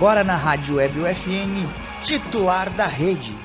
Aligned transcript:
Agora 0.00 0.24
na 0.24 0.34
Rádio 0.34 0.76
Web 0.76 0.98
UFN, 0.98 1.68
titular 2.02 2.70
da 2.70 2.86
rede. 2.86 3.36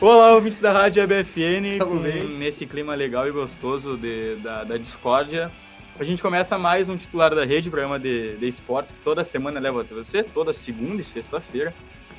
Olá, 0.00 0.34
ouvintes 0.34 0.60
da 0.60 0.70
Rádio 0.70 1.02
ABFN, 1.02 1.80
com, 1.84 1.98
bem. 1.98 2.28
nesse 2.38 2.64
clima 2.64 2.94
legal 2.94 3.26
e 3.26 3.32
gostoso 3.32 3.96
de, 3.96 4.36
da, 4.36 4.62
da 4.62 4.76
discórdia. 4.76 5.50
A 5.98 6.04
gente 6.04 6.22
começa 6.22 6.56
mais 6.56 6.88
um 6.88 6.96
titular 6.96 7.34
da 7.34 7.44
rede, 7.44 7.68
programa 7.68 7.98
de, 7.98 8.36
de 8.36 8.46
esportes, 8.46 8.92
que 8.92 9.00
toda 9.00 9.24
semana 9.24 9.58
leva 9.58 9.80
até 9.80 9.96
você, 9.96 10.22
toda 10.22 10.52
segunda 10.52 11.00
e 11.00 11.04
sexta-feira, 11.04 11.74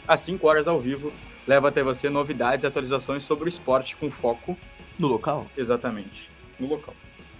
às 0.05 0.19
5 0.19 0.45
horas 0.45 0.67
ao 0.67 0.81
vivo, 0.81 1.13
leva 1.47 1.69
até 1.69 1.81
você 1.81 2.09
novidades 2.09 2.65
e 2.65 2.67
atualizações 2.67 3.23
sobre 3.23 3.45
o 3.45 3.47
esporte 3.47 3.95
com 3.95 4.11
foco 4.11 4.57
No 4.99 5.07
local? 5.07 5.47
exatamente 5.55 6.29
no 6.59 6.67
local. 6.67 6.93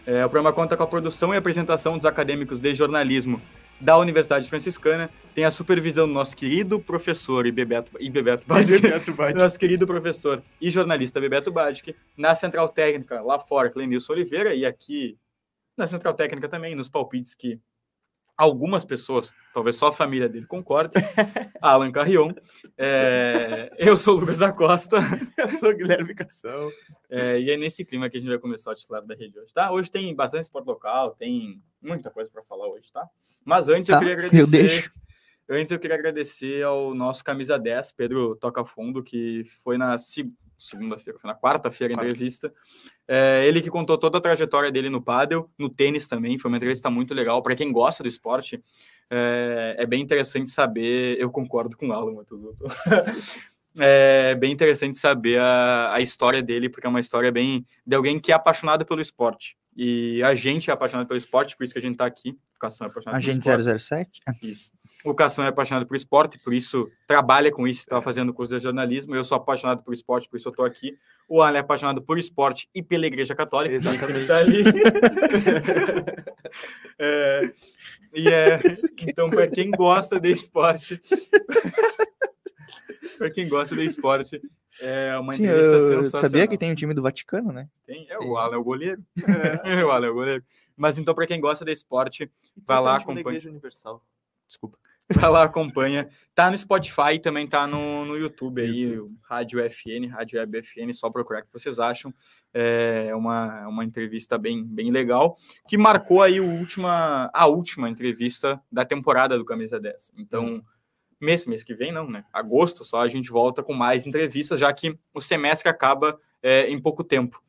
É, 0.06 0.24
o 0.24 0.30
programa 0.30 0.54
conta 0.54 0.78
com 0.78 0.84
a 0.84 0.88
produção 0.88 1.34
e 1.34 1.38
apresentação 1.38 1.98
dos 1.98 2.06
acadêmicos 2.06 2.60
de 2.60 2.76
jornalismo 2.76 3.42
da 3.80 3.98
Universidade 3.98 4.48
Franciscana, 4.48 5.10
tem 5.34 5.44
a 5.44 5.52
supervisão 5.52 6.08
do 6.08 6.14
nosso 6.14 6.36
querido 6.36 6.80
professor 6.80 7.46
e 7.46 7.52
Bebeto, 7.52 7.92
e 8.00 8.10
Bebeto 8.10 8.48
Badic, 8.48 8.82
nosso 9.36 9.60
querido 9.60 9.86
professor 9.86 10.42
e 10.62 10.70
jornalista 10.70 11.20
Bebeto 11.20 11.52
Badic, 11.52 11.96
na 12.16 12.34
Central 12.36 12.70
Técnica, 12.70 13.22
lá 13.22 13.38
fora, 13.38 13.70
Clenilson 13.70 14.14
Oliveira, 14.14 14.54
e 14.54 14.66
aqui 14.66 15.18
na 15.76 15.88
Central 15.88 16.14
Técnica 16.14 16.48
também, 16.48 16.76
nos 16.76 16.88
palpites 16.88 17.36
que 17.36 17.60
algumas 18.38 18.84
pessoas, 18.86 19.34
talvez 19.54 19.76
só 19.78 19.88
a 19.88 19.92
família 19.94 20.28
dele 20.28 20.46
concorde, 20.46 20.92
Alan 21.62 21.92
Carrion. 21.92 22.32
É, 22.78 23.72
eu 23.78 23.98
sou 23.98 24.16
o 24.16 24.20
Lucas 24.20 24.42
Acosta, 24.42 24.98
Eu 25.38 25.58
sou 25.58 25.70
o 25.72 25.76
Guilherme 25.76 26.14
Cação. 26.14 26.70
é, 27.10 27.40
e 27.40 27.50
é 27.50 27.58
nesse 27.58 27.86
clima 27.86 28.10
que 28.10 28.18
a 28.18 28.20
gente 28.20 28.30
vai 28.30 28.38
começar 28.40 28.72
o 28.72 28.76
titular 28.76 29.02
da 29.06 29.16
rede 29.16 29.40
hoje, 29.40 29.54
tá? 29.54 29.72
Hoje 29.72 29.90
tem 29.90 30.14
bastante 30.14 30.44
esporte 30.44 30.66
local, 30.66 31.12
tem 31.12 31.62
muita 31.82 32.10
coisa 32.12 32.30
para 32.30 32.44
falar 32.44 32.68
hoje, 32.68 32.92
tá? 32.92 33.08
Mas 33.44 33.70
antes 33.70 33.90
eu 33.90 33.96
Tá, 33.96 34.00
queria 34.00 34.14
eu 34.14 34.18
agradecer... 34.20 34.52
deixo. 34.52 34.92
Antes 35.48 35.72
eu 35.72 35.78
queria 35.80 35.96
agradecer 35.96 36.64
ao 36.64 36.96
nosso 36.96 37.24
camisa 37.24 37.60
10, 37.60 37.92
Pedro 37.92 38.36
Toca 38.36 38.66
Fundo, 38.66 39.04
que 39.04 39.44
foi 39.64 39.78
na 39.78 39.96
segunda-feira, 40.58 41.20
foi 41.20 41.30
na 41.30 41.36
quarta-feira 41.36 41.94
a 41.94 41.96
entrevista. 41.96 42.54
É, 43.08 43.46
ele 43.46 43.62
que 43.62 43.70
contou 43.70 43.98
toda 43.98 44.18
a 44.18 44.22
trajetória 44.22 44.72
dele 44.72 44.90
no 44.90 45.02
pádel, 45.02 45.50
no 45.58 45.70
tênis 45.70 46.08
também, 46.08 46.38
foi 46.38 46.50
uma 46.50 46.58
entrevista 46.58 46.90
muito 46.90 47.14
legal. 47.14 47.42
Para 47.42 47.56
quem 47.56 47.72
gosta 47.72 48.04
do 48.04 48.10
esporte, 48.10 48.64
é, 49.10 49.76
é 49.80 49.86
bem 49.86 50.02
interessante 50.02 50.50
saber. 50.50 51.20
Eu 51.20 51.30
concordo 51.30 51.78
com 51.78 51.88
o 51.88 51.94
Alan 51.94 52.14
Matosoto. 52.14 52.66
É 53.78 54.34
bem 54.36 54.54
interessante 54.54 54.98
saber 54.98 55.38
a, 55.38 55.96
a 55.96 56.00
história 56.00 56.42
dele, 56.42 56.70
porque 56.70 56.88
é 56.88 56.90
uma 56.90 57.02
história 57.02 57.30
bem 57.30 57.66
de 57.86 57.94
alguém 57.94 58.20
que 58.20 58.32
é 58.32 58.36
apaixonado 58.36 58.86
pelo 58.86 59.02
esporte. 59.02 59.58
E 59.76 60.24
a 60.24 60.34
gente 60.34 60.70
é 60.70 60.74
apaixonado 60.74 61.08
pelo 61.08 61.18
esporte, 61.18 61.58
por 61.58 61.66
isso 61.66 61.74
que 61.74 61.80
a 61.80 61.82
gente 61.82 61.94
está 61.94 62.06
aqui. 62.06 62.38
Cação 62.58 62.88
é 62.88 62.90
pelo 62.90 63.02
esporte. 63.02 63.80
007? 63.80 64.22
Isso. 64.42 64.72
O 65.06 65.14
Cação 65.14 65.46
é 65.46 65.50
apaixonado 65.50 65.86
por 65.86 65.96
esporte, 65.96 66.40
por 66.40 66.54
isso 66.54 66.90
trabalha 67.06 67.52
com 67.52 67.68
isso, 67.68 67.82
está 67.82 68.02
fazendo 68.02 68.34
curso 68.34 68.58
de 68.58 68.64
jornalismo. 68.64 69.16
Eu 69.16 69.24
sou 69.24 69.38
apaixonado 69.38 69.84
por 69.84 69.94
esporte, 69.94 70.28
por 70.28 70.38
isso 70.38 70.48
eu 70.48 70.52
estou 70.52 70.66
aqui. 70.66 70.98
O 71.30 71.42
Alan 71.42 71.58
é 71.58 71.60
apaixonado 71.60 72.02
por 72.02 72.18
esporte 72.18 72.68
e 72.74 72.82
pela 72.82 73.06
Igreja 73.06 73.36
Católica. 73.36 73.76
Exatamente. 73.76 74.28
tá 74.28 74.38
ali. 74.38 74.64
É, 76.98 77.52
e 78.14 78.30
é, 78.30 78.60
então, 79.02 79.30
para 79.30 79.48
quem 79.48 79.70
gosta 79.72 80.18
de 80.18 80.32
esporte, 80.32 81.02
para 83.18 83.30
quem 83.30 83.50
gosta 83.50 83.76
de 83.76 83.86
esporte, 83.86 84.42
é 84.80 85.18
uma 85.18 85.36
Sim, 85.36 85.44
entrevista 85.44 85.74
eu 85.74 85.82
sensacional. 85.82 86.22
sabia 86.22 86.48
que 86.48 86.58
tem 86.58 86.72
o 86.72 86.76
time 86.76 86.94
do 86.94 87.02
Vaticano, 87.02 87.52
né? 87.52 87.68
Tem, 87.86 88.08
é, 88.10 88.18
o 88.20 88.38
Alan 88.38 88.56
é 88.56 88.58
o 88.58 88.64
goleiro. 88.64 89.04
o 89.86 89.92
Alan 89.92 90.08
é 90.08 90.10
o 90.10 90.14
goleiro. 90.14 90.44
Mas 90.78 90.98
então, 90.98 91.14
para 91.14 91.28
quem 91.28 91.42
gosta 91.42 91.66
de 91.66 91.74
esporte, 91.74 92.32
vai 92.66 92.82
lá, 92.82 92.98
acompanha. 92.98 93.22
Igreja 93.22 93.50
Universal. 93.50 94.02
Desculpa. 94.48 94.78
Vai 95.14 95.30
lá, 95.30 95.44
acompanha. 95.44 96.10
Tá 96.34 96.50
no 96.50 96.58
Spotify 96.58 97.14
e 97.14 97.20
também 97.20 97.48
tá 97.48 97.68
no, 97.68 98.06
no 98.06 98.18
YouTube 98.18 98.62
aí, 98.62 98.98
o 99.00 99.12
Rádio 99.22 99.60
FN, 99.70 100.08
Rádio 100.10 100.40
Web 100.40 100.64
FN, 100.64 100.92
só 100.94 101.10
procurar 101.10 101.42
o 101.42 101.46
que 101.46 101.54
vocês 101.54 101.78
acham. 101.78 102.14
É 102.54 103.16
uma, 103.16 103.68
uma 103.68 103.86
entrevista 103.86 104.38
bem, 104.38 104.66
bem 104.66 104.92
legal, 104.92 105.38
que 105.68 105.78
marcou 105.78 106.24
aí 106.24 106.40
o 106.40 106.50
última, 106.50 107.30
a 107.34 107.46
última 107.46 107.90
entrevista 107.90 108.60
da 108.72 108.84
temporada 108.84 109.38
do 109.38 109.46
Camisa 109.46 109.80
10. 109.80 110.14
Então, 110.18 110.64
mês, 111.22 111.46
mês 111.46 111.64
que 111.64 111.76
vem 111.76 111.92
não, 111.92 112.10
né? 112.10 112.26
Agosto 112.34 112.84
só 112.84 113.02
a 113.02 113.08
gente 113.08 113.30
volta 113.30 113.62
com 113.62 113.74
mais 113.74 114.08
entrevistas, 114.08 114.60
já 114.60 114.74
que 114.74 114.98
o 115.14 115.22
semestre 115.22 115.70
acaba 115.70 116.20
é, 116.42 116.68
em 116.68 116.80
pouco 116.82 117.04
tempo. 117.04 117.45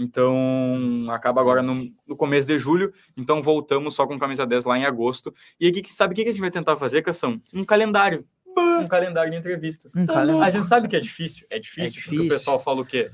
Então, 0.00 1.06
acaba 1.10 1.42
agora 1.42 1.60
no, 1.60 1.92
no 2.06 2.16
começo 2.16 2.48
de 2.48 2.58
julho, 2.58 2.90
então 3.14 3.42
voltamos 3.42 3.94
só 3.94 4.06
com 4.06 4.18
camisa 4.18 4.46
10 4.46 4.64
lá 4.64 4.78
em 4.78 4.86
agosto. 4.86 5.32
E 5.60 5.66
aí, 5.66 5.72
que, 5.72 5.92
sabe 5.92 6.12
o 6.12 6.16
que 6.16 6.22
a 6.22 6.32
gente 6.32 6.40
vai 6.40 6.50
tentar 6.50 6.74
fazer, 6.78 7.02
Cação? 7.02 7.38
Um 7.52 7.64
calendário. 7.66 8.24
Um 8.56 8.88
calendário 8.88 9.30
de 9.30 9.36
entrevistas. 9.36 9.94
Um 9.94 10.06
calendário. 10.06 10.42
A 10.42 10.48
gente 10.48 10.64
sabe 10.64 10.88
que 10.88 10.96
é 10.96 11.00
difícil, 11.00 11.46
é 11.50 11.58
difícil, 11.58 12.00
porque 12.00 12.16
o 12.16 12.18
difícil. 12.22 12.38
pessoal 12.38 12.58
fala 12.58 12.80
o 12.80 12.84
quê? 12.84 13.10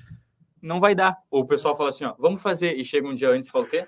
Não 0.63 0.79
vai 0.79 0.95
dar. 0.95 1.19
Ou 1.29 1.43
o 1.43 1.47
pessoal 1.47 1.75
fala 1.75 1.89
assim, 1.89 2.05
ó, 2.05 2.15
vamos 2.21 2.41
fazer, 2.41 2.75
e 2.77 2.85
chega 2.85 3.09
um 3.09 3.15
dia 3.15 3.31
antes 3.31 3.49
e 3.49 3.53
fala 3.53 3.65
o 3.65 3.69
quê? 3.69 3.85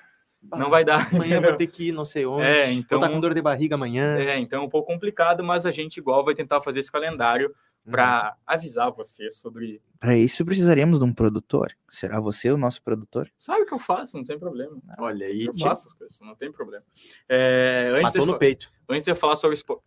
Não 0.56 0.68
vai 0.68 0.84
dar. 0.84 1.08
Amanhã 1.14 1.40
vou 1.40 1.54
ter 1.54 1.68
que 1.68 1.88
ir 1.88 1.92
não 1.92 2.04
sei 2.04 2.26
onde. 2.26 2.44
É, 2.44 2.66
Vou 2.66 2.74
então, 2.74 2.98
estar 2.98 3.10
com 3.10 3.20
dor 3.20 3.32
de 3.32 3.42
barriga 3.42 3.76
amanhã. 3.76 4.16
é, 4.18 4.38
então 4.38 4.62
é 4.62 4.64
um 4.64 4.68
pouco 4.68 4.92
complicado, 4.92 5.44
mas 5.44 5.64
a 5.64 5.70
gente 5.70 5.98
igual 5.98 6.24
vai 6.24 6.34
tentar 6.34 6.60
fazer 6.62 6.80
esse 6.80 6.90
calendário 6.90 7.54
para 7.90 8.36
avisar 8.46 8.90
você 8.92 9.30
sobre. 9.30 9.80
Para 9.98 10.16
isso 10.16 10.44
precisaríamos 10.44 10.98
de 10.98 11.04
um 11.04 11.12
produtor. 11.12 11.72
Será 11.90 12.20
você 12.20 12.50
o 12.50 12.56
nosso 12.56 12.82
produtor? 12.82 13.30
Sabe 13.38 13.62
o 13.62 13.66
que 13.66 13.74
eu 13.74 13.78
faço? 13.78 14.16
Não 14.16 14.24
tem 14.24 14.38
problema. 14.38 14.80
Olha 14.98 15.26
aí, 15.26 15.46
Eu 15.46 15.54
tia, 15.54 15.68
faço 15.68 15.88
as 15.88 15.94
coisas, 15.94 16.20
não 16.20 16.34
tem 16.34 16.50
problema. 16.52 16.84
É, 17.28 17.88
antes, 17.92 18.12
de, 18.12 18.18
matou 18.18 18.26
no 18.26 18.32
fa- 18.32 18.38
peito. 18.38 18.72
antes 18.88 19.04
de 19.04 19.10
eu 19.10 19.16
falar 19.16 19.36
sobre 19.36 19.54
esporte. 19.54 19.82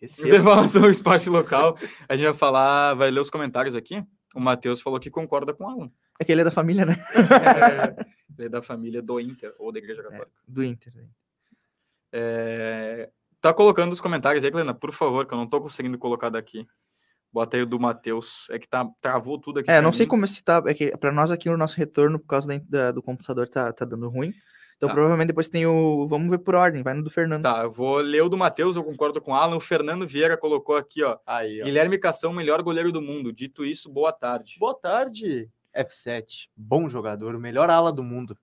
Esse 0.00 0.22
Antes 0.22 0.34
de 0.36 0.42
falar 0.42 0.66
sobre 0.68 0.88
o 0.88 0.90
esporte 0.90 1.28
local, 1.30 1.78
a 2.08 2.16
gente 2.16 2.24
vai 2.26 2.34
falar, 2.34 2.94
vai 2.94 3.10
ler 3.10 3.20
os 3.20 3.30
comentários 3.30 3.76
aqui. 3.76 4.04
O 4.34 4.40
Matheus 4.40 4.80
falou 4.80 4.98
que 4.98 5.10
concorda 5.10 5.52
com 5.54 5.64
o 5.64 5.68
Alan. 5.68 5.90
É 6.18 6.24
que 6.24 6.32
ele 6.32 6.40
é 6.40 6.44
da 6.44 6.50
família, 6.50 6.84
né? 6.84 6.96
É, 7.14 8.06
ele 8.38 8.46
é 8.46 8.48
da 8.48 8.60
família 8.62 9.00
do 9.02 9.20
Inter 9.20 9.54
ou 9.58 9.70
da 9.70 9.78
Igreja 9.78 10.02
Católica. 10.02 10.30
Do 10.48 10.64
Inter. 10.64 10.92
né? 10.94 11.04
É, 12.12 13.10
tá 13.40 13.52
colocando 13.54 13.92
os 13.92 14.00
comentários 14.00 14.44
aí, 14.44 14.50
Helena, 14.50 14.74
por 14.74 14.92
favor, 14.92 15.26
que 15.26 15.32
eu 15.34 15.38
não 15.38 15.46
tô 15.46 15.60
conseguindo 15.60 15.98
colocar 15.98 16.28
daqui. 16.30 16.66
Bota 17.32 17.56
aí 17.56 17.62
o 17.62 17.66
do 17.66 17.80
Matheus. 17.80 18.46
É 18.50 18.58
que 18.58 18.68
tá, 18.68 18.86
travou 19.00 19.38
tudo 19.40 19.60
aqui. 19.60 19.70
É, 19.70 19.80
não 19.80 19.92
sei 19.92 20.04
mim. 20.06 20.10
como 20.10 20.26
se 20.26 20.42
tá. 20.44 20.62
É 20.66 20.74
que 20.74 20.94
pra 20.98 21.10
nós 21.10 21.30
aqui 21.30 21.48
o 21.48 21.56
nosso 21.56 21.76
retorno, 21.78 22.18
por 22.18 22.26
causa 22.26 22.46
da, 22.46 22.58
da- 22.68 22.92
do 22.92 23.02
computador, 23.02 23.48
tá, 23.48 23.72
tá 23.72 23.84
dando 23.84 24.08
ruim. 24.08 24.32
Então 24.76 24.88
Tá. 24.88 24.94
provavelmente 24.94 25.28
depois 25.28 25.48
tem 25.48 25.64
o. 25.64 26.06
Vamos 26.08 26.28
ver 26.28 26.38
por 26.38 26.54
ordem, 26.56 26.82
vai 26.82 26.92
no 26.92 27.02
do 27.04 27.08
Fernando. 27.10 27.42
Tá, 27.42 27.62
eu 27.62 27.70
vou 27.70 27.98
ler 27.98 28.22
o 28.22 28.28
do 28.28 28.36
Matheus, 28.36 28.74
eu 28.76 28.82
concordo 28.84 29.20
com 29.20 29.30
o 29.30 29.34
Alan. 29.34 29.56
O 29.56 29.60
Fernando 29.60 30.06
Vieira 30.06 30.36
colocou 30.36 30.76
aqui, 30.76 31.02
ó. 31.04 31.18
Aí, 31.26 31.62
ó. 31.62 31.64
Guilherme 31.64 31.96
Cação, 31.98 32.32
melhor 32.32 32.60
goleiro 32.62 32.90
do 32.92 33.00
mundo. 33.00 33.32
Dito 33.32 33.64
isso, 33.64 33.88
boa 33.88 34.12
tarde. 34.12 34.56
Boa 34.58 34.74
tarde, 34.74 35.48
F7. 35.74 36.48
Bom 36.56 36.88
jogador, 36.90 37.34
o 37.34 37.40
melhor 37.40 37.70
ala 37.70 37.92
do 37.92 38.02
mundo. 38.02 38.36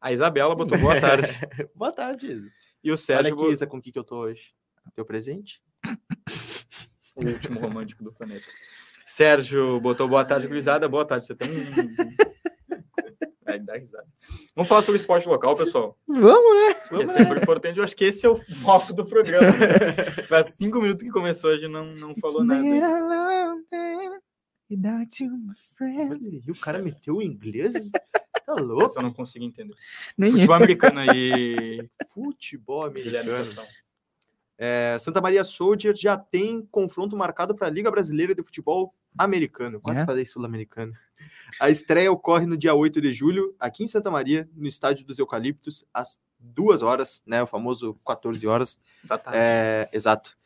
A 0.00 0.12
Isabela 0.12 0.54
botou 0.54 0.78
boa 0.78 0.94
tarde. 1.00 1.28
Boa 1.74 1.90
tarde. 1.92 2.40
E 2.82 2.90
o 2.90 2.92
Olha 2.92 2.96
Sérgio, 2.96 3.34
aqui, 3.34 3.52
Isa, 3.52 3.66
com 3.66 3.78
o 3.78 3.80
que, 3.82 3.90
que 3.90 3.98
eu 3.98 4.04
tô 4.04 4.18
hoje. 4.20 4.54
Teu 4.94 5.04
presente? 5.04 5.60
O 7.16 7.26
último 7.28 7.60
romântico 7.60 8.02
do 8.04 8.12
planeta. 8.12 8.44
Sérgio 9.04 9.80
botou 9.80 10.08
boa 10.08 10.24
tarde, 10.24 10.48
gurizada. 10.48 10.88
Boa 10.88 11.04
tarde, 11.04 11.26
você 11.26 11.34
tem 11.34 11.48
um. 11.48 11.64
Vai 13.44 13.60
dar 13.60 13.76
risada. 13.76 14.06
Vamos 14.54 14.68
falar 14.68 14.82
sobre 14.82 15.00
esporte 15.00 15.28
local, 15.28 15.54
pessoal. 15.56 15.96
Vamos, 16.08 16.76
Que 16.88 17.02
é 17.02 17.06
sempre 17.06 17.38
importante. 17.40 17.78
Eu 17.78 17.84
acho 17.84 17.94
que 17.94 18.04
esse 18.06 18.26
é 18.26 18.28
o 18.28 18.36
foco 18.56 18.92
do 18.92 19.04
programa. 19.06 19.46
Faz 20.28 20.52
cinco 20.56 20.80
minutos 20.80 21.04
que 21.04 21.10
começou, 21.10 21.50
a 21.50 21.56
gente 21.56 21.70
não, 21.70 21.86
não 21.94 22.14
falou 22.16 22.42
It's 22.42 22.46
nada. 22.46 22.66
e 26.44 26.50
o 26.50 26.56
cara 26.60 26.80
meteu 26.82 27.16
o 27.18 27.22
inglês? 27.22 27.90
Tá 28.44 28.54
Eu 28.58 28.64
louco? 28.64 28.90
só 28.90 29.00
não 29.02 29.12
consigo 29.12 29.44
entender. 29.44 29.74
Nem 30.18 30.30
eu. 30.30 30.34
Futebol 30.34 30.56
americano 30.56 31.00
aí, 31.00 31.88
Futebol 32.12 32.84
americano. 32.84 33.62
É, 34.58 34.96
Santa 34.98 35.20
Maria 35.20 35.44
Soldier 35.44 35.94
já 35.94 36.16
tem 36.16 36.66
confronto 36.70 37.16
marcado 37.16 37.54
para 37.54 37.66
a 37.66 37.70
Liga 37.70 37.90
Brasileira 37.90 38.34
de 38.34 38.42
Futebol 38.42 38.94
Americano. 39.16 39.80
Quase 39.80 40.02
É? 40.02 40.06
falei 40.06 40.24
sul-americano. 40.24 40.92
A 41.60 41.70
estreia 41.70 42.10
ocorre 42.10 42.46
no 42.46 42.56
dia 42.56 42.74
8 42.74 43.00
de 43.00 43.12
julho, 43.12 43.54
aqui 43.58 43.84
em 43.84 43.86
Santa 43.86 44.10
Maria, 44.10 44.48
no 44.54 44.66
Estádio 44.66 45.06
dos 45.06 45.18
Eucaliptos, 45.18 45.84
às 45.92 46.18
duas 46.38 46.82
horas, 46.82 47.22
né? 47.26 47.42
O 47.42 47.46
famoso 47.46 47.98
14 48.06 48.46
horas. 48.46 48.78
É, 49.32 49.88
exato. 49.92 50.36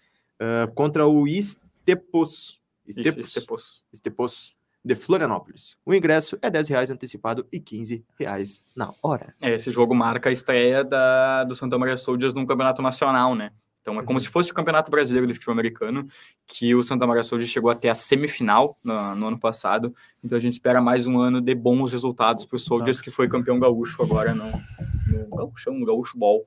Ah, 0.40 0.66
contra 0.74 1.06
o 1.06 1.28
Estepos. 1.28 2.58
Isso, 2.86 3.00
Estepos, 3.00 3.26
Estepos. 3.28 3.84
Estepos 3.92 4.56
de 4.82 4.94
Florianópolis. 4.94 5.76
O 5.84 5.92
ingresso 5.94 6.38
é 6.40 6.48
10 6.48 6.68
reais 6.68 6.90
antecipado 6.90 7.46
e 7.52 7.60
15 7.60 8.02
reais 8.18 8.64
na 8.74 8.92
hora. 9.02 9.34
É, 9.40 9.50
esse 9.54 9.70
jogo 9.70 9.94
marca 9.94 10.30
a 10.30 10.32
estreia 10.32 10.82
da, 10.82 11.44
do 11.44 11.54
Santa 11.54 11.78
Maria 11.78 11.98
Soldiers 11.98 12.32
num 12.32 12.46
campeonato 12.46 12.80
nacional, 12.80 13.34
né? 13.34 13.52
Então 13.80 13.98
é 13.98 14.02
como 14.02 14.18
Uhum. 14.18 14.22
se 14.22 14.28
fosse 14.28 14.50
o 14.50 14.54
Campeonato 14.54 14.90
Brasileiro 14.90 15.26
de 15.26 15.34
Futebol 15.34 15.52
Americano, 15.54 16.06
que 16.46 16.74
o 16.74 16.82
Santa 16.82 17.06
Maria 17.06 17.24
Soldiers 17.24 17.50
chegou 17.50 17.70
até 17.70 17.88
a 17.88 17.94
semifinal 17.94 18.76
no, 18.84 19.14
no 19.16 19.28
ano 19.28 19.38
passado. 19.38 19.94
Então 20.22 20.36
a 20.36 20.40
gente 20.40 20.52
espera 20.54 20.80
mais 20.82 21.06
um 21.06 21.18
ano 21.18 21.40
de 21.40 21.54
bons 21.54 21.92
resultados 21.92 22.44
para 22.44 22.56
o 22.56 22.58
Soldiers, 22.58 23.00
que 23.00 23.10
foi 23.10 23.28
campeão 23.28 23.58
gaúcho 23.58 24.02
agora 24.02 24.34
no, 24.34 24.44
no 24.44 25.36
Gaúchão, 25.36 25.74
no 25.74 25.86
Gaúcho 25.86 26.18
Ball. 26.18 26.44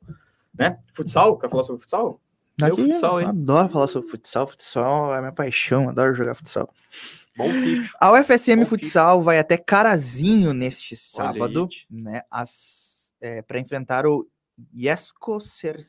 né? 0.57 0.77
Futsal? 0.93 1.37
Quer 1.39 1.49
falar 1.49 1.63
sobre 1.63 1.81
futsal? 1.81 2.19
Aqui, 2.61 2.79
Eu, 2.81 2.85
futsal, 2.87 3.19
hein? 3.19 3.27
adoro 3.27 3.69
falar 3.69 3.87
sobre 3.87 4.09
futsal. 4.09 4.47
Futsal 4.47 5.15
é 5.15 5.19
minha 5.19 5.31
paixão, 5.31 5.89
adoro 5.89 6.13
jogar 6.13 6.35
futsal. 6.35 6.69
Bom 7.35 7.49
ficho. 7.51 7.97
A 7.99 8.11
UFSM 8.11 8.59
Bom 8.59 8.65
Futsal 8.67 9.23
vai 9.23 9.39
até 9.39 9.57
Carazinho 9.57 10.53
neste 10.53 10.95
sábado, 10.95 11.67
né? 11.89 12.21
para 13.47 13.59
enfrentar 13.59 14.05
o 14.05 14.27
Iesco 14.73 15.39
Cer... 15.41 15.79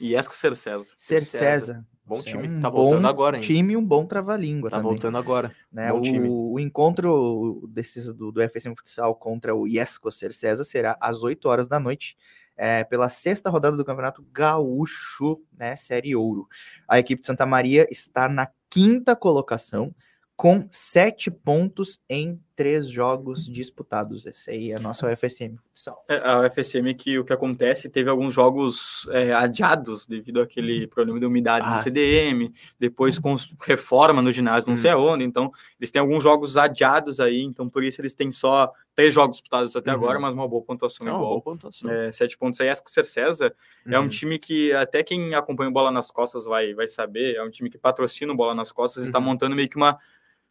Iesco 0.00 0.34
Cercesa. 0.34 0.92
Cercesa. 0.96 1.86
Bom 2.04 2.18
é 2.18 2.22
time. 2.22 2.48
um 2.48 2.60
tá 2.60 2.68
voltando 2.68 3.02
bom 3.02 3.08
agora, 3.08 3.36
hein? 3.36 3.42
time 3.42 3.76
um 3.76 3.84
bom 3.84 4.04
trava-língua 4.04 4.68
Tá 4.68 4.76
também. 4.76 4.90
voltando 4.90 5.16
agora. 5.18 5.54
né? 5.70 5.92
O, 5.92 6.52
o 6.54 6.60
encontro 6.60 7.62
desses, 7.70 8.12
do, 8.12 8.32
do 8.32 8.42
FSM 8.42 8.74
Futsal 8.76 9.14
contra 9.14 9.54
o 9.54 9.66
Iesco 9.68 10.10
Cercesa 10.10 10.64
será 10.64 10.96
às 11.00 11.22
8 11.22 11.48
horas 11.48 11.66
da 11.68 11.78
noite, 11.78 12.16
é, 12.56 12.82
pela 12.84 13.08
sexta 13.08 13.48
rodada 13.48 13.76
do 13.76 13.84
Campeonato 13.84 14.24
Gaúcho, 14.32 15.40
né? 15.56 15.76
Série 15.76 16.14
Ouro. 16.16 16.48
A 16.88 16.98
equipe 16.98 17.20
de 17.22 17.26
Santa 17.26 17.46
Maria 17.46 17.86
está 17.90 18.28
na 18.28 18.48
quinta 18.68 19.14
colocação, 19.14 19.94
com 20.42 20.66
sete 20.72 21.30
pontos 21.30 22.00
em 22.10 22.36
três 22.56 22.88
jogos 22.88 23.46
disputados. 23.48 24.26
Essa 24.26 24.50
aí 24.50 24.72
é 24.72 24.76
a 24.76 24.80
nossa 24.80 25.06
UFSM 25.06 25.54
Futsal. 25.56 26.04
É, 26.08 26.16
a 26.16 26.40
UFSM 26.40 26.92
que 26.96 27.16
o 27.16 27.24
que 27.24 27.32
acontece, 27.32 27.88
teve 27.88 28.10
alguns 28.10 28.34
jogos 28.34 29.06
é, 29.12 29.32
adiados 29.32 30.04
devido 30.04 30.40
àquele 30.40 30.88
problema 30.88 31.20
de 31.20 31.26
umidade 31.26 31.64
Ah. 31.64 31.76
no 31.76 31.78
CDM, 31.78 32.52
depois 32.76 33.20
com 33.20 33.36
reforma 33.60 34.20
no 34.20 34.32
ginásio, 34.32 34.66
não 34.66 34.74
Hum. 34.74 34.78
sei 34.78 34.90
aonde, 34.90 35.22
então 35.24 35.52
eles 35.78 35.92
têm 35.92 36.00
alguns 36.00 36.24
jogos 36.24 36.56
adiados 36.56 37.20
aí, 37.20 37.40
então 37.42 37.68
por 37.68 37.84
isso 37.84 38.00
eles 38.00 38.12
têm 38.12 38.32
só 38.32 38.72
três 38.96 39.14
jogos 39.14 39.36
disputados 39.36 39.76
até 39.76 39.90
Uhum. 39.92 39.96
agora, 39.96 40.18
mas 40.18 40.34
uma 40.34 40.48
boa 40.48 40.62
pontuação 40.64 41.06
Não, 41.06 41.14
igual. 41.14 41.28
boa 41.30 41.40
pontuação. 41.40 41.88
É, 41.88 42.10
sete 42.10 42.36
pontos 42.36 42.60
aí, 42.60 42.68
Esco 42.68 42.90
Cercesa 42.90 43.54
é 43.86 43.96
um 43.96 44.02
Uhum. 44.02 44.08
time 44.08 44.40
que 44.40 44.72
até 44.72 45.04
quem 45.04 45.34
acompanha 45.36 45.70
o 45.70 45.72
Bola 45.72 45.92
nas 45.92 46.10
Costas 46.10 46.44
vai, 46.46 46.74
vai 46.74 46.88
saber, 46.88 47.36
é 47.36 47.42
um 47.44 47.48
time 47.50 47.70
que 47.70 47.78
patrocina 47.78 48.32
o 48.32 48.36
Bola 48.36 48.56
nas 48.56 48.72
Costas 48.72 49.04
e 49.04 49.06
está 49.06 49.20
Uhum. 49.20 49.24
montando 49.26 49.54
meio 49.54 49.68
que 49.68 49.76
uma 49.76 49.96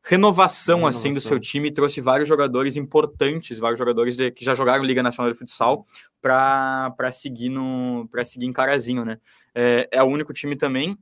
renovação, 0.03 0.79
Uma 0.79 0.89
assim 0.89 1.09
do 1.09 1.19
renovação. 1.19 1.29
seu 1.29 1.39
time, 1.39 1.71
trouxe 1.71 2.01
vários 2.01 2.27
jogadores 2.27 2.75
importantes, 2.75 3.59
vários 3.59 3.77
jogadores 3.79 4.17
de- 4.17 4.31
que 4.31 4.43
já 4.43 4.53
jogaram 4.55 4.83
Liga 4.83 5.03
Nacional 5.03 5.31
de 5.31 5.37
Futsal 5.37 5.85
para 6.21 7.11
seguir 7.11 7.49
no 7.49 8.07
para 8.11 8.23
seguir 8.25 8.45
em 8.45 8.53
Carazinho, 8.53 9.05
né? 9.05 9.17
É, 9.53 9.87
é 9.91 10.03
o 10.03 10.07
único 10.07 10.33
time 10.33 10.55
também. 10.55 10.97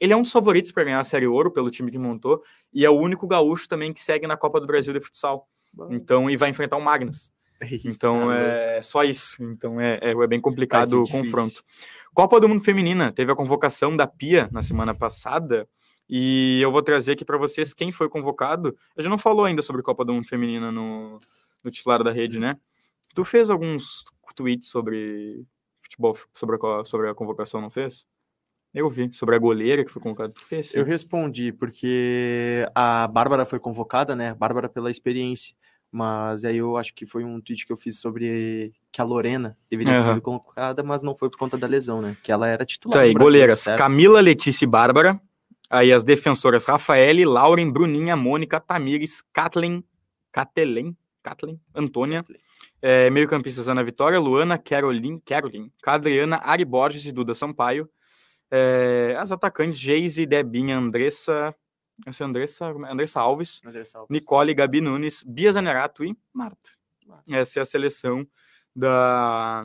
Ele 0.00 0.12
é 0.12 0.16
um 0.16 0.22
dos 0.22 0.30
favoritos 0.30 0.70
para 0.70 0.84
ganhar 0.84 1.00
a 1.00 1.04
Série 1.04 1.26
Ouro 1.26 1.50
pelo 1.50 1.70
time 1.70 1.90
que 1.90 1.98
montou 1.98 2.42
e 2.72 2.84
é 2.84 2.90
o 2.90 2.94
único 2.94 3.26
gaúcho 3.26 3.68
também 3.68 3.92
que 3.92 4.00
segue 4.00 4.26
na 4.28 4.36
Copa 4.36 4.60
do 4.60 4.66
Brasil 4.66 4.92
de 4.94 5.00
Futsal. 5.00 5.48
Bom. 5.74 5.88
Então, 5.90 6.30
e 6.30 6.36
vai 6.36 6.50
enfrentar 6.50 6.76
o 6.76 6.80
Magnus. 6.80 7.32
Então 7.84 8.30
é 8.32 8.80
só 8.82 9.02
isso. 9.02 9.42
Então 9.42 9.80
é, 9.80 9.98
é, 10.00 10.10
é 10.12 10.26
bem 10.28 10.40
complicado 10.40 11.02
o 11.02 11.08
confronto. 11.10 11.64
Copa 12.14 12.38
do 12.40 12.48
Mundo 12.48 12.62
Feminina 12.62 13.10
teve 13.12 13.32
a 13.32 13.34
convocação 13.34 13.96
da 13.96 14.06
Pia 14.06 14.48
na 14.52 14.62
semana 14.62 14.94
passada 14.94 15.68
e 16.08 16.60
eu 16.62 16.72
vou 16.72 16.82
trazer 16.82 17.12
aqui 17.12 17.24
para 17.24 17.36
vocês 17.36 17.74
quem 17.74 17.92
foi 17.92 18.08
convocado. 18.08 18.76
A 18.96 19.02
gente 19.02 19.10
não 19.10 19.18
falou 19.18 19.44
ainda 19.44 19.62
sobre 19.62 19.82
Copa 19.82 20.04
do 20.04 20.12
Mundo 20.12 20.26
Feminina 20.26 20.72
no, 20.72 21.18
no 21.62 21.70
titular 21.70 22.02
da 22.02 22.10
rede, 22.10 22.38
né? 22.38 22.56
Tu 23.14 23.24
fez 23.24 23.50
alguns 23.50 24.04
tweets 24.34 24.68
sobre 24.68 25.44
futebol, 25.82 26.16
sobre 26.32 26.56
a, 26.56 26.84
sobre 26.84 27.08
a 27.08 27.14
convocação, 27.14 27.60
não 27.60 27.70
fez? 27.70 28.06
Eu 28.72 28.88
vi. 28.88 29.12
Sobre 29.12 29.34
a 29.34 29.38
goleira 29.38 29.84
que 29.84 29.90
foi 29.90 30.00
convocada. 30.00 30.32
Tu 30.32 30.46
fez? 30.46 30.68
sim. 30.68 30.78
Eu 30.78 30.84
respondi, 30.84 31.52
porque 31.52 32.66
a 32.74 33.08
Bárbara 33.08 33.44
foi 33.44 33.58
convocada, 33.58 34.14
né? 34.14 34.34
Bárbara 34.34 34.68
pela 34.68 34.90
experiência. 34.90 35.54
Mas 35.90 36.44
aí 36.44 36.58
eu 36.58 36.76
acho 36.76 36.94
que 36.94 37.06
foi 37.06 37.24
um 37.24 37.40
tweet 37.40 37.66
que 37.66 37.72
eu 37.72 37.76
fiz 37.76 37.98
sobre 37.98 38.74
que 38.92 39.00
a 39.00 39.04
Lorena 39.04 39.56
deveria 39.70 39.94
ter 39.94 40.00
Aham. 40.00 40.08
sido 40.10 40.22
convocada, 40.22 40.82
mas 40.82 41.02
não 41.02 41.16
foi 41.16 41.30
por 41.30 41.38
conta 41.38 41.56
da 41.56 41.66
lesão, 41.66 42.02
né? 42.02 42.14
Que 42.22 42.30
ela 42.30 42.46
era 42.46 42.64
titular. 42.64 42.98
Tá 42.98 43.04
aí, 43.04 43.14
Brasil, 43.14 43.26
goleiras 43.26 43.60
certo? 43.60 43.78
Camila, 43.78 44.20
Letícia 44.20 44.64
e 44.64 44.68
Bárbara. 44.68 45.18
Aí 45.70 45.92
as 45.92 46.02
defensoras 46.02 46.66
Rafaele, 46.66 47.24
Lauren, 47.24 47.70
Bruninha, 47.70 48.16
Mônica, 48.16 48.58
Tamires, 48.58 49.22
Kathleen, 49.32 49.84
Kathleen, 50.32 50.96
Kathleen, 51.22 51.60
Antônia. 51.74 52.24
É, 52.80 53.10
meio-campistas 53.10 53.68
Ana 53.68 53.82
Vitória, 53.82 54.20
Luana, 54.20 54.56
Caroline, 54.56 55.20
Caroline, 55.24 55.72
Cadriana, 55.82 56.40
Ari 56.42 56.64
Borges 56.64 57.04
e 57.06 57.12
Duda 57.12 57.34
Sampaio. 57.34 57.88
É, 58.50 59.16
as 59.18 59.30
atacantes 59.32 59.78
Geise, 59.78 60.24
Debinha, 60.24 60.78
Andressa, 60.78 61.54
essa 62.06 62.22
é 62.22 62.26
Andressa, 62.26 62.66
Andressa 62.66 63.20
Alves, 63.20 63.60
Andressa 63.64 63.98
Alves. 63.98 64.10
Nicole, 64.10 64.54
Gabi 64.54 64.80
Nunes, 64.80 65.22
Bia 65.26 65.52
Zanerato 65.52 66.04
e 66.04 66.16
Marta. 66.32 66.70
Essa 67.28 67.58
é 67.58 67.62
a 67.62 67.64
seleção 67.64 68.26
da 68.74 69.64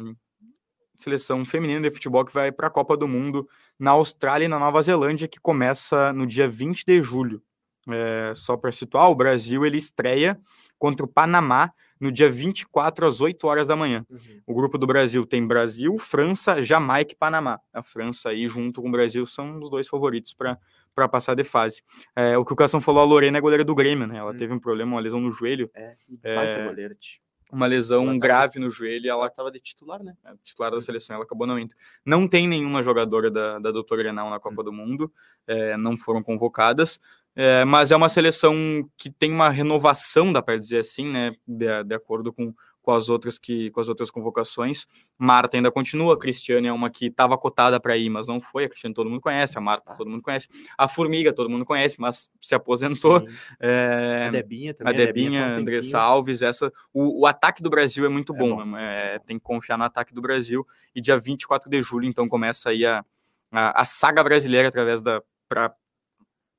seleção 0.97 1.43
feminina 1.45 1.81
de 1.81 1.91
futebol 1.91 2.23
que 2.23 2.33
vai 2.33 2.51
para 2.51 2.67
a 2.67 2.71
Copa 2.71 2.95
do 2.95 3.07
Mundo 3.07 3.47
na 3.83 3.91
Austrália 3.91 4.45
e 4.45 4.47
na 4.47 4.57
Nova 4.57 4.81
Zelândia, 4.81 5.27
que 5.27 5.41
começa 5.41 6.13
no 6.13 6.25
dia 6.25 6.47
20 6.47 6.85
de 6.85 7.01
julho. 7.01 7.41
É, 7.89 8.31
só 8.33 8.55
para 8.55 8.71
situar, 8.71 9.09
o 9.11 9.15
Brasil 9.15 9.65
ele 9.65 9.77
estreia 9.77 10.39
contra 10.79 11.05
o 11.05 11.07
Panamá 11.07 11.69
no 11.99 12.09
dia 12.09 12.29
24 12.29 13.05
às 13.05 13.19
8 13.19 13.45
horas 13.45 13.67
da 13.67 13.75
manhã. 13.75 14.05
Uhum. 14.09 14.41
O 14.47 14.53
grupo 14.53 14.77
do 14.77 14.87
Brasil 14.87 15.25
tem 15.25 15.45
Brasil, 15.45 15.97
França, 15.97 16.61
Jamaica 16.61 17.11
e 17.11 17.15
Panamá. 17.17 17.59
A 17.73 17.83
França 17.83 18.29
aí, 18.29 18.47
junto 18.47 18.81
com 18.81 18.87
o 18.87 18.91
Brasil, 18.91 19.25
são 19.25 19.59
os 19.59 19.69
dois 19.69 19.87
favoritos 19.89 20.33
para 20.33 21.07
passar 21.09 21.35
de 21.35 21.43
fase. 21.43 21.81
É, 22.15 22.37
o 22.37 22.45
que 22.45 22.53
o 22.53 22.55
Cação 22.55 22.79
falou, 22.79 23.01
a 23.01 23.05
Lorena 23.05 23.37
é 23.37 23.41
goleira 23.41 23.65
do 23.65 23.75
Grêmio, 23.75 24.07
né? 24.07 24.17
Ela 24.17 24.31
Hum. 24.31 24.37
teve 24.37 24.53
um 24.53 24.59
problema, 24.59 24.93
uma 24.95 25.01
lesão 25.01 25.19
no 25.19 25.29
joelho, 25.29 25.69
É, 25.75 25.95
e 26.07 26.19
É, 26.23 26.65
goleira, 26.67 26.95
tio. 26.95 27.22
Uma 27.53 27.67
lesão 27.67 28.05
tava- 28.07 28.17
grave 28.19 28.59
no 28.59 28.69
joelho, 28.71 29.05
e 29.05 29.09
ela 29.09 29.21
Ela 29.23 29.29
tava 29.29 29.51
de 29.51 29.59
titular, 29.59 30.03
né? 30.03 30.13
é 30.25 30.33
titular 30.43 30.71
da 30.71 30.79
seleção, 30.81 31.15
ela 31.15 31.23
acabou 31.25 31.47
não 31.47 31.57
indo. 31.59 31.73
Não 32.05 32.27
tem 32.27 32.47
nenhuma 32.47 32.81
jogadora 32.83 33.29
da, 33.31 33.59
da 33.59 33.71
dupla 33.71 33.95
Grenal 33.95 34.29
na 34.29 34.39
Copa 34.39 34.63
do 34.63 34.73
Mundo, 34.73 35.11
é, 35.47 35.77
não 35.77 35.95
foram 35.95 36.21
convocadas, 36.23 36.99
é, 37.35 37.63
mas 37.65 37.91
é 37.91 37.95
uma 37.95 38.09
seleção 38.09 38.53
que 38.97 39.09
tem 39.09 39.31
uma 39.31 39.49
renovação, 39.49 40.31
dá 40.33 40.41
para 40.41 40.57
dizer 40.57 40.79
assim, 40.79 41.07
né, 41.11 41.31
de, 41.47 41.83
de 41.83 41.95
acordo 41.95 42.31
com, 42.33 42.53
com, 42.83 42.91
as 42.91 43.09
outras 43.09 43.39
que, 43.39 43.71
com 43.71 43.81
as 43.81 43.89
outras 43.89 44.11
convocações. 44.11 44.85
Marta 45.17 45.57
ainda 45.57 45.71
continua, 45.71 46.13
a 46.13 46.17
Cristiane 46.19 46.67
é 46.67 46.73
uma 46.73 46.89
que 46.89 47.07
estava 47.07 47.35
cotada 47.37 47.79
para 47.79 47.97
ir, 47.97 48.09
mas 48.09 48.27
não 48.27 48.39
foi, 48.39 48.65
a 48.65 48.69
Cristiane 48.69 48.93
todo 48.93 49.09
mundo 49.09 49.21
conhece, 49.21 49.57
a 49.57 49.61
Marta 49.61 49.95
todo 49.97 50.09
mundo 50.09 50.21
conhece, 50.21 50.47
a 50.77 50.87
Formiga 50.87 51.33
todo 51.33 51.49
mundo 51.49 51.65
conhece, 51.65 51.99
mas 51.99 52.29
se 52.39 52.53
aposentou. 52.53 53.25
É, 53.59 54.25
A 54.27 54.31
Debinha 54.31 54.71
a 54.71 54.73
também. 54.75 54.93
Debinha, 54.97 55.41
tá 55.41 55.55
Andressa. 55.55 55.99
Alves, 55.99 56.41
essa. 56.41 56.71
O, 56.93 57.21
o 57.21 57.25
ataque 57.25 57.63
do 57.63 57.69
Brasil 57.69 58.05
é 58.05 58.09
muito 58.09 58.35
É 58.35 58.37
bom, 58.37 58.57
bom. 58.57 58.65
né? 58.65 59.15
É, 59.15 59.19
tem 59.19 59.39
que 59.39 59.43
confiar 59.43 59.77
no 59.77 59.85
ataque 59.85 60.13
do 60.13 60.21
Brasil. 60.21 60.67
E 60.93 61.01
dia 61.01 61.17
24 61.17 61.69
de 61.69 61.81
julho, 61.81 62.05
então, 62.05 62.27
começa 62.27 62.69
aí 62.69 62.85
a, 62.85 63.03
a, 63.51 63.81
a 63.81 63.85
saga 63.85 64.23
brasileira 64.23 64.67
através 64.67 65.01
da. 65.01 65.21
Pra, 65.47 65.73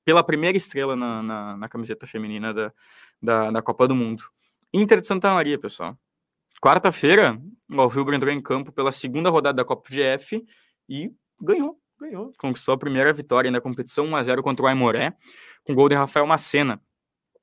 pela 0.05 0.23
primeira 0.23 0.57
estrela 0.57 0.95
na, 0.97 1.23
na, 1.23 1.57
na 1.57 1.69
camiseta 1.69 2.07
feminina 2.07 2.53
da, 2.53 2.73
da, 3.23 3.51
da 3.51 3.63
Copa 3.63 3.87
do 3.89 3.95
Mundo. 3.95 4.25
Inter 4.73 5.01
de 5.01 5.07
Santa 5.07 5.33
Maria, 5.33 5.59
pessoal. 5.59 5.97
Quarta-feira, 6.65 7.39
o 7.71 7.79
Alvilbro 7.79 8.15
entrou 8.15 8.33
em 8.33 8.41
campo 8.41 8.73
pela 8.73 8.91
segunda 8.91 9.29
rodada 9.29 9.57
da 9.57 9.65
Copa 9.67 9.87
GF 9.91 10.43
e 10.89 11.13
ganhou 11.39 11.79
Ganhou. 12.01 12.33
conquistou 12.39 12.73
a 12.73 12.79
primeira 12.79 13.13
vitória 13.13 13.51
na 13.51 13.61
competição 13.61 14.07
1x0 14.07 14.41
contra 14.41 14.65
o 14.65 14.69
Aimoré, 14.69 15.15
com 15.63 15.75
gol 15.75 15.91
de 15.91 15.95
Rafael 15.95 16.27
Macena. 16.27 16.81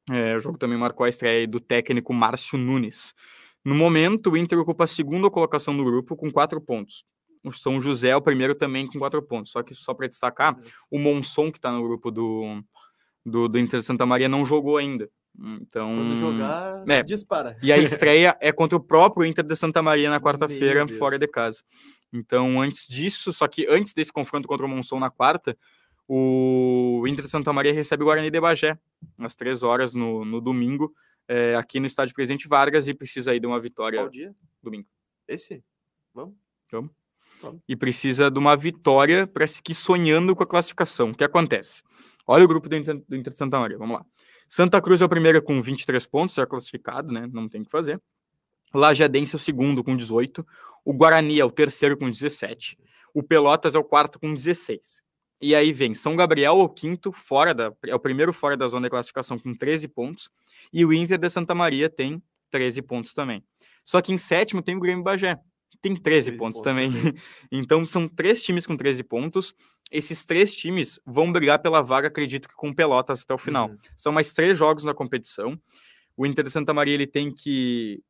É, 0.10 0.36
o 0.36 0.40
jogo 0.40 0.58
também 0.58 0.76
marcou 0.76 1.06
a 1.06 1.10
estreia 1.10 1.48
do 1.48 1.60
técnico 1.60 2.12
Márcio 2.12 2.58
Nunes. 2.58 3.14
No 3.64 3.76
momento, 3.76 4.32
o 4.32 4.38
Inter 4.38 4.58
ocupa 4.58 4.86
a 4.86 4.88
segunda 4.88 5.30
colocação 5.30 5.78
do 5.78 5.86
grupo 5.86 6.16
com 6.16 6.32
quatro 6.32 6.60
pontos. 6.60 7.06
O 7.44 7.52
São 7.52 7.80
José 7.80 8.10
é 8.10 8.16
o 8.16 8.22
primeiro 8.24 8.56
também 8.56 8.88
com 8.88 8.98
quatro 8.98 9.22
pontos. 9.22 9.52
Só 9.52 9.62
que, 9.62 9.76
só 9.76 9.94
para 9.94 10.08
destacar, 10.08 10.58
o 10.90 10.98
Monson, 10.98 11.52
que 11.52 11.60
está 11.60 11.72
no 11.72 11.84
grupo 11.84 12.10
do, 12.10 12.60
do, 13.24 13.48
do 13.48 13.60
Inter 13.60 13.84
Santa 13.84 14.04
Maria, 14.04 14.28
não 14.28 14.44
jogou 14.44 14.78
ainda. 14.78 15.08
Então, 15.38 15.96
Quando 15.96 16.18
jogar, 16.18 16.84
é. 16.88 17.04
dispara. 17.04 17.58
e 17.64 17.72
a 17.72 17.78
estreia 17.80 18.38
é 18.40 18.52
contra 18.52 18.78
o 18.78 18.82
próprio 18.82 19.26
Inter 19.26 19.46
de 19.46 19.56
Santa 19.56 19.82
Maria 19.82 20.10
na 20.10 20.20
quarta-feira, 20.20 20.88
fora 20.88 21.18
de 21.18 21.28
casa. 21.28 21.64
Então, 22.14 22.62
antes 22.62 22.88
disso, 22.88 23.32
só 23.32 23.48
que 23.48 23.66
antes 23.70 23.94
desse 23.94 24.12
confronto 24.12 24.48
contra 24.48 24.66
o 24.66 24.70
Monson 24.70 25.00
na 25.00 25.10
quarta, 25.10 25.58
o 26.08 27.06
Inter 27.08 27.24
de 27.24 27.32
Santa 27.32 27.54
Maria 27.54 27.74
recebe 27.74 28.04
o 28.04 28.08
Guarani 28.08 28.30
de 28.30 28.40
Bagé, 28.40 28.78
às 29.18 29.34
três 29.34 29.64
horas 29.64 29.96
no, 29.96 30.26
no 30.26 30.42
domingo, 30.42 30.94
é, 31.28 31.56
aqui 31.56 31.80
no 31.80 31.86
estádio 31.86 32.14
Presidente 32.14 32.48
Vargas, 32.48 32.88
e 32.90 32.94
precisa 32.94 33.32
aí 33.32 33.40
de 33.40 33.48
uma 33.48 33.60
vitória 33.60 34.00
Qual 34.00 34.10
dia? 34.10 34.36
domingo. 34.62 34.88
Esse? 35.28 35.64
Vamos? 36.14 36.36
E 37.68 37.76
precisa 37.76 38.30
de 38.30 38.38
uma 38.38 38.56
vitória 38.56 39.26
para 39.26 39.48
seguir 39.48 39.74
sonhando 39.74 40.36
com 40.36 40.44
a 40.44 40.48
classificação. 40.48 41.12
O 41.12 41.16
que 41.16 41.24
acontece? 41.24 41.82
Olha 42.28 42.44
o 42.44 42.48
grupo 42.48 42.70
do 42.70 42.76
Inter, 42.76 43.02
do 43.08 43.16
Inter 43.16 43.32
de 43.34 43.40
Santa 43.40 43.60
Maria, 43.60 43.78
vamos 43.78 43.98
lá. 43.98 44.06
Santa 44.52 44.82
Cruz 44.82 45.00
é 45.00 45.06
o 45.06 45.08
primeiro 45.08 45.42
com 45.42 45.62
23 45.62 46.06
pontos, 46.06 46.36
já 46.36 46.46
classificado, 46.46 47.10
né? 47.10 47.26
Não 47.32 47.48
tem 47.48 47.62
o 47.62 47.64
que 47.64 47.72
fazer. 47.72 48.02
Lajadense 48.74 49.34
é 49.34 49.38
o 49.38 49.40
segundo 49.40 49.82
com 49.82 49.96
18. 49.96 50.46
O 50.84 50.92
Guarani 50.92 51.40
é 51.40 51.46
o 51.46 51.50
terceiro 51.50 51.98
com 51.98 52.12
17. 52.12 52.78
O 53.14 53.24
Pelotas 53.24 53.76
é 53.76 53.80
o 53.80 53.84
quarto 53.84 54.20
com 54.20 54.34
16. 54.34 55.04
E 55.42 55.56
aí 55.56 55.72
vem 55.72 55.96
São 55.96 56.18
Gabriel, 56.18 56.60
o 56.60 56.68
quinto, 56.68 57.14
fora 57.14 57.54
da, 57.54 57.72
é 57.88 57.96
o 57.96 58.00
primeiro 58.00 58.34
fora 58.34 58.58
da 58.58 58.68
zona 58.68 58.88
de 58.88 58.90
classificação 58.90 59.40
com 59.40 59.56
13 59.56 59.88
pontos. 59.88 60.30
E 60.74 60.84
o 60.84 60.92
Inter 60.92 61.18
de 61.18 61.30
Santa 61.30 61.56
Maria 61.56 61.90
tem 61.90 62.22
13 62.50 62.82
pontos 62.82 63.14
também. 63.14 63.42
Só 63.86 64.02
que 64.02 64.12
em 64.12 64.18
sétimo 64.18 64.62
tem 64.62 64.76
o 64.76 64.82
Grêmio 64.82 65.02
Bagé, 65.02 65.40
tem 65.82 65.96
13, 65.96 66.02
13 66.02 66.32
pontos, 66.32 66.60
pontos 66.60 66.62
também. 66.62 66.92
Então 67.50 67.86
são 67.86 68.06
três 68.06 68.44
times 68.44 68.66
com 68.66 68.76
13 68.76 69.02
pontos. 69.02 69.56
Esses 69.92 70.24
três 70.24 70.56
times 70.56 71.00
vão 71.06 71.32
brigar 71.32 71.60
pela 71.60 71.82
vaga, 71.82 72.08
acredito 72.08 72.48
que 72.48 72.56
com 72.56 72.74
Pelotas 72.74 73.24
até 73.24 73.34
o 73.34 73.38
final. 73.38 73.70
Uhum. 73.70 73.78
São 73.98 74.12
mais 74.12 74.32
três 74.32 74.58
jogos 74.58 74.86
na 74.86 74.94
competição. 74.94 75.60
O 76.16 76.26
Inter 76.26 76.46
de 76.46 76.52
Santa 76.52 76.74
Maria 76.74 76.94
ele 76.94 77.08
tem 77.08 77.34
que 77.34 78.02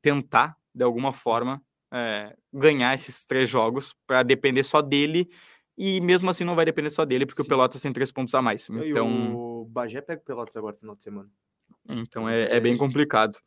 tentar, 0.00 0.56
de 0.74 0.82
alguma 0.82 1.12
forma, 1.12 1.62
é, 1.92 2.34
ganhar 2.52 2.94
esses 2.94 3.26
três 3.26 3.50
jogos 3.50 3.94
para 4.06 4.22
depender 4.22 4.62
só 4.62 4.80
dele. 4.80 5.28
E 5.76 6.00
mesmo 6.00 6.30
assim 6.30 6.42
não 6.42 6.54
vai 6.54 6.64
depender 6.64 6.88
só 6.90 7.04
dele, 7.04 7.26
porque 7.26 7.42
o 7.42 7.44
Sim. 7.44 7.50
Pelotas 7.50 7.82
tem 7.82 7.92
três 7.92 8.10
pontos 8.10 8.34
a 8.34 8.40
mais. 8.40 8.66
E 8.68 8.90
Então, 8.90 9.36
o 9.36 9.66
Bagé 9.66 10.00
pega 10.00 10.22
o 10.22 10.24
Pelotas 10.24 10.56
agora 10.56 10.72
no 10.72 10.80
final 10.80 10.96
de 10.96 11.02
semana. 11.02 11.30
então 11.86 12.26
é, 12.26 12.56
é 12.56 12.60
bem 12.60 12.78
complicado. 12.78 13.38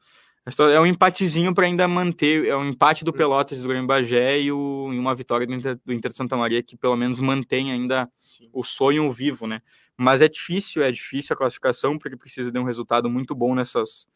É 0.72 0.80
um 0.80 0.86
empatezinho 0.86 1.54
para 1.54 1.66
ainda 1.66 1.88
manter, 1.88 2.46
é 2.48 2.56
um 2.56 2.70
empate 2.70 3.04
do 3.04 3.12
Hum. 3.12 3.14
Pelotas 3.14 3.62
do 3.62 3.68
Grêmio 3.68 3.88
Bagé 3.88 4.40
e, 4.40 4.52
o- 4.52 4.90
e 4.94 4.98
uma 4.98 5.14
vitória 5.14 5.46
do 5.46 5.54
Inter, 5.54 5.80
do 5.86 5.94
Inter 5.94 6.12
de 6.12 6.18
Santa 6.18 6.36
Maria 6.38 6.64
que 6.64 6.76
pelo 6.78 6.96
menos 6.96 7.20
mantém 7.20 7.72
ainda 7.72 8.10
Sim. 8.18 8.50
o 8.54 8.64
sonho 8.64 9.12
vivo, 9.12 9.46
né? 9.48 9.62
Mas 9.98 10.22
é 10.22 10.28
difícil, 10.30 10.82
é 10.82 10.92
difícil 10.92 11.34
a 11.34 11.38
classificação 11.38 11.98
porque 11.98 12.16
precisa 12.16 12.52
de 12.52 12.58
um 12.60 12.64
resultado 12.64 13.10
muito 13.10 13.36
bom 13.36 13.54
nessas, 13.54 14.08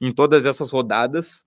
em 0.00 0.12
todas 0.12 0.44
essas 0.46 0.70
rodadas, 0.70 1.46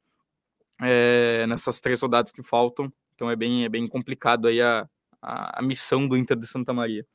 é, 0.81 1.45
nessas 1.47 1.79
três 1.79 2.01
rodadas 2.01 2.31
que 2.31 2.43
faltam. 2.43 2.91
Então 3.15 3.29
é 3.29 3.35
bem, 3.35 3.65
é 3.65 3.69
bem 3.69 3.87
complicado 3.87 4.47
aí 4.47 4.61
a, 4.61 4.87
a, 5.21 5.59
a 5.59 5.61
missão 5.61 6.07
do 6.07 6.17
Inter 6.17 6.37
de 6.37 6.47
Santa 6.47 6.73
Maria. 6.73 7.05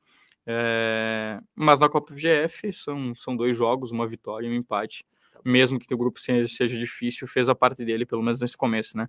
É, 0.47 1.39
mas 1.55 1.79
na 1.79 1.89
Copa 1.89 2.13
VGF 2.13 2.73
são, 2.73 3.15
são 3.15 3.37
dois 3.37 3.57
jogos, 3.57 3.91
uma 3.93 4.07
vitória 4.07 4.47
e 4.47 4.51
um 4.51 4.55
empate. 4.55 5.05
Mesmo 5.45 5.79
que 5.79 5.93
o 5.93 5.99
grupo 5.99 6.21
seja, 6.21 6.47
seja 6.55 6.79
difícil, 6.79 7.27
fez 7.27 7.49
a 7.49 7.55
parte 7.55 7.85
dele, 7.85 8.07
pelo 8.07 8.23
menos 8.23 8.41
nesse 8.41 8.57
começo, 8.57 8.97
né? 8.97 9.09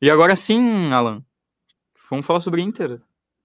E 0.00 0.10
agora 0.10 0.34
sim, 0.34 0.92
Alan, 0.92 1.24
vamos 2.10 2.26
falar 2.26 2.40
sobre 2.40 2.62
Inter. 2.62 3.00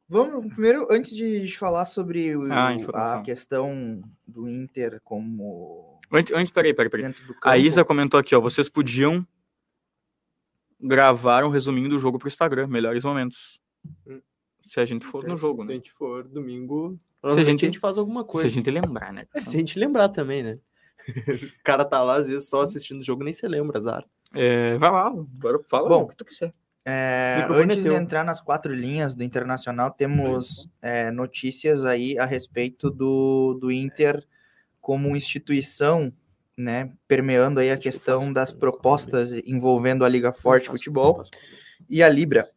Vamos, 0.09 0.53
primeiro, 0.53 0.87
antes 0.89 1.13
de 1.15 1.49
falar 1.57 1.85
sobre 1.85 2.35
o- 2.35 2.51
Ah, 2.51 3.15
a 3.15 3.21
questão 3.21 4.01
do 4.25 4.47
Inter 4.47 5.01
como 5.03 5.99
Antes, 6.09 6.33
antes 6.33 6.51
peraí, 6.53 6.73
peraí, 6.73 6.89
peraí. 6.89 7.13
A 7.43 7.57
Isa 7.57 7.83
comentou 7.83 8.17
aqui, 8.17 8.33
ó, 8.33 8.39
vocês 8.39 8.69
podiam 8.69 9.27
gravar 10.79 11.43
um 11.43 11.49
resuminho 11.49 11.89
do 11.89 11.99
jogo 11.99 12.17
pro 12.17 12.27
Instagram, 12.27 12.67
melhores 12.67 13.03
momentos. 13.03 13.59
Hum. 14.05 14.21
Se 14.63 14.79
a 14.79 14.85
gente 14.85 15.05
for 15.05 15.23
no 15.25 15.37
jogo, 15.37 15.61
Se 15.61 15.63
a 15.63 15.65
né? 15.67 15.73
gente 15.75 15.91
for 15.93 16.23
domingo, 16.27 16.97
Se 17.21 17.39
a 17.39 17.43
gente- 17.43 17.63
a 17.65 17.67
gente 17.67 17.79
faz 17.79 17.97
alguma 17.97 18.21
Se 18.21 18.27
coisa. 18.27 18.47
a 18.47 18.51
gente 18.51 18.69
lembrar, 18.69 19.11
né? 19.13 19.25
É, 19.33 19.39
se 19.41 19.55
a 19.55 19.59
gente 19.59 19.79
lembrar 19.79 20.09
também, 20.09 20.43
né? 20.43 20.59
o 21.59 21.63
cara 21.63 21.85
tá 21.85 22.01
lá, 22.03 22.15
às 22.15 22.27
vezes, 22.27 22.49
só 22.49 22.61
assistindo 22.61 23.01
o 23.01 23.03
jogo, 23.03 23.23
nem 23.23 23.33
se 23.33 23.47
lembra, 23.47 23.77
azar. 23.77 24.05
É, 24.33 24.77
vai 24.77 24.91
lá, 24.91 25.07
agora 25.07 25.59
fala 25.63 25.89
Bom, 25.89 26.03
o 26.03 26.07
que 26.07 26.15
tu 26.15 26.25
quiser. 26.25 26.51
É, 26.89 27.45
antes 27.49 27.83
de 27.83 27.93
entrar 27.93 28.23
nas 28.23 28.39
quatro 28.39 28.73
linhas 28.73 29.13
do 29.13 29.21
Internacional, 29.21 29.91
temos 29.91 30.69
é, 30.81 31.11
notícias 31.11 31.83
aí 31.83 32.17
a 32.17 32.25
respeito 32.25 32.89
do, 32.89 33.57
do 33.59 33.69
Inter 33.69 34.25
como 34.79 35.17
instituição, 35.17 36.09
né, 36.57 36.93
permeando 37.05 37.59
aí 37.59 37.71
a 37.71 37.77
questão 37.77 38.31
das 38.31 38.53
propostas 38.53 39.33
envolvendo 39.45 40.05
a 40.05 40.09
Liga 40.09 40.31
Forte 40.31 40.69
Futebol 40.69 41.25
e 41.89 42.01
a 42.01 42.07
Libra. 42.07 42.49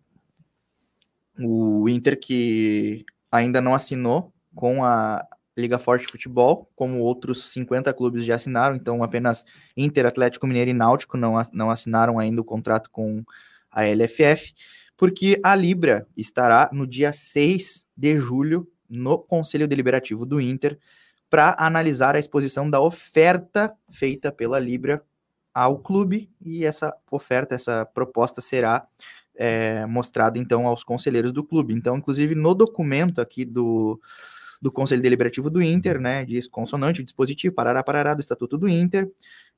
O 1.37 1.89
Inter 1.89 2.17
que 2.17 3.05
ainda 3.33 3.61
não 3.61 3.75
assinou 3.75 4.33
com 4.55 4.85
a 4.85 5.27
Liga 5.57 5.79
Forte 5.79 6.07
Futebol, 6.07 6.71
como 6.75 7.01
outros 7.01 7.53
50 7.53 7.93
clubes 7.93 8.25
já 8.25 8.37
assinaram, 8.37 8.77
então 8.77 9.03
apenas 9.03 9.45
Inter, 9.77 10.07
Atlético 10.07 10.47
Mineiro 10.47 10.71
e 10.71 10.75
Náutico 10.75 11.17
não, 11.17 11.35
não 11.53 11.71
assinaram 11.71 12.19
ainda 12.19 12.41
o 12.41 12.45
contrato 12.45 12.91
com 12.91 13.25
a 13.71 13.85
LFF, 13.85 14.55
porque 14.97 15.41
a 15.43 15.55
Libra 15.55 16.07
estará 16.17 16.69
no 16.73 16.87
dia 16.87 17.13
6 17.13 17.87
de 17.97 18.19
julho 18.19 18.69
no 18.89 19.19
Conselho 19.19 19.69
Deliberativo 19.69 20.27
do 20.27 20.41
Inter 20.41 20.79
para 21.29 21.55
analisar 21.59 22.17
a 22.17 22.19
exposição 22.19 22.69
da 22.69 22.81
oferta 22.81 23.73
feita 23.89 24.33
pela 24.33 24.59
Libra 24.59 25.03
ao 25.55 25.79
clube 25.79 26.31
e 26.41 26.65
essa 26.65 26.95
oferta, 27.11 27.55
essa 27.55 27.85
proposta 27.87 28.41
será 28.41 28.87
é, 29.35 29.87
mostrada 29.87 30.39
então 30.39 30.67
aos 30.67 30.85
conselheiros 30.85 31.33
do 31.33 31.45
clube. 31.45 31.73
Então, 31.73 31.97
inclusive 31.97 32.35
no 32.35 32.55
documento 32.55 33.21
aqui 33.21 33.45
do, 33.45 34.01
do 34.61 34.71
Conselho 34.71 35.03
Deliberativo 35.03 35.49
do 35.49 35.63
Inter, 35.63 36.01
né, 36.01 36.25
diz 36.25 36.47
consonante, 36.47 37.03
dispositivo, 37.03 37.55
parará, 37.55 37.83
parará, 37.83 38.15
do 38.15 38.21
Estatuto 38.21 38.59
do 38.59 38.69
Inter, 38.69 39.11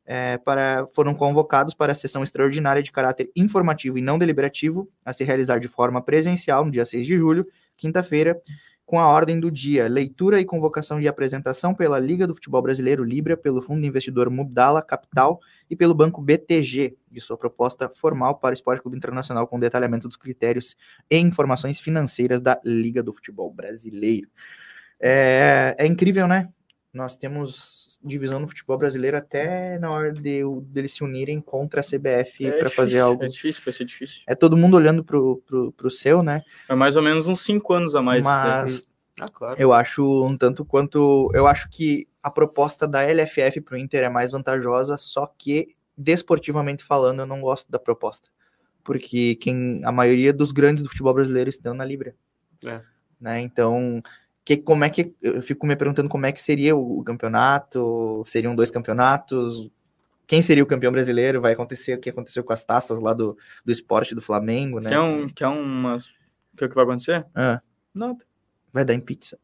é, 0.05 0.39
para, 0.39 0.87
foram 0.95 1.15
convocados 1.15 1.75
para 1.75 1.93
a 1.93 1.95
sessão 1.95 2.23
extraordinária 2.23 2.83
de 2.83 2.93
caráter 2.93 3.31
informativo 3.37 3.99
e 3.99 4.03
não 4.03 4.19
deliberativo, 4.19 4.89
a 5.05 5.13
se 5.13 5.25
realizar 5.25 5.59
de 5.59 5.69
forma 5.69 6.03
presencial 6.03 6.65
no 6.65 6.71
dia 6.71 6.85
6 6.85 7.07
de 7.07 7.17
julho, 7.17 7.47
quinta-feira, 7.77 8.41
com 8.85 8.99
a 8.99 9.09
ordem 9.09 9.41
do 9.41 9.51
dia, 9.51 9.89
leitura 9.89 10.41
e 10.41 10.45
convocação 10.45 11.01
de 11.01 11.09
apresentação 11.09 11.75
pela 11.75 11.99
Liga 11.99 12.27
do 12.27 12.35
Futebol 12.35 12.61
Brasileiro 12.61 13.03
Libra, 13.05 13.37
pelo 13.37 13.63
Fundo 13.63 13.87
Investidor 13.87 14.29
Mubdala 14.29 14.83
Capital 14.83 15.41
e 15.71 15.77
pelo 15.77 15.95
Banco 15.95 16.21
BTG, 16.21 16.97
de 17.11 17.21
sua 17.21 17.39
proposta 17.39 17.89
formal 17.89 18.37
para 18.37 18.51
o 18.51 18.53
Esporte 18.53 18.83
Clube 18.83 18.99
Internacional 18.99 19.47
com 19.47 19.59
detalhamento 19.59 20.09
dos 20.09 20.17
critérios 20.17 20.77
e 21.09 21.17
informações 21.17 21.81
financeiras 21.81 22.41
da 22.41 22.61
Liga 22.65 23.03
do 23.03 23.13
Futebol 23.13 23.51
Brasileiro. 23.51 24.29
É, 25.03 25.75
é 25.79 25.87
incrível, 25.87 26.29
né? 26.29 26.49
Nós 26.93 27.17
temos 27.17 27.99
divisão 28.05 28.39
no 28.39 28.47
futebol 28.47 28.77
brasileiro 28.77 29.17
até 29.17 29.79
na 29.79 29.91
hora 29.91 30.13
de, 30.13 30.43
deles 30.65 30.93
se 30.93 31.03
unirem 31.03 31.41
contra 31.41 31.81
a 31.81 31.85
CBF 31.85 32.51
para 32.59 32.69
fazer 32.71 33.01
algo. 33.01 33.25
É 33.25 33.29
difícil, 33.29 33.63
vai 33.65 33.73
ser 33.73 33.85
difícil. 33.85 34.23
É 34.27 34.35
todo 34.35 34.57
mundo 34.57 34.77
olhando 34.77 35.03
pro, 35.03 35.43
pro, 35.47 35.73
pro 35.73 35.91
seu, 35.91 36.23
né? 36.23 36.43
É 36.69 36.75
mais 36.75 36.97
ou 36.97 37.03
menos 37.03 37.27
uns 37.27 37.41
cinco 37.43 37.73
anos 37.73 37.95
a 37.95 38.03
mais. 38.03 38.25
né? 38.25 38.31
Mas 38.31 38.87
Ah, 39.21 39.29
claro. 39.29 39.57
eu 39.59 39.73
acho 39.73 40.25
um 40.27 40.37
tanto 40.37 40.65
quanto. 40.65 41.31
Eu 41.35 41.47
acho 41.47 41.69
que 41.71 42.07
a 42.23 42.31
proposta 42.31 42.87
da 42.87 43.03
LFF 43.03 43.61
pro 43.63 43.77
Inter 43.79 44.03
é 44.05 44.09
mais 44.09 44.31
vantajosa, 44.31 44.97
só 44.99 45.27
que, 45.27 45.69
desportivamente 45.97 46.85
falando, 46.85 47.21
eu 47.21 47.27
não 47.27 47.41
gosto 47.41 47.71
da 47.71 47.79
proposta. 47.79 48.29
Porque 48.85 49.37
quem, 49.37 49.81
a 49.85 49.93
maioria 49.93 50.33
dos 50.33 50.53
grandes 50.53 50.83
do 50.83 50.89
futebol 50.89 51.15
brasileiro 51.15 51.49
estão 51.49 51.73
na 51.73 51.85
Libra. 51.85 52.15
É. 52.65 52.81
Né? 53.21 53.41
Então, 53.41 54.03
que, 54.45 54.57
como 54.57 54.85
é 54.85 54.91
que. 54.91 55.15
Eu 55.21 55.43
fico 55.43 55.67
me 55.67 55.77
perguntando 55.77 56.09
como 56.09 56.27
é 56.27 56.33
que 56.33 56.41
seria 56.41 56.75
o, 56.77 57.01
o 57.01 57.05
campeonato, 57.05 58.23
seriam 58.27 58.55
dois 58.55 58.71
campeonatos. 58.71 59.71
Quem 60.27 60.41
seria 60.41 60.63
o 60.63 60.67
campeão 60.67 60.93
brasileiro? 60.93 61.41
Vai 61.41 61.53
acontecer 61.53 61.95
o 61.95 62.01
que 62.01 62.11
aconteceu 62.11 62.43
com 62.43 62.53
as 62.53 62.65
taças 62.65 63.01
lá 63.01 63.13
do, 63.13 63.37
do 63.65 63.73
esporte 63.73 64.15
do 64.15 64.21
Flamengo, 64.21 64.81
né? 64.81 64.91
Quer, 64.91 65.01
um, 65.01 65.29
quer 65.29 65.47
uma. 65.49 65.97
O 65.97 66.57
que, 66.57 66.65
é 66.65 66.69
que 66.69 66.75
vai 66.75 66.85
acontecer? 66.85 67.27
Ah. 67.35 67.61
Nada. 67.95 68.25
Vai 68.73 68.85
dar 68.85 68.95
em 68.95 69.01
pizza. 69.01 69.39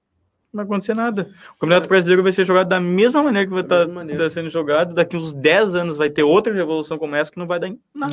Não 0.52 0.58
vai 0.58 0.64
acontecer 0.64 0.94
nada. 0.94 1.30
O 1.56 1.58
Campeonato 1.58 1.88
Brasileiro 1.88 2.22
vai 2.22 2.32
ser 2.32 2.44
jogado 2.44 2.68
da 2.68 2.80
mesma 2.80 3.22
maneira 3.22 3.46
que 3.46 3.52
vai 3.52 3.62
estar 3.62 3.80
mesma 3.80 3.94
maneira. 3.96 4.30
sendo 4.30 4.48
jogado. 4.48 4.94
Daqui 4.94 5.16
uns 5.16 5.34
10 5.34 5.74
anos 5.74 5.96
vai 5.96 6.08
ter 6.08 6.22
outra 6.22 6.52
revolução 6.54 6.98
como 6.98 7.14
essa 7.14 7.30
que 7.30 7.38
não 7.38 7.46
vai 7.46 7.60
dar 7.60 7.68
em 7.68 7.78
nada. 7.94 8.12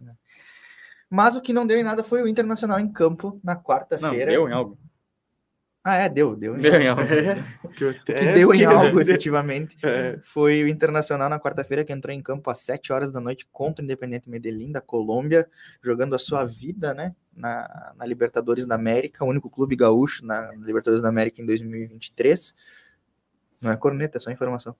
Nada. 0.00 0.18
Mas 1.10 1.36
o 1.36 1.42
que 1.42 1.52
não 1.52 1.66
deu 1.66 1.78
em 1.78 1.82
nada 1.82 2.02
foi 2.02 2.22
o 2.22 2.28
Internacional 2.28 2.80
em 2.80 2.90
campo 2.90 3.38
na 3.44 3.54
Não, 3.54 3.62
quarta-feira. 3.62 4.30
deu 4.30 4.48
em 4.48 4.52
algo. 4.52 4.78
Ah, 5.82 5.96
é, 5.96 6.08
deu, 6.10 6.36
deu 6.36 6.56
em 6.56 6.60
Deu 6.60 6.74
em 6.74 6.88
algo. 6.88 7.02
É, 7.10 7.68
que 7.68 7.92
que 7.94 8.12
até 8.12 8.34
deu 8.34 8.52
em 8.52 8.64
algo, 8.64 9.00
efetivamente, 9.00 9.76
É. 9.82 10.18
foi 10.22 10.62
o 10.62 10.68
Internacional 10.68 11.28
na 11.30 11.40
quarta-feira 11.40 11.84
que 11.84 11.92
entrou 11.92 12.14
em 12.14 12.22
campo 12.22 12.50
às 12.50 12.58
7 12.60 12.92
horas 12.92 13.10
da 13.10 13.20
noite 13.20 13.48
contra 13.50 13.82
o 13.82 13.84
Independente 13.84 14.28
Medellín 14.28 14.70
da 14.72 14.80
Colômbia, 14.80 15.48
jogando 15.82 16.14
a 16.14 16.18
sua 16.18 16.44
vida, 16.44 16.92
né, 16.92 17.14
na, 17.34 17.94
na 17.96 18.04
Libertadores 18.04 18.66
da 18.66 18.74
América, 18.74 19.24
o 19.24 19.28
único 19.28 19.48
clube 19.48 19.74
gaúcho 19.74 20.24
na 20.26 20.52
Libertadores 20.52 21.00
da 21.02 21.08
América 21.08 21.40
em 21.40 21.46
2023. 21.46 22.54
Não 23.60 23.70
é 23.70 23.76
corneta, 23.76 24.18
é 24.18 24.20
só 24.20 24.30
informação. 24.30 24.76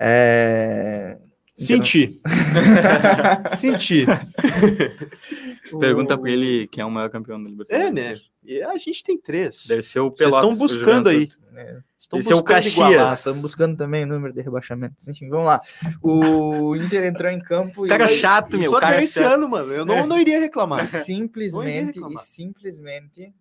É... 0.00 1.18
Senti. 1.56 2.20
Senti. 3.56 4.04
Pergunta 5.80 6.14
O- 6.14 6.18
pra 6.18 6.30
ele 6.30 6.66
quem 6.68 6.82
é 6.82 6.84
o 6.84 6.90
maior 6.90 7.08
campeão 7.10 7.42
da 7.42 7.48
Libertadores. 7.48 7.88
É, 7.88 7.92
né? 7.92 8.20
E 8.42 8.62
a 8.62 8.76
gente 8.76 9.02
tem 9.02 9.16
três. 9.18 9.64
Deve 9.66 9.82
ser 9.82 10.00
o 10.00 10.10
Vocês 10.10 10.28
Pelotas. 10.30 10.50
estão 10.50 10.58
buscando 10.66 11.06
o 11.06 11.10
aí. 11.10 11.28
É, 11.54 11.78
Estão 11.98 12.18
Esse 12.18 12.30
é 12.30 12.34
o 12.34 12.38
buscando 12.38 12.54
Caxias. 12.56 12.74
igualar. 12.74 13.10
Ah, 13.10 13.14
estamos 13.14 13.40
buscando 13.40 13.76
também 13.76 14.04
o 14.04 14.06
número 14.06 14.34
de 14.34 14.42
rebaixamentos. 14.42 15.08
Enfim, 15.08 15.28
vamos 15.30 15.46
lá. 15.46 15.60
O 16.02 16.76
Inter 16.76 17.04
entrou 17.06 17.30
em 17.30 17.40
campo 17.40 17.86
Cara 17.88 18.12
e 18.12 18.18
chato, 18.20 18.58
meu. 18.58 18.70
Só 18.70 18.80
Cara 18.80 19.02
esse 19.02 19.14
chato. 19.14 19.32
ano, 19.34 19.48
mano. 19.48 19.72
Eu 19.72 19.86
não, 19.86 20.06
não 20.06 20.18
iria 20.20 20.38
reclamar. 20.38 20.84
e 20.84 20.88
simplesmente, 21.04 21.92
e 21.96 22.00
reclamar. 22.00 22.22
simplesmente 22.22 23.34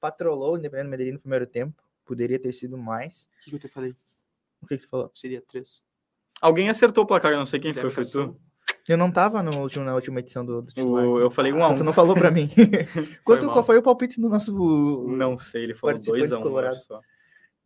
patrolou 0.00 0.54
o 0.54 0.58
Independente 0.58 0.88
Medellín 0.88 1.12
no 1.12 1.20
primeiro 1.20 1.46
tempo. 1.46 1.80
Poderia 2.04 2.38
ter 2.38 2.52
sido 2.52 2.76
mais. 2.76 3.28
O 3.40 3.44
que 3.44 3.50
que 3.50 3.56
eu 3.56 3.60
te 3.60 3.68
falei? 3.68 3.94
O 4.60 4.66
que, 4.66 4.76
que 4.76 4.82
você 4.82 4.88
falou? 4.88 5.08
Seria 5.14 5.40
três. 5.40 5.80
Alguém 6.42 6.68
acertou 6.68 7.04
o 7.04 7.06
placar, 7.06 7.32
eu 7.32 7.38
não 7.38 7.46
sei 7.46 7.58
quem 7.60 7.72
foi. 7.72 7.82
Foi 7.90 8.02
Interrogação. 8.02 8.32
tu? 8.34 8.40
Eu 8.88 8.98
não 8.98 9.10
tava 9.10 9.42
no 9.42 9.58
último, 9.60 9.84
na 9.84 9.94
última 9.94 10.18
edição 10.20 10.44
do, 10.44 10.60
do 10.62 10.68
titular. 10.72 11.04
O- 11.04 11.18
eu 11.20 11.30
falei 11.30 11.52
um 11.52 11.62
a 11.62 11.66
Então 11.66 11.76
tu 11.76 11.80
um. 11.82 11.84
não 11.84 11.92
falou 11.92 12.14
pra 12.14 12.30
mim. 12.30 12.50
Quanto, 13.24 13.44
mal. 13.46 13.54
qual 13.54 13.64
foi 13.64 13.78
o 13.78 13.82
palpite 13.82 14.20
do 14.20 14.28
nosso... 14.28 14.52
Não 15.08 15.38
sei, 15.38 15.62
ele 15.64 15.74
falou 15.74 15.94
Participante 15.94 16.18
2 16.28 16.32
a 16.32 16.38
1 16.38 16.52
um, 16.52 16.58
acho 16.58 16.84
só. 16.86 17.00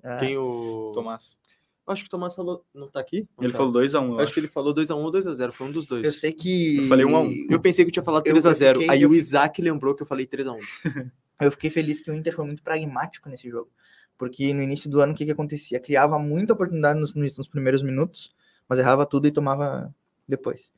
Ah, 0.05 0.19
Tem 0.19 0.37
o. 0.37 0.93
Tomás. 0.95 1.39
Acho 1.87 2.03
que 2.03 2.09
o 2.09 2.11
Tomás 2.11 2.35
falou. 2.35 2.65
Não 2.75 2.89
tá 2.89 2.99
aqui? 3.01 3.27
Não 3.39 3.45
Ele 3.45 3.53
tá. 3.53 3.59
falou 3.59 3.73
2x1. 3.73 4.09
Eu 4.13 4.19
acho 4.21 4.33
que 4.33 4.41
ele 4.41 4.49
falou 4.49 4.75
2x1 4.75 4.97
ou 4.97 5.11
2x0. 5.13 5.53
Foi 5.53 5.67
um 5.69 5.73
dos 5.73 5.87
dois. 5.87 6.05
Eu 6.05 6.13
sei 6.13 6.33
que. 6.33 6.79
Eu 6.79 6.89
falei 6.89 7.05
um 7.07 7.17
a 7.17 7.21
um. 7.21 7.33
Eu 7.49 7.61
pensei 7.61 7.85
que 7.85 7.91
eu 7.91 7.93
tinha 7.93 8.03
falado 8.03 8.27
Eu 8.27 8.35
3x0. 8.35 8.73
fiquei- 8.75 8.91
Aí 8.91 9.03
eu 9.03 9.11
o 9.11 9.15
Isaac 9.15 9.63
lembrou 9.63 9.95
que 9.95 10.03
eu 10.03 10.07
falei 10.07 10.27
3x1. 10.27 10.59
Eu 11.41 11.51
fiquei 11.53 11.69
feliz 11.71 12.01
que 12.01 12.11
o 12.11 12.15
Inter 12.15 12.35
foi 12.35 12.47
muito 12.47 12.63
pragmático 12.63 13.29
nesse 13.29 13.49
jogo. 13.51 13.71
Porque 14.17 14.55
no 14.55 14.63
início 14.63 14.89
do 14.91 15.01
ano, 15.01 15.13
o 15.13 15.15
que, 15.15 15.25
que 15.27 15.31
acontecia? 15.31 15.79
Criava 15.79 16.19
muita 16.19 16.55
oportunidade 16.55 16.99
nos- 16.99 17.15
nos 17.15 17.47
primeiros 17.49 17.83
minutos, 17.83 18.35
mas 18.69 18.79
errava 18.79 19.07
tudo 19.07 19.27
e 19.27 19.33
tomava 19.33 19.95
depois. 20.27 20.73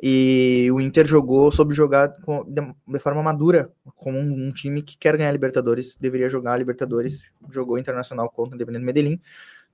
E 0.00 0.68
o 0.72 0.80
Inter 0.80 1.06
jogou, 1.06 1.50
soube 1.50 1.74
jogar 1.74 2.14
de, 2.46 3.00
forma 3.00 3.22
madura, 3.22 3.72
como 3.96 4.16
um, 4.18 4.52
time 4.52 4.80
que 4.80 4.96
quer 4.96 5.16
ganhar 5.16 5.32
Libertadores, 5.32 5.96
deveria 6.00 6.30
jogar 6.30 6.56
Libertadores, 6.56 7.20
jogou 7.50 7.78
Internacional 7.78 8.30
contra 8.30 8.52
o 8.52 8.56
Independente 8.56 8.84
Medellín. 8.84 9.20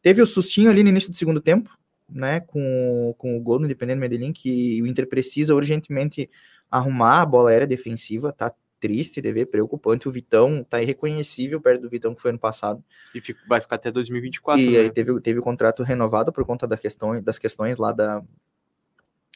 Teve 0.01 0.23
o 0.23 0.27
sustinho 0.27 0.71
ali 0.71 0.83
no 0.83 0.89
início 0.89 1.11
do 1.11 1.17
segundo 1.17 1.43
tempo, 1.43 1.77
né, 2.09 2.41
com, 2.41 3.15
com 3.19 3.37
o 3.37 3.41
gol 3.41 3.59
do 3.59 3.67
Independente 3.67 3.99
Medellín, 3.99 4.33
que 4.33 4.81
o 4.83 4.87
Inter 4.87 5.07
precisa 5.07 5.55
urgentemente 5.55 6.31
arrumar 6.71 7.21
a 7.21 7.27
bola 7.27 7.51
aérea 7.51 7.67
defensiva, 7.67 8.33
tá 8.33 8.51
triste 8.85 9.19
de 9.23 9.33
ver, 9.33 9.47
preocupante. 9.47 10.07
O 10.07 10.13
Vitão 10.13 10.63
tá 10.63 10.83
irreconhecível 10.83 11.59
perto 11.59 11.81
do 11.81 11.89
Vitão 11.89 12.15
que 12.15 12.21
foi 12.21 12.33
ano 12.33 12.39
passado. 12.39 12.85
E 13.15 13.21
fica- 13.21 13.41
vai 13.49 13.59
ficar 13.59 13.77
até 13.77 13.91
2024. 13.91 14.63
e 14.63 14.73
né? 14.73 14.81
aí 14.81 14.91
teve, 14.91 15.19
teve 15.23 15.39
o 15.39 15.43
contrato 15.43 15.83
renovado 15.83 16.31
por 16.31 16.45
conta 16.45 16.67
da 16.67 16.77
questão, 16.77 17.19
das 17.23 17.39
questões 17.39 17.79
lá 17.79 17.93
da, 17.93 18.23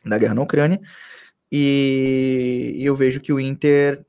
da 0.05 0.19
guerra 0.19 0.35
na 0.35 0.43
Ucrânia. 0.43 0.79
E, 1.51 2.75
e 2.77 2.85
eu 2.85 2.95
vejo 2.95 3.21
que 3.23 3.33
o 3.33 3.41
Inter 3.41 4.05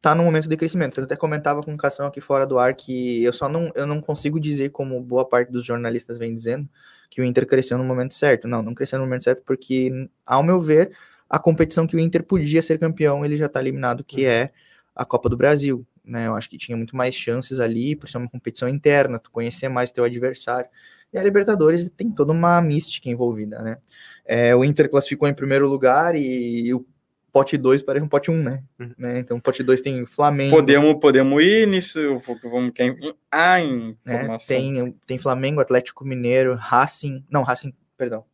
tá 0.00 0.14
num 0.14 0.22
momento 0.22 0.48
de 0.48 0.56
crescimento. 0.56 1.00
Eu 1.00 1.04
até 1.04 1.16
comentava 1.16 1.60
com 1.60 1.74
o 1.74 1.76
Cação 1.76 2.06
aqui 2.06 2.20
fora 2.20 2.46
do 2.46 2.56
ar 2.56 2.72
que 2.72 3.24
eu 3.24 3.32
só 3.32 3.48
não, 3.48 3.72
eu 3.74 3.84
não 3.84 4.00
consigo 4.00 4.38
dizer, 4.38 4.68
como 4.68 5.02
boa 5.02 5.28
parte 5.28 5.50
dos 5.50 5.64
jornalistas 5.64 6.18
vem 6.18 6.32
dizendo, 6.32 6.68
que 7.10 7.20
o 7.20 7.24
Inter 7.24 7.48
cresceu 7.48 7.76
no 7.76 7.82
momento 7.82 8.14
certo. 8.14 8.46
Não, 8.46 8.62
não 8.62 8.76
cresceu 8.76 9.00
no 9.00 9.06
momento 9.06 9.24
certo 9.24 9.42
porque, 9.44 10.08
ao 10.24 10.44
meu 10.44 10.60
ver, 10.60 10.92
a 11.28 11.36
competição 11.36 11.84
que 11.84 11.96
o 11.96 12.00
Inter 12.00 12.22
podia 12.22 12.62
ser 12.62 12.78
campeão, 12.78 13.24
ele 13.24 13.36
já 13.36 13.46
está 13.46 13.60
eliminado, 13.60 14.04
que 14.04 14.24
é 14.24 14.52
a 14.98 15.04
Copa 15.04 15.28
do 15.28 15.36
Brasil. 15.36 15.86
Né? 16.04 16.26
Eu 16.26 16.34
acho 16.34 16.50
que 16.50 16.58
tinha 16.58 16.76
muito 16.76 16.96
mais 16.96 17.14
chances 17.14 17.60
ali, 17.60 17.94
por 17.94 18.08
ser 18.08 18.18
uma 18.18 18.28
competição 18.28 18.68
interna, 18.68 19.18
tu 19.18 19.30
conhecer 19.30 19.68
mais 19.68 19.92
teu 19.92 20.02
adversário. 20.02 20.68
E 21.12 21.18
a 21.18 21.22
Libertadores 21.22 21.88
tem 21.96 22.10
toda 22.10 22.32
uma 22.32 22.60
mística 22.60 23.08
envolvida, 23.08 23.62
né? 23.62 23.78
É, 24.26 24.54
o 24.54 24.62
Inter 24.62 24.90
classificou 24.90 25.26
em 25.26 25.32
primeiro 25.32 25.66
lugar 25.66 26.14
e, 26.14 26.74
o 26.74 26.84
pote 27.32 27.56
2 27.56 27.82
parece 27.82 28.04
um 28.04 28.08
pote 28.08 28.30
1, 28.30 28.34
um, 28.34 28.42
né? 28.42 28.62
Uhum. 28.78 28.92
né? 28.98 29.18
Então 29.20 29.38
o 29.38 29.40
pote 29.40 29.62
2 29.62 29.80
tem 29.80 30.04
Flamengo. 30.04 30.54
Podemos, 30.54 30.94
podemos 31.00 31.42
ir 31.42 31.66
nisso. 31.66 31.98
Vamos 32.42 32.72
quem 32.74 32.94
Ah, 33.30 33.58
né? 33.58 33.94
informação. 34.04 34.46
Tem, 34.48 34.94
tem 35.06 35.18
Flamengo, 35.18 35.60
Atlético 35.60 36.04
Mineiro, 36.04 36.54
Racing. 36.54 37.24
Não, 37.30 37.42
Racing, 37.42 37.72
perdão. 37.96 38.24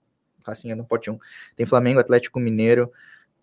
Racing 0.44 0.71
é 0.71 0.75
no 0.75 0.85
pote 0.85 1.11
1. 1.11 1.14
Um. 1.14 1.18
Tem 1.54 1.66
Flamengo, 1.66 2.00
Atlético 2.00 2.40
Mineiro, 2.40 2.90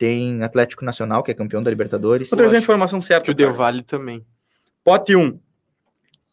tem 0.02 0.42
Atlético 0.42 0.84
Nacional, 0.84 1.22
que 1.22 1.30
é 1.30 1.34
campeão 1.36 1.62
da 1.62 1.70
Libertadores. 1.70 2.28
Vou 2.28 2.36
trazer 2.36 2.56
a 2.56 2.60
informação 2.60 3.00
certa. 3.00 3.24
Que 3.24 3.30
o. 3.30 3.36
Del 3.36 3.54
Valle 3.54 3.84
também. 3.84 4.26
Pote 4.84 5.16
1. 5.16 5.40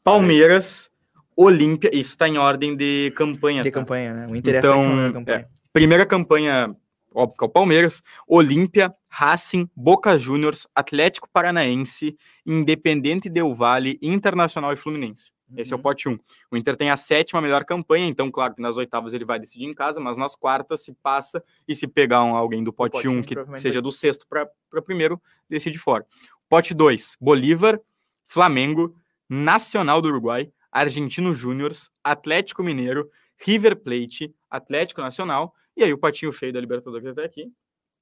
Palmeiras, 0.02 0.90
Olímpia. 1.36 1.90
Isso 1.92 2.16
tá 2.16 2.26
em 2.26 2.38
ordem 2.38 2.74
de 2.74 3.12
campanha. 3.14 3.60
De 3.60 3.70
tá? 3.70 3.78
campanha, 3.78 4.14
né? 4.14 4.26
O 4.26 4.34
Inter 4.34 4.54
é 4.54 4.58
Então, 4.60 4.96
na 4.96 5.12
campanha. 5.12 5.48
Primeira 5.70 6.06
campanha, 6.06 6.74
óbvio 7.14 7.36
que 7.36 7.44
é 7.44 7.46
o 7.46 7.50
Palmeiras, 7.50 8.02
Olímpia, 8.26 8.90
Racing, 9.06 9.68
Boca 9.76 10.16
Juniors, 10.16 10.66
Atlético 10.74 11.28
Paranaense, 11.30 12.16
Independente 12.46 13.28
Del 13.28 13.54
Valle, 13.54 13.98
Internacional 14.00 14.72
e 14.72 14.76
Fluminense. 14.76 15.30
Esse 15.56 15.72
é 15.72 15.76
o 15.76 15.78
Uhum. 15.78 15.82
pote 15.82 16.08
1. 16.08 16.18
O 16.50 16.56
Inter 16.56 16.76
tem 16.76 16.90
a 16.90 16.96
sétima 16.96 17.40
melhor 17.40 17.64
campanha, 17.64 18.06
então, 18.06 18.30
claro 18.30 18.54
que 18.54 18.60
nas 18.62 18.76
oitavas 18.76 19.12
ele 19.14 19.24
vai 19.24 19.38
decidir 19.38 19.64
em 19.64 19.72
casa, 19.74 19.98
mas 20.00 20.16
nas 20.16 20.36
quartas 20.36 20.82
se 20.84 20.92
passa 20.92 21.42
e 21.66 21.74
se 21.74 21.86
pegar 21.88 22.22
um- 22.22 22.36
alguém 22.36 22.62
do 22.62 22.72
pote 22.72 22.92
pote 22.92 23.08
1 23.08 23.18
um, 23.18 23.22
que 23.22 23.34
seja 23.56 23.80
do 23.80 23.90
sexto 23.90 24.26
para 24.28 24.46
primeiro, 24.82 25.20
decide 25.48 25.78
fora. 25.78 26.06
Pote 26.48 26.74
2, 26.74 27.16
Bolívar, 27.20 27.80
Flamengo, 28.26 28.94
Nacional 29.28 30.00
do 30.02 30.08
Uruguai, 30.08 30.50
Argentino 30.70 31.32
Júniors, 31.34 31.90
Atlético 32.04 32.62
Mineiro, 32.62 33.10
River 33.38 33.76
Plate, 33.76 34.34
Atlético 34.50 35.00
Nacional, 35.00 35.54
e 35.76 35.84
aí 35.84 35.92
o 35.92 35.98
patinho 35.98 36.32
feio 36.32 36.52
da 36.52 36.60
Libertadores 36.60 37.06
até 37.06 37.24
aqui. 37.24 37.52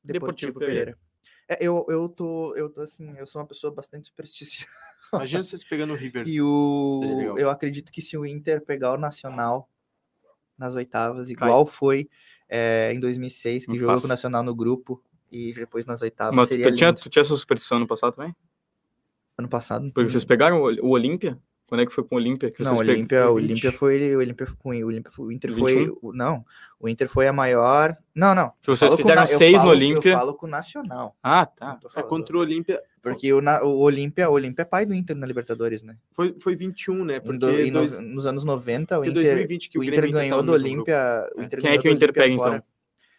Deportivo, 0.02 0.52
Deportivo 0.52 0.58
Pereira. 0.60 0.98
É, 1.48 1.58
eu, 1.60 1.84
eu 1.88 2.08
tô, 2.08 2.54
eu 2.56 2.68
tô 2.68 2.80
assim, 2.80 3.16
eu 3.18 3.26
sou 3.26 3.40
uma 3.40 3.46
pessoa 3.46 3.72
bastante 3.72 4.06
supersticiosa. 4.08 4.70
Imagina 5.12 5.42
vocês 5.42 5.64
pegando 5.64 5.92
o 5.92 5.96
River. 5.96 6.24
E 6.28 6.40
o, 6.40 7.34
eu 7.38 7.50
acredito 7.50 7.90
que 7.92 8.00
se 8.00 8.16
o 8.16 8.26
Inter 8.26 8.64
pegar 8.64 8.92
o 8.94 8.98
Nacional 8.98 9.68
nas 10.58 10.74
oitavas, 10.74 11.24
Cai. 11.26 11.32
igual 11.32 11.66
foi 11.66 12.08
é, 12.48 12.92
em 12.94 13.00
2006, 13.00 13.64
que 13.64 13.72
Não 13.72 13.78
jogou 13.78 14.00
com 14.00 14.06
o 14.06 14.08
Nacional 14.08 14.42
no 14.42 14.54
grupo, 14.54 15.02
e 15.30 15.52
depois 15.52 15.84
nas 15.84 16.02
oitavas, 16.02 16.34
Mas 16.34 16.48
tu, 16.48 16.52
seria 16.52 16.70
tu 16.70 16.76
tinha, 16.76 16.92
tu 16.92 17.08
tinha 17.08 17.22
essa 17.22 17.36
superstição 17.36 17.78
no 17.78 17.86
passado 17.86 18.14
também? 18.14 18.34
Ano 19.36 19.48
passado. 19.48 19.92
Porque 19.92 20.10
vocês 20.10 20.24
pegaram 20.24 20.62
o, 20.62 20.86
o 20.86 20.88
Olímpia? 20.90 21.38
Quando 21.68 21.80
é 21.80 21.86
que 21.86 21.92
foi 21.92 22.04
com 22.04 22.14
o 22.14 22.18
Olímpia? 22.18 22.52
Não, 22.60 22.74
o? 22.74 22.78
Olímpia, 22.78 23.22
foi 23.22 23.30
o 23.32 23.34
20. 23.36 23.44
Olímpia 23.50 23.72
foi, 23.72 24.14
o 24.14 24.18
Olímpia 24.18 24.46
foi 24.46 24.56
com 24.56 24.68
o 24.68 25.26
o 25.26 25.32
Inter 25.32 25.50
21? 25.52 25.64
foi, 25.64 25.88
o- 26.00 26.12
não, 26.12 26.44
o 26.78 26.88
Inter 26.88 27.08
foi 27.08 27.26
a 27.26 27.32
maior, 27.32 27.96
não, 28.14 28.34
não. 28.36 28.50
Que 28.62 28.68
vocês 28.68 28.78
falo 28.78 28.92
com 28.92 28.96
fizeram 28.98 29.22
eu 29.22 29.38
seis 29.38 29.52
no 29.54 29.58
falo- 29.58 29.70
Olímpia. 29.72 30.12
Eu 30.12 30.18
falo 30.18 30.34
com 30.34 30.46
o 30.46 30.48
Nacional. 30.48 31.16
Ah, 31.22 31.44
tá. 31.44 31.78
É 31.96 32.02
contra 32.04 32.36
o 32.36 32.40
Olímpia. 32.40 32.80
Porque 33.02 33.32
o, 33.32 33.40
o 33.40 33.78
Olímpia, 33.80 34.28
o 34.30 34.32
Olímpia 34.34 34.62
é 34.62 34.64
pai 34.64 34.86
do 34.86 34.94
Inter 34.94 35.16
na 35.16 35.26
Libertadores, 35.26 35.82
né? 35.82 35.96
Foi, 36.12 36.34
foi 36.38 36.54
21, 36.54 37.04
né? 37.04 37.18
Porque 37.20 37.38
do- 37.38 37.50
em 37.50 37.70
no- 37.70 37.80
dois- 37.80 37.98
nos 37.98 38.26
anos 38.26 38.44
90, 38.44 38.98
o 38.98 39.02
Inter, 39.04 39.14
2020 39.14 39.68
que 39.68 39.78
o 39.78 39.80
o 39.80 39.84
Inter 39.84 40.10
ganhou 40.12 40.38
no 40.42 40.52
do. 40.52 40.52
Olímpia. 40.52 41.26
o 41.36 41.40
É. 41.40 41.44
Inter 41.44 41.60
Quem 41.60 41.70
é 41.72 41.78
que 41.78 41.88
o 41.88 41.92
Inter 41.92 42.12
pega, 42.12 42.34
fora. 42.36 42.56
então? 42.56 42.68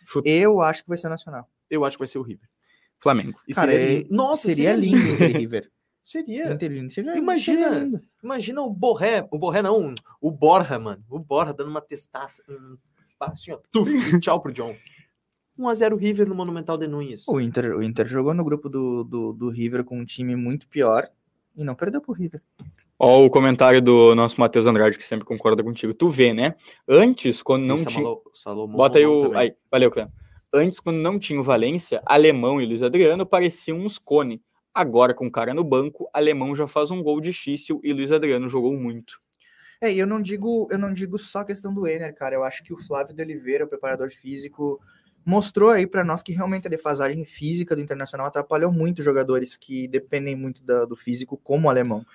Chuta. 0.05 0.29
Eu 0.29 0.61
acho 0.61 0.83
que 0.83 0.89
vai 0.89 0.97
ser 0.97 1.09
Nacional. 1.09 1.49
Eu 1.69 1.83
acho 1.83 1.97
que 1.97 2.01
vai 2.01 2.07
ser 2.07 2.17
o 2.17 2.21
River. 2.21 2.47
Flamengo. 2.99 3.39
E 3.47 3.53
Cara, 3.53 3.71
seria 3.71 3.85
é- 3.85 3.93
lindo. 3.99 4.15
Nossa, 4.15 4.47
seria 4.49 4.73
lindo 4.75 4.97
Inter 4.97 5.29
e 5.29 5.33
River. 5.37 5.69
Seria. 6.07 6.47
Imagina. 7.17 8.01
Imagina 8.23 8.61
o 8.61 8.69
Borré, 8.69 9.27
o 9.29 9.37
Borré 9.37 9.61
não, 9.61 9.93
o 10.21 10.31
Borja, 10.31 10.79
mano. 10.79 11.03
O 11.09 11.19
Borja 11.19 11.53
dando 11.53 11.69
uma 11.69 11.81
testaça. 11.81 12.41
Um, 12.47 12.77
assim, 13.19 13.51
ó, 13.51 13.59
tuf, 13.73 13.91
e 13.91 14.17
tchau 14.21 14.39
pro 14.41 14.53
John. 14.53 14.73
1x0 15.59 15.97
River 15.97 16.29
no 16.29 16.33
Monumental 16.33 16.77
de 16.77 16.87
Nunes. 16.87 17.27
O 17.27 17.41
Inter, 17.41 17.75
o 17.75 17.83
Inter 17.83 18.07
jogou 18.07 18.33
no 18.33 18.45
grupo 18.45 18.69
do, 18.69 19.03
do, 19.03 19.33
do 19.33 19.49
River 19.49 19.83
com 19.83 19.99
um 19.99 20.05
time 20.05 20.33
muito 20.33 20.69
pior 20.69 21.09
e 21.57 21.65
não 21.65 21.75
perdeu 21.75 21.99
pro 21.99 22.13
River. 22.13 22.41
Ó, 22.97 23.25
o 23.25 23.29
comentário 23.29 23.81
do 23.81 24.15
nosso 24.15 24.39
Matheus 24.39 24.65
Andrade, 24.65 24.97
que 24.97 25.03
sempre 25.03 25.25
concorda 25.25 25.61
contigo. 25.61 25.93
Tu 25.93 26.09
vê, 26.09 26.33
né? 26.33 26.55
Antes, 26.87 27.43
quando 27.43 27.65
não 27.65 27.83
tinha. 27.83 28.07
Bota 28.69 28.97
aí 28.97 29.05
o. 29.05 29.23
também. 29.23 29.39
Aí, 29.39 29.55
valeu, 29.69 29.91
Cleber. 29.91 30.13
Antes, 30.53 30.79
quando 30.79 30.99
não 30.99 31.19
tinha 31.19 31.41
o 31.41 31.43
Valência, 31.43 32.01
Alemão 32.05 32.61
e 32.61 32.65
Luiz 32.65 32.81
Adriano 32.81 33.25
pareciam 33.25 33.79
uns 33.79 33.99
cone. 33.99 34.41
Agora, 34.77 35.11
com 35.11 35.25
o 35.25 35.31
cara 35.31 35.55
no 35.55 35.63
banco, 35.63 36.07
Alemão 36.13 36.55
já 36.55 36.67
faz 36.67 36.91
um 36.91 37.01
gol 37.01 37.19
difícil 37.19 37.81
e 37.83 37.91
Luiz 37.91 38.11
Adriano 38.11 38.47
jogou 38.47 38.77
muito. 38.77 39.19
É, 39.81 39.91
e 39.91 39.97
eu 39.97 40.05
não 40.05 40.21
digo, 40.21 40.67
eu 40.69 40.77
não 40.77 40.93
digo 40.93 41.17
só 41.17 41.39
a 41.39 41.45
questão 41.45 41.73
do 41.73 41.87
Ener, 41.87 42.13
cara. 42.13 42.35
Eu 42.35 42.43
acho 42.43 42.63
que 42.63 42.71
o 42.71 42.77
Flávio 42.77 43.15
de 43.15 43.23
Oliveira, 43.23 43.65
o 43.65 43.67
preparador 43.67 44.11
físico, 44.11 44.79
mostrou 45.25 45.71
aí 45.71 45.87
pra 45.87 46.03
nós 46.03 46.21
que 46.21 46.31
realmente 46.31 46.67
a 46.67 46.69
defasagem 46.69 47.25
física 47.25 47.75
do 47.75 47.81
Internacional 47.81 48.27
atrapalhou 48.27 48.71
muito 48.71 49.01
jogadores 49.01 49.57
que 49.57 49.87
dependem 49.87 50.35
muito 50.35 50.63
da- 50.63 50.85
do 50.85 50.95
físico, 50.95 51.41
como 51.43 51.65
o 51.65 51.69
alemão. 51.71 52.05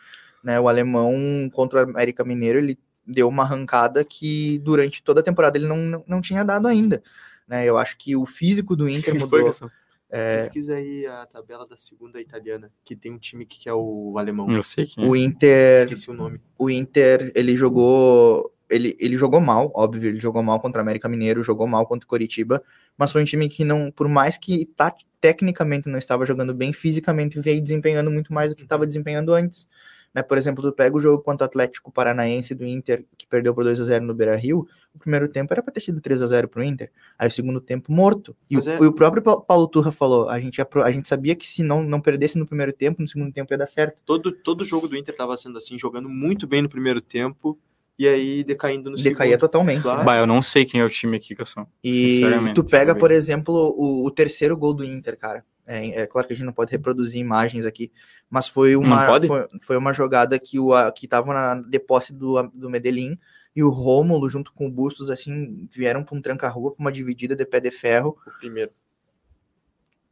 Né, 0.44 0.60
o 0.60 0.68
alemão 0.68 1.50
contra 1.52 1.80
o 1.80 1.82
América 1.82 2.22
Mineiro, 2.22 2.60
ele 2.60 2.78
deu 3.04 3.26
uma 3.26 3.42
arrancada 3.42 4.04
que 4.04 4.60
durante 4.60 5.02
toda 5.02 5.18
a 5.18 5.24
temporada 5.24 5.58
ele 5.58 5.66
não, 5.66 5.78
não, 5.78 6.04
não 6.06 6.20
tinha 6.20 6.44
dado 6.44 6.68
ainda. 6.68 7.02
Né, 7.48 7.64
eu 7.66 7.76
acho 7.76 7.98
que 7.98 8.14
o 8.14 8.24
físico 8.24 8.76
do 8.76 8.86
Inter 8.88 9.14
mudou. 9.18 9.52
foi? 9.52 9.68
É, 10.14 10.36
Pesquisa 10.36 10.74
aí 10.74 11.06
a 11.06 11.24
tabela 11.24 11.66
da 11.66 11.74
segunda 11.74 12.20
italiana, 12.20 12.70
que 12.84 12.94
tem 12.94 13.10
um 13.10 13.18
time 13.18 13.46
que 13.46 13.66
é 13.66 13.72
o 13.72 14.18
alemão. 14.18 14.50
Eu 14.50 14.62
sei 14.62 14.84
quem 14.84 15.02
é. 15.02 15.08
o 15.08 15.16
Inter 15.16 15.84
Esqueci 15.84 16.10
o 16.10 16.12
nome. 16.12 16.38
o 16.58 16.68
Inter, 16.68 17.32
ele 17.34 17.56
jogou. 17.56 18.52
Ele, 18.68 18.94
ele 19.00 19.16
jogou 19.16 19.40
mal, 19.40 19.70
óbvio, 19.74 20.10
ele 20.10 20.18
jogou 20.18 20.42
mal 20.42 20.60
contra 20.60 20.80
o 20.80 20.82
América 20.82 21.08
Mineiro, 21.08 21.42
jogou 21.42 21.66
mal 21.66 21.86
contra 21.86 22.06
o 22.06 22.08
Coritiba, 22.08 22.62
mas 22.96 23.12
foi 23.12 23.22
um 23.22 23.24
time 23.24 23.48
que 23.48 23.64
não, 23.64 23.90
por 23.90 24.08
mais 24.08 24.38
que 24.38 24.64
tá, 24.64 24.94
tecnicamente 25.20 25.90
não 25.90 25.98
estava 25.98 26.24
jogando 26.24 26.54
bem, 26.54 26.72
fisicamente 26.72 27.38
veio 27.38 27.62
desempenhando 27.62 28.10
muito 28.10 28.32
mais 28.32 28.50
do 28.50 28.56
que 28.56 28.62
estava 28.62 28.86
desempenhando 28.86 29.32
antes. 29.34 29.66
Né? 30.14 30.22
Por 30.22 30.36
exemplo, 30.36 30.62
tu 30.62 30.72
pega 30.72 30.96
o 30.96 31.00
jogo 31.00 31.22
contra 31.22 31.44
o 31.44 31.48
Atlético 31.48 31.90
Paranaense 31.90 32.54
do 32.54 32.64
Inter, 32.66 33.04
que 33.16 33.26
perdeu 33.26 33.54
por 33.54 33.64
2 33.64 33.80
a 33.80 33.84
0 33.84 34.04
no 34.04 34.14
Beira 34.14 34.36
Rio, 34.36 34.66
o 34.94 34.98
primeiro 34.98 35.26
tempo 35.28 35.52
era 35.54 35.62
para 35.62 35.72
ter 35.72 35.80
sido 35.80 36.00
3 36.02 36.20
a 36.22 36.26
0 36.26 36.48
pro 36.48 36.62
Inter, 36.62 36.90
aí 37.18 37.26
o 37.28 37.30
segundo 37.30 37.60
tempo 37.60 37.90
morto. 37.90 38.36
E, 38.50 38.58
o, 38.58 38.60
é- 38.70 38.78
e 38.82 38.86
o 38.86 38.92
próprio 38.92 39.22
Pa- 39.22 39.40
Paulo 39.40 39.66
Turra 39.66 39.90
falou: 39.90 40.28
a 40.28 40.38
gente, 40.38 40.60
a 40.60 40.90
gente 40.90 41.08
sabia 41.08 41.34
que 41.34 41.48
se 41.48 41.62
não, 41.62 41.82
não 41.82 42.00
perdesse 42.00 42.36
no 42.38 42.46
primeiro 42.46 42.72
tempo, 42.72 43.00
no 43.00 43.08
segundo 43.08 43.32
tempo 43.32 43.52
ia 43.54 43.58
dar 43.58 43.66
certo. 43.66 44.02
Todo, 44.04 44.30
todo 44.32 44.64
jogo 44.64 44.86
do 44.86 44.96
Inter 44.96 45.16
tava 45.16 45.36
sendo 45.36 45.56
assim, 45.56 45.78
jogando 45.78 46.08
muito 46.10 46.46
bem 46.46 46.60
no 46.60 46.68
primeiro 46.68 47.00
tempo 47.00 47.58
e 47.98 48.06
aí 48.08 48.42
decaindo 48.44 48.90
no 48.90 48.96
Decaía 48.96 49.32
segundo. 49.32 49.40
totalmente. 49.40 49.82
Claro. 49.82 50.04
Bah, 50.04 50.16
eu 50.16 50.26
não 50.26 50.42
sei 50.42 50.64
quem 50.66 50.80
é 50.80 50.84
o 50.84 50.90
time 50.90 51.16
aqui, 51.16 51.34
Gastão. 51.34 51.66
E 51.82 52.14
Sinceramente, 52.16 52.54
tu 52.54 52.64
pega, 52.64 52.94
por 52.94 53.10
exemplo, 53.10 53.54
o, 53.78 54.04
o 54.06 54.10
terceiro 54.10 54.56
gol 54.58 54.74
do 54.74 54.84
Inter, 54.84 55.16
cara. 55.16 55.42
É, 55.64 56.02
é 56.02 56.06
claro 56.06 56.26
que 56.26 56.34
a 56.34 56.36
gente 56.36 56.44
não 56.44 56.52
pode 56.52 56.72
reproduzir 56.72 57.20
imagens 57.20 57.64
aqui, 57.64 57.92
mas 58.32 58.48
foi 58.48 58.74
uma, 58.74 58.96
foi, 59.28 59.48
foi 59.60 59.76
uma 59.76 59.92
jogada 59.92 60.38
que 60.38 60.58
o 60.58 60.70
que 60.92 61.06
tava 61.06 61.34
na 61.34 61.60
de 61.60 61.78
posse 61.78 62.14
do, 62.14 62.42
do 62.54 62.70
Medellín, 62.70 63.18
e 63.54 63.62
o 63.62 63.68
Rômulo, 63.68 64.30
junto 64.30 64.50
com 64.54 64.66
o 64.66 64.70
Bustos, 64.70 65.10
assim, 65.10 65.68
vieram 65.70 66.02
para 66.02 66.16
um 66.16 66.22
tranca-rua, 66.22 66.72
para 66.74 66.80
uma 66.82 66.90
dividida 66.90 67.36
de 67.36 67.44
pé 67.44 67.60
de 67.60 67.70
ferro. 67.70 68.16
O 68.26 68.38
primeiro, 68.38 68.70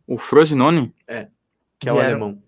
O 0.06 0.18
Frosinone? 0.18 0.94
que 1.78 1.88
é 1.88 1.92
o 1.92 1.94
Vieram- 1.96 2.11
alemão. 2.11 2.42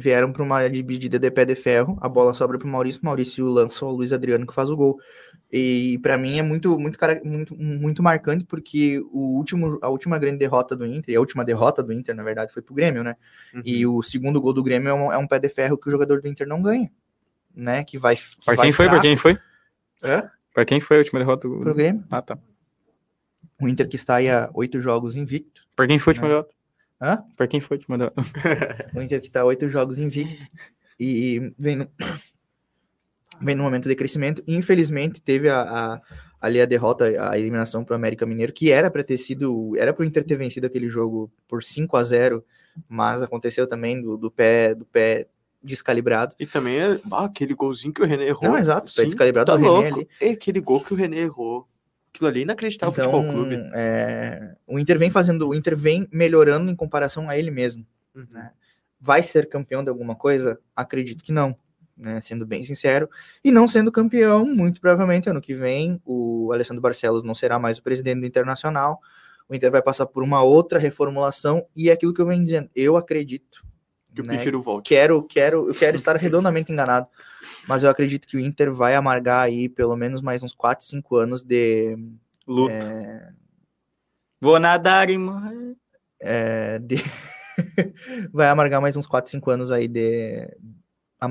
Vieram 0.00 0.32
para 0.32 0.42
uma 0.44 0.68
dividida 0.68 1.18
de 1.18 1.28
pé 1.30 1.44
de 1.44 1.56
ferro, 1.56 1.98
a 2.00 2.08
bola 2.08 2.32
sobra 2.32 2.56
para 2.56 2.68
o 2.68 2.70
Maurício, 2.70 3.00
Maurício 3.02 3.46
lança 3.48 3.84
o 3.84 3.90
Luiz 3.90 4.12
Adriano 4.12 4.46
que 4.46 4.54
faz 4.54 4.70
o 4.70 4.76
gol. 4.76 4.96
E 5.50 5.98
para 6.02 6.16
mim 6.18 6.38
é 6.38 6.42
muito, 6.42 6.78
muito, 6.78 6.98
muito, 7.24 7.56
muito 7.56 8.02
marcante, 8.02 8.44
porque 8.44 9.00
o 9.10 9.36
último, 9.36 9.78
a 9.82 9.88
última 9.88 10.18
grande 10.18 10.38
derrota 10.38 10.76
do 10.76 10.86
Inter, 10.86 11.14
e 11.14 11.16
a 11.16 11.20
última 11.20 11.44
derrota 11.44 11.82
do 11.82 11.92
Inter, 11.92 12.14
na 12.14 12.22
verdade, 12.22 12.52
foi 12.52 12.62
pro 12.62 12.74
Grêmio, 12.74 13.02
né? 13.02 13.16
Uhum. 13.54 13.62
E 13.64 13.86
o 13.86 14.02
segundo 14.02 14.40
gol 14.40 14.52
do 14.52 14.62
Grêmio 14.62 14.88
é 14.90 14.94
um, 14.94 15.12
é 15.12 15.18
um 15.18 15.26
pé 15.26 15.38
de 15.40 15.48
ferro 15.48 15.76
que 15.78 15.88
o 15.88 15.90
jogador 15.90 16.20
do 16.20 16.28
Inter 16.28 16.46
não 16.46 16.60
ganha, 16.62 16.90
né? 17.56 17.82
Que 17.82 17.96
vai. 17.98 18.14
Que 18.14 18.22
Pra 18.44 18.54
vai 18.54 18.66
quem 18.66 18.72
foi? 18.72 18.84
Pra 18.86 18.92
fraco. 19.00 19.06
quem 19.08 19.16
foi? 19.16 19.38
Hã? 20.04 20.30
Pra 20.54 20.64
quem 20.64 20.80
foi 20.80 20.96
a 20.98 21.00
última 21.00 21.18
derrota? 21.18 21.48
do- 21.48 21.60
Pro 21.60 21.74
Grêmio. 21.74 22.04
Ah, 22.10 22.22
tá. 22.22 22.38
O 23.60 23.66
Inter 23.66 23.88
que 23.88 23.96
está 23.96 24.16
aí 24.16 24.28
a 24.30 24.50
oito 24.54 24.80
jogos 24.80 25.16
invicto. 25.16 25.62
Pra 25.74 25.86
quem 25.86 25.98
foi 25.98 26.12
a 26.12 26.14
última 26.14 26.28
Não. 26.28 26.34
derrota? 26.36 26.54
Hã? 27.00 27.24
Pra 27.36 27.46
quem 27.46 27.60
foi 27.60 27.76
última 27.76 27.96
derrota? 27.96 28.22
O 28.94 29.00
Inter 29.00 29.20
que 29.20 29.28
está 29.28 29.44
oito 29.44 29.68
jogos 29.68 29.98
invicto 29.98 30.46
e 30.98 31.52
vem 31.58 31.76
no, 31.76 31.88
vem 33.40 33.54
no 33.54 33.62
momento 33.62 33.88
de 33.88 33.94
crescimento. 33.94 34.42
Infelizmente, 34.46 35.20
teve 35.20 35.48
a, 35.48 35.62
a- 35.62 36.00
ali 36.40 36.60
a 36.60 36.64
derrota, 36.66 37.04
a 37.30 37.38
eliminação 37.38 37.84
para 37.84 37.94
o 37.94 37.96
América 37.96 38.26
Mineiro, 38.26 38.52
que 38.52 38.70
era 38.70 38.90
para 38.90 39.02
ter 39.04 39.16
sido, 39.16 39.76
era 39.76 39.92
para 39.92 40.02
o 40.02 40.06
Inter 40.06 40.24
ter 40.24 40.36
vencido 40.36 40.66
aquele 40.66 40.88
jogo 40.88 41.30
por 41.46 41.62
5 41.62 41.96
a 41.96 42.04
0 42.04 42.44
mas 42.88 43.22
aconteceu 43.22 43.66
também 43.66 44.00
do, 44.00 44.16
do 44.16 44.30
pé 44.30 44.72
do 44.72 44.84
pé 44.84 45.26
descalibrado. 45.60 46.34
E 46.38 46.46
também 46.46 46.78
é 46.78 47.00
ah, 47.10 47.24
aquele 47.24 47.52
golzinho 47.54 47.92
que 47.92 48.00
o 48.00 48.06
René 48.06 48.28
errou. 48.28 48.50
Não, 48.50 48.56
exato, 48.58 48.92
pé 48.94 49.02
Sim, 49.02 49.06
descalibrado 49.08 49.50
tá 49.50 49.56
do 49.56 49.62
René 49.62 49.88
ali. 49.88 50.08
É 50.20 50.30
aquele 50.30 50.60
gol 50.60 50.80
que 50.80 50.92
o 50.92 50.96
René 50.96 51.18
errou. 51.18 51.68
Aquilo 52.18 52.28
ali 52.30 52.40
é 52.40 52.42
inacreditável 52.42 52.92
Então, 52.92 53.12
futebol 53.12 53.32
clube. 53.32 53.70
é, 53.74 54.56
o 54.66 54.76
Inter 54.76 54.98
vem 54.98 55.08
fazendo, 55.08 55.48
o 55.48 55.54
Inter 55.54 55.76
vem 55.76 56.08
melhorando 56.12 56.68
em 56.68 56.74
comparação 56.74 57.30
a 57.30 57.38
ele 57.38 57.50
mesmo. 57.52 57.86
Uhum. 58.12 58.26
né? 58.32 58.50
Vai 59.00 59.22
ser 59.22 59.48
campeão 59.48 59.84
de 59.84 59.88
alguma 59.88 60.16
coisa? 60.16 60.58
Acredito 60.74 61.22
que 61.22 61.30
não, 61.30 61.56
né? 61.96 62.20
Sendo 62.20 62.44
bem 62.44 62.64
sincero. 62.64 63.08
E 63.44 63.52
não 63.52 63.68
sendo 63.68 63.92
campeão, 63.92 64.44
muito 64.44 64.80
provavelmente 64.80 65.30
ano 65.30 65.40
que 65.40 65.54
vem, 65.54 66.02
o 66.04 66.50
Alessandro 66.52 66.82
Barcelos 66.82 67.22
não 67.22 67.34
será 67.34 67.56
mais 67.56 67.78
o 67.78 67.82
presidente 67.84 68.18
do 68.18 68.26
Internacional. 68.26 68.98
O 69.48 69.54
Inter 69.54 69.70
vai 69.70 69.80
passar 69.80 70.06
por 70.06 70.24
uma 70.24 70.42
outra 70.42 70.76
reformulação 70.80 71.64
e 71.76 71.88
é 71.88 71.92
aquilo 71.92 72.12
que 72.12 72.20
eu 72.20 72.26
venho 72.26 72.42
dizendo. 72.42 72.68
Eu 72.74 72.96
acredito. 72.96 73.64
Que 74.18 74.22
eu 74.22 74.26
né, 74.26 74.34
prefiro 74.34 74.58
o 74.58 74.62
Volte. 74.62 74.88
quero, 74.88 75.22
quero, 75.22 75.68
eu 75.68 75.74
quero 75.74 75.96
estar 75.96 76.16
redondamente 76.16 76.72
enganado, 76.72 77.06
mas 77.66 77.82
eu 77.84 77.90
acredito 77.90 78.26
que 78.26 78.36
o 78.36 78.40
Inter 78.40 78.72
vai 78.72 78.94
amargar 78.94 79.42
aí 79.44 79.68
pelo 79.68 79.96
menos 79.96 80.20
mais 80.20 80.42
uns 80.42 80.52
4, 80.52 80.84
5 80.86 81.16
anos 81.16 81.42
de, 81.42 81.96
Luta. 82.46 82.72
é, 82.72 83.28
Vou 84.40 84.58
nadar 84.58 85.10
e 85.10 85.18
morrer. 85.18 85.76
é, 86.20 86.78
de- 86.78 86.96
vai 88.32 88.48
amargar 88.48 88.80
mais 88.80 88.96
uns 88.96 89.06
4, 89.06 89.30
5 89.30 89.50
anos 89.50 89.70
aí 89.72 89.88
de, 89.88 90.48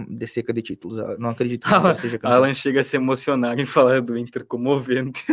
de 0.09 0.27
seca 0.27 0.51
de 0.53 0.61
títulos. 0.61 0.97
Eu 0.97 1.17
não 1.19 1.29
acredito 1.29 1.65
que 1.67 1.73
o 1.73 1.77
Inter 1.77 1.95
seja 1.97 2.17
campeão. 2.17 2.37
Alan 2.37 2.53
chega 2.53 2.81
a 2.81 2.83
se 2.83 2.95
emocionar 2.97 3.57
em 3.59 3.65
falar 3.65 4.01
do 4.01 4.17
Inter 4.17 4.45
comovente. 4.45 5.23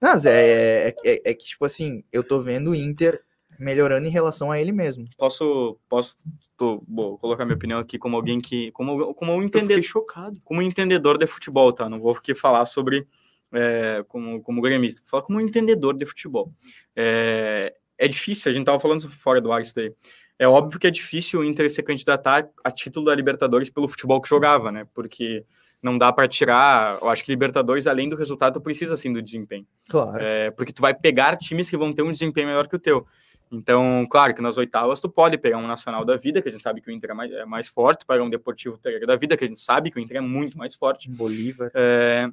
Mas 0.00 0.26
é, 0.26 0.88
é, 0.88 0.96
é- 1.04 1.22
é 1.30 1.34
que, 1.34 1.44
tipo 1.46 1.64
assim, 1.64 2.02
eu 2.12 2.22
tô 2.22 2.40
vendo 2.40 2.70
o 2.72 2.74
Inter 2.74 3.22
melhorando 3.58 4.06
em 4.06 4.10
relação 4.10 4.50
a 4.50 4.60
ele 4.60 4.72
mesmo. 4.72 5.06
Posso, 5.16 5.78
posso 5.88 6.16
tô, 6.56 6.82
vou 6.88 7.18
colocar 7.18 7.44
minha 7.44 7.56
opinião 7.56 7.78
aqui 7.78 7.98
como 7.98 8.16
alguém 8.16 8.40
que, 8.40 8.70
como, 8.72 9.14
como 9.14 9.32
um 9.32 9.36
Eu 9.36 9.44
entendedor, 9.44 9.76
fiquei 9.76 9.82
chocado. 9.82 10.40
como 10.44 10.60
um 10.60 10.62
entendedor 10.62 11.18
de 11.18 11.26
futebol, 11.26 11.72
tá? 11.72 11.88
Não 11.88 12.00
vou 12.00 12.12
aqui 12.12 12.34
falar 12.34 12.64
sobre 12.66 13.06
é, 13.52 14.04
como, 14.08 14.42
como 14.42 14.60
gremista, 14.60 15.00
vou 15.02 15.10
falar 15.10 15.22
como 15.22 15.38
um 15.38 15.42
entendedor 15.42 15.96
de 15.96 16.06
futebol. 16.06 16.52
É, 16.96 17.74
é 17.96 18.08
difícil, 18.08 18.50
a 18.50 18.54
gente 18.54 18.66
tava 18.66 18.80
falando 18.80 19.08
fora 19.10 19.40
do 19.40 19.52
ar 19.52 19.62
isso 19.62 19.74
daí. 19.74 19.92
É 20.38 20.48
óbvio 20.48 20.80
que 20.80 20.86
é 20.86 20.90
difícil 20.90 21.40
o 21.40 21.44
Inter 21.44 21.70
se 21.70 21.82
candidatar 21.82 22.48
a 22.64 22.70
título 22.70 23.06
da 23.06 23.14
Libertadores 23.14 23.70
pelo 23.70 23.86
futebol 23.86 24.20
que 24.20 24.28
jogava, 24.28 24.72
né? 24.72 24.86
Porque 24.92 25.44
não 25.80 25.96
dá 25.96 26.12
para 26.12 26.26
tirar. 26.26 26.98
Eu 27.00 27.08
acho 27.08 27.22
que 27.22 27.30
Libertadores, 27.30 27.86
além 27.86 28.08
do 28.08 28.16
resultado, 28.16 28.54
tu 28.54 28.60
precisa 28.60 28.96
sim 28.96 29.12
do 29.12 29.22
desempenho. 29.22 29.66
Claro. 29.88 30.20
É, 30.20 30.50
porque 30.50 30.72
tu 30.72 30.82
vai 30.82 30.92
pegar 30.94 31.36
times 31.36 31.70
que 31.70 31.76
vão 31.76 31.92
ter 31.92 32.02
um 32.02 32.10
desempenho 32.10 32.48
melhor 32.48 32.66
que 32.66 32.74
o 32.74 32.78
teu. 32.78 33.06
Então, 33.54 34.06
claro 34.10 34.34
que 34.34 34.42
nas 34.42 34.58
oitavas 34.58 35.00
tu 35.00 35.08
pode 35.08 35.38
pegar 35.38 35.58
um 35.58 35.66
Nacional 35.66 36.04
da 36.04 36.16
Vida, 36.16 36.42
que 36.42 36.48
a 36.48 36.52
gente 36.52 36.62
sabe 36.62 36.80
que 36.80 36.88
o 36.88 36.92
Inter 36.92 37.10
é 37.10 37.14
mais, 37.14 37.32
é 37.32 37.44
mais 37.44 37.68
forte, 37.68 38.04
pegar 38.06 38.22
um 38.22 38.30
Deportivo 38.30 38.78
Pereira 38.78 39.06
da 39.06 39.16
Vida, 39.16 39.36
que 39.36 39.44
a 39.44 39.46
gente 39.48 39.60
sabe 39.60 39.90
que 39.90 39.98
o 39.98 40.00
Inter 40.00 40.16
é 40.16 40.20
muito 40.20 40.58
mais 40.58 40.74
forte. 40.74 41.08
Bolívar. 41.10 41.70
É, 41.74 42.28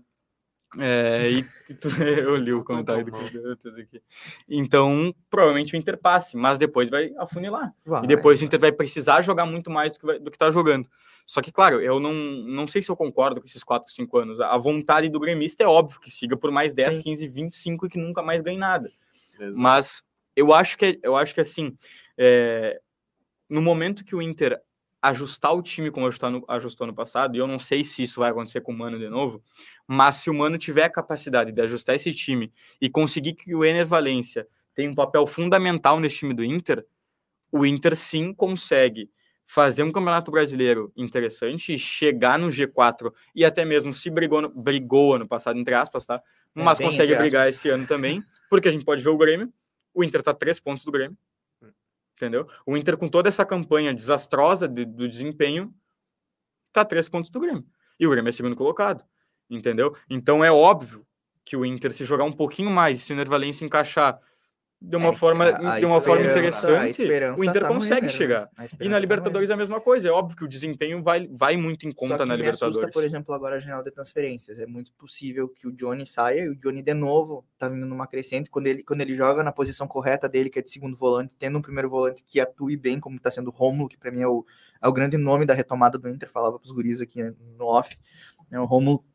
é, 0.80 1.30
e 1.30 1.74
tu- 1.74 1.90
eu 2.02 2.36
li 2.38 2.54
o 2.54 2.58
Não, 2.58 2.64
comentário 2.64 3.06
do 3.06 3.16
aqui. 3.16 4.02
Então, 4.50 5.14
provavelmente 5.30 5.74
o 5.76 5.78
Inter 5.78 5.98
passe, 5.98 6.38
mas 6.38 6.58
depois 6.58 6.90
vai 6.90 7.12
afunilar. 7.18 7.74
Vai, 7.86 8.04
E 8.04 8.08
depois 8.08 8.40
o 8.40 8.42
vai. 8.42 8.48
Inter 8.48 8.60
vai 8.60 8.72
precisar 8.72 9.22
jogar 9.22 9.46
muito 9.46 9.70
mais 9.70 9.94
do 9.94 10.00
que, 10.00 10.06
vai- 10.06 10.20
do 10.20 10.32
que 10.32 10.38
tá 10.38 10.50
jogando. 10.50 10.88
Só 11.26 11.42
que, 11.42 11.52
claro, 11.52 11.80
eu 11.82 12.00
não, 12.00 12.14
não 12.14 12.66
sei 12.68 12.82
se 12.82 12.90
eu 12.90 12.96
concordo 12.96 13.40
com 13.40 13.46
esses 13.48 13.64
4, 13.64 13.92
5 13.92 14.18
anos. 14.18 14.42
A 14.42 14.58
vontade 14.58 15.08
do 15.10 15.20
gremista 15.20 15.64
é 15.64 15.68
óbvio 15.68 16.00
que 16.00 16.10
siga 16.10 16.36
por 16.36 16.52
mais 16.52 16.74
10, 16.74 16.96
Sim. 16.96 17.02
15, 17.04 17.28
25 17.28 17.86
e 17.86 17.90
que 17.90 17.98
nunca 18.00 18.22
mais 18.22 18.42
ganhe 18.42 18.58
nada. 18.58 18.90
Exato. 19.40 19.62
Mas 19.62 20.04
eu 20.36 20.54
acho 20.54 20.78
que, 20.78 21.00
eu 21.04 21.16
acho 21.16 21.34
que 21.34 21.42
assim, 21.42 21.78
é, 22.18 22.80
no 23.50 23.62
momento 23.62 24.06
que 24.06 24.16
o 24.16 24.22
Inter 24.22 24.60
ajustar 25.02 25.54
o 25.54 25.62
time 25.62 25.90
como 25.90 26.06
ajustar 26.06 26.30
no, 26.30 26.46
ajustou 26.48 26.86
no 26.86 26.94
passado, 26.94 27.36
e 27.36 27.40
eu 27.40 27.48
não 27.48 27.58
sei 27.58 27.84
se 27.84 28.04
isso 28.04 28.20
vai 28.20 28.30
acontecer 28.30 28.62
com 28.62 28.72
o 28.72 28.78
Mano 28.78 29.00
de 29.00 29.10
novo, 29.10 29.44
mas 29.88 30.18
se 30.18 30.30
o 30.30 30.34
Mano 30.34 30.58
tiver 30.58 30.84
a 30.84 30.90
capacidade 30.90 31.52
de 31.52 31.62
ajustar 31.62 31.96
esse 31.96 32.14
time 32.14 32.52
e 32.80 32.90
conseguir 32.90 33.34
que 33.34 33.56
o 33.56 33.66
Ener 33.66 33.86
Valência 33.86 34.48
tenha 34.76 34.90
um 34.90 34.96
papel 34.96 35.26
fundamental 35.26 36.00
nesse 36.00 36.18
time 36.18 36.34
do 36.34 36.44
Inter, 36.44 36.86
o 37.52 37.66
Inter 37.66 37.96
sim 37.96 38.34
consegue 38.34 39.10
fazer 39.44 39.84
um 39.84 39.92
campeonato 39.92 40.32
brasileiro 40.32 40.94
interessante 40.96 41.74
e 41.74 41.80
chegar 41.80 42.40
no 42.40 42.48
G4 42.48 43.12
e 43.36 43.44
até 43.44 43.66
mesmo 43.66 43.94
se 43.94 44.10
brigou, 44.10 44.48
brigou 44.50 45.16
ano 45.16 45.28
passado, 45.28 45.60
entre 45.60 45.74
aspas, 45.74 46.06
tá? 46.06 46.22
É, 46.56 46.64
Mas 46.64 46.78
bem 46.78 46.88
consegue 46.88 47.16
brigar 47.16 47.50
esse 47.50 47.68
ano 47.70 47.86
também, 47.86 48.24
porque 48.50 48.70
a 48.70 48.72
gente 48.72 48.86
pode 48.86 49.04
ver 49.04 49.10
o 49.10 49.18
Grêmio, 49.18 49.52
o 49.94 50.04
Inter 50.04 50.22
tá 50.24 50.34
três 50.34 50.60
pontos 50.60 50.84
do 50.86 50.92
Grêmio, 50.92 51.18
entendeu? 52.16 52.48
O 52.66 52.78
Inter 52.78 52.98
com 52.98 53.08
toda 53.08 53.30
essa 53.30 53.46
campanha 53.46 53.94
desastrosa 53.94 54.68
de- 54.68 54.86
do 54.86 55.08
desempenho, 55.08 55.74
tá 56.72 56.86
três 56.86 57.10
pontos 57.10 57.30
do 57.30 57.40
Grêmio. 57.40 57.66
E 58.00 58.08
o 58.08 58.10
Grêmio 58.10 58.30
é 58.30 58.32
segundo 58.32 58.56
colocado, 58.56 59.04
entendeu? 59.50 59.96
Então 60.10 60.44
é 60.44 60.52
óbvio 60.52 61.06
que 61.44 61.58
o 61.58 61.66
Inter, 61.66 61.92
se 61.92 62.06
jogar 62.06 62.24
um 62.24 62.32
pouquinho 62.32 62.70
mais, 62.70 63.02
se 63.02 63.14
o 63.14 63.16
Nervalense 63.16 63.66
encaixar 63.66 64.20
de 64.84 64.96
uma 64.96 65.10
É, 65.10 65.12
forma, 65.16 65.46
a- 65.46 65.76
a 65.76 65.80
de 65.80 65.86
uma 65.86 66.02
forma 66.02 66.26
interessante, 66.26 67.04
o 67.38 67.44
Inter 67.44 67.62
tá 67.62 67.68
consegue 67.68 68.08
né? 68.08 68.12
chegar. 68.12 68.50
A 68.58 68.66
E 68.66 68.88
na 68.90 68.96
tá 68.96 69.00
Libertadores 69.00 69.52
é 69.52 69.54
a 69.54 69.58
mesma 69.58 69.80
coisa. 69.80 70.08
É 70.08 70.12
óbvio 70.12 70.36
que 70.36 70.44
o 70.44 70.48
desempenho 70.48 71.04
vai, 71.04 71.28
vai 71.32 71.56
muito 71.56 71.88
em 71.88 71.92
Só 71.92 71.98
conta 71.98 72.18
que 72.24 72.26
na 72.26 72.36
me 72.36 72.42
assusta, 72.42 72.66
Libertadores. 72.66 72.94
por 72.94 73.04
exemplo, 73.04 73.36
agora 73.36 73.58
a 73.58 73.60
janela 73.60 73.84
de 73.84 73.92
transferências. 73.92 74.58
É 74.58 74.66
muito 74.66 74.92
possível 74.94 75.48
que 75.48 75.68
o 75.68 75.72
Johnny 75.72 76.08
saia 76.08 76.46
e 76.46 76.50
o 76.50 76.56
Johnny 76.56 76.82
de 76.82 76.96
novo 76.96 77.46
tá 77.60 77.70
vindo 77.70 77.86
numa 77.86 78.08
crescente 78.08 78.50
quando 78.50 78.66
ele, 78.66 78.82
quando 78.84 79.02
ele 79.02 79.14
joga 79.14 79.44
na 79.44 79.52
posição 79.52 79.88
correta 79.88 80.28
dele, 80.28 80.50
que 80.50 80.58
é 80.58 80.64
de 80.64 80.72
segundo 80.72 80.98
volante, 80.98 81.36
tendo 81.38 81.60
um 81.60 81.62
primeiro 81.62 81.88
volante 81.88 82.24
que 82.26 82.40
atue 82.40 82.76
bem, 82.76 83.00
como 83.00 83.20
tá 83.20 83.30
sendo 83.30 83.50
o 83.50 83.54
Romulo, 83.54 83.88
que 83.88 83.98
para 84.00 84.10
mim 84.12 84.22
é 84.22 84.28
o, 84.28 84.44
é 84.82 84.88
o 84.88 84.92
grande 84.92 85.16
nome 85.16 85.46
da 85.46 85.54
retomada 85.54 86.00
do 86.00 86.10
Inter, 86.10 86.28
falava 86.28 86.58
pros 86.58 86.72
guris 86.72 87.02
aqui 87.02 87.22
no 87.56 87.66
off. 87.66 87.96
né, 88.50 88.60
o 88.60 88.66
Romulo 88.66 89.06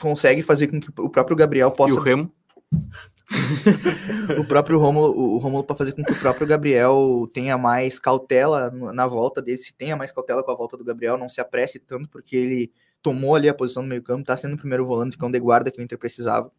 consegue 0.00 0.42
fazer 0.42 0.68
com 0.68 0.80
que 0.80 0.88
o 0.98 1.10
próprio 1.10 1.36
Gabriel 1.36 1.68
E 1.68 1.76
possa 1.76 1.94
o 1.94 2.00
Remo? 2.00 2.32
o 4.38 4.44
próprio 4.44 4.78
Romulo, 4.78 5.14
o 5.14 5.38
Romulo 5.38 5.64
para 5.64 5.76
fazer 5.76 5.92
com 5.92 6.02
que 6.02 6.12
o 6.12 6.18
próprio 6.18 6.46
Gabriel 6.46 7.28
tenha 7.32 7.58
mais 7.58 7.98
cautela 7.98 8.70
na 8.70 9.06
volta 9.06 9.42
dele, 9.42 9.58
se 9.58 9.72
tenha 9.74 9.96
mais 9.96 10.10
cautela 10.12 10.42
com 10.42 10.50
a 10.50 10.54
volta 10.56 10.76
do 10.76 10.84
Gabriel, 10.84 11.18
não 11.18 11.28
se 11.28 11.40
apresse 11.40 11.78
tanto, 11.78 12.08
porque 12.08 12.36
ele 12.36 12.72
tomou 13.02 13.34
ali 13.34 13.48
a 13.48 13.54
posição 13.54 13.82
no 13.82 13.88
meio 13.88 14.02
campo, 14.02 14.24
tá 14.24 14.36
sendo 14.36 14.54
o 14.54 14.58
primeiro 14.58 14.84
volante, 14.86 15.18
cão 15.18 15.30
de 15.30 15.38
guarda 15.38 15.70
que 15.70 15.80
o 15.80 15.84
Inter 15.84 15.98
precisava. 15.98 16.50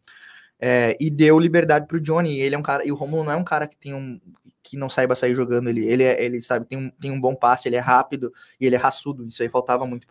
É, 0.58 0.96
e 1.00 1.10
deu 1.10 1.38
liberdade 1.38 1.86
pro 1.86 2.00
Johnny. 2.00 2.38
Ele 2.40 2.54
é 2.54 2.58
um 2.58 2.62
cara, 2.62 2.86
e 2.86 2.92
o 2.92 2.94
Romulo 2.94 3.24
não 3.24 3.32
é 3.32 3.36
um 3.36 3.44
cara 3.44 3.66
que 3.66 3.76
tem 3.76 3.94
um 3.94 4.20
que 4.62 4.76
não 4.76 4.88
saiba 4.90 5.16
sair 5.16 5.34
jogando. 5.34 5.68
Ele, 5.70 5.84
ele, 5.86 6.04
é- 6.04 6.22
ele 6.24 6.40
sabe, 6.42 6.66
tem 6.66 6.78
um, 6.78 6.90
tem 6.90 7.10
um 7.10 7.20
bom 7.20 7.34
passe, 7.34 7.68
ele 7.68 7.76
é 7.76 7.80
rápido 7.80 8.32
e 8.60 8.66
ele 8.66 8.76
é 8.76 8.78
raçudo. 8.78 9.26
Isso 9.26 9.42
aí 9.42 9.48
faltava 9.48 9.86
muito. 9.86 10.06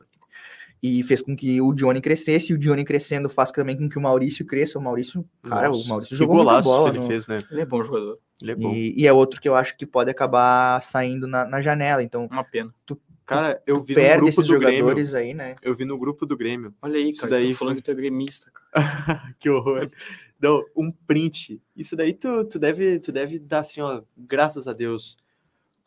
E 0.82 1.04
fez 1.04 1.22
com 1.22 1.36
que 1.36 1.60
o 1.60 1.74
Johnny 1.74 2.00
crescesse, 2.00 2.52
e 2.54 2.56
o 2.56 2.58
Johnny 2.58 2.86
crescendo 2.86 3.28
faz 3.30 3.52
também 3.52 3.76
com 3.78 3.89
que 3.89 3.98
o 3.98 4.02
Maurício 4.02 4.46
cresça. 4.46 4.80
O 4.80 4.82
Maurício, 4.82 5.26
cara, 5.44 5.68
Nossa, 5.68 5.86
o 5.86 5.89
Maurício 5.89 6.15
jogou 6.15 6.36
muita 6.38 6.50
golaço 6.52 6.70
bola 6.70 6.84
que 6.89 6.96
ele 6.96 7.04
no- 7.04 7.08
fez, 7.08 7.28
né? 7.28 7.44
Ele 7.52 7.62
é 7.62 7.65
bom 7.65 7.84
jogador. 7.84 8.18
Ele 8.42 8.52
é 8.52 8.56
bom. 8.56 8.74
e, 8.74 8.94
e 8.98 9.06
é 9.06 9.12
outro 9.12 9.42
que 9.42 9.50
eu 9.50 9.56
acho 9.56 9.76
que 9.76 9.86
pode 9.86 10.10
acabar 10.10 10.82
saindo 10.82 11.28
na, 11.28 11.44
na 11.46 11.62
janela. 11.62 12.02
Então, 12.02 12.28
Uma 12.32 12.44
pena. 12.46 12.74
Cara, 13.26 13.62
eu 13.68 13.84
vi 13.84 13.94
no 13.94 14.00
perde 14.00 14.18
grupo 14.24 14.30
esses 14.42 14.48
do 14.48 14.58
Grêmio. 14.60 14.78
jogadores 14.80 15.13
aí, 15.13 15.34
né? 15.36 15.56
Eu 15.62 15.76
vi 15.76 15.86
no 15.86 16.00
grupo 16.00 16.26
do 16.26 16.36
Grêmio. 16.36 16.74
Olha 16.82 16.96
aí, 16.98 17.10
Isso 17.12 17.20
cara. 17.22 17.34
daí 17.34 17.54
falando 17.54 17.74
foi- 17.76 17.82
que 17.82 17.86
tu 17.86 17.92
é 17.92 17.94
gremista, 17.96 18.50
cara. 18.52 18.74
que 19.39 19.50
horror. 19.50 19.92
Não, 20.42 20.63
um 20.76 20.92
print. 21.06 21.62
Isso 21.76 21.96
daí 21.96 22.13
tu, 22.13 22.46
tu, 22.46 22.58
deve, 22.58 23.00
tu 23.00 23.12
deve 23.12 23.38
dar 23.38 23.60
assim, 23.60 23.82
ó, 23.82 24.02
graças 24.18 24.68
a 24.68 24.74
Deus. 24.74 25.15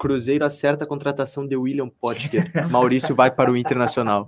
Cruzeiro 0.03 0.45
acerta 0.45 0.85
a 0.85 0.87
contratação 0.87 1.47
de 1.47 1.57
William 1.57 1.89
Potker. 1.89 2.51
Maurício 2.71 3.15
vai 3.15 3.31
para 3.31 3.51
o 3.51 3.57
Internacional. 3.57 4.27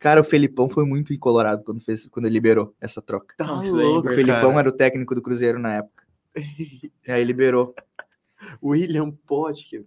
Cara, 0.00 0.20
o 0.20 0.24
Felipão 0.24 0.68
foi 0.68 0.84
muito 0.84 1.16
colorado 1.18 1.62
quando, 1.64 1.80
fez, 1.80 2.06
quando 2.06 2.26
ele 2.26 2.34
liberou 2.34 2.74
essa 2.80 3.02
troca. 3.02 3.34
Tá 3.36 3.44
daí 3.44 3.68
é 3.68 3.72
louco, 3.72 4.08
O 4.08 4.12
Felipão 4.12 4.40
cara. 4.50 4.58
era 4.60 4.68
o 4.68 4.72
técnico 4.72 5.14
do 5.14 5.20
Cruzeiro 5.22 5.58
na 5.58 5.74
época. 5.76 6.04
E 6.36 6.90
aí 7.10 7.22
liberou. 7.24 7.74
William 8.62 9.10
Potker. 9.10 9.84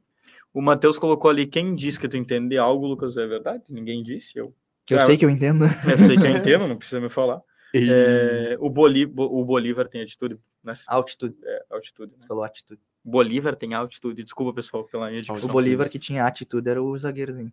O 0.54 0.62
Matheus 0.62 0.98
colocou 0.98 1.32
ali, 1.32 1.46
quem 1.46 1.74
disse 1.76 1.98
que 2.00 2.08
tu 2.10 2.18
entende 2.18 2.58
algo, 2.58 2.86
Lucas, 2.86 3.16
é 3.18 3.26
verdade? 3.26 3.64
Ninguém 3.70 4.04
disse, 4.04 4.38
eu. 4.38 4.54
Eu 4.90 4.98
Cara, 4.98 5.06
sei 5.08 5.16
que 5.18 5.24
eu 5.24 5.30
entendo. 5.30 5.64
Eu 5.66 5.98
sei 5.98 6.18
que 6.18 6.26
eu 6.28 6.36
entendo, 6.38 6.68
não 6.68 6.76
precisa 6.78 7.00
me 7.00 7.10
falar. 7.10 7.42
E- 7.74 7.88
É, 7.90 8.58
o, 8.60 8.70
Boli, 8.70 9.06
Bo- 9.06 9.32
o 9.40 9.46
Bolívar 9.46 9.88
tem 9.88 10.02
atitude, 10.02 10.38
né? 10.62 10.74
Altitude. 10.88 11.34
É, 11.42 11.64
altitude. 11.72 12.12
Né? 12.20 12.26
Falou 12.28 12.44
atitude. 12.44 12.82
Bolívar 13.04 13.56
tem 13.56 13.74
altitude. 13.74 14.24
Desculpa, 14.24 14.54
pessoal, 14.54 14.84
pela 14.84 15.10
minha 15.10 15.22
dicção. 15.22 15.50
O 15.50 15.52
Bolívar 15.52 15.90
que 15.90 15.98
tinha 15.98 16.26
atitude 16.26 16.70
era 16.70 16.82
o 16.82 16.98
zagueiro 16.98 17.34
dele. 17.34 17.52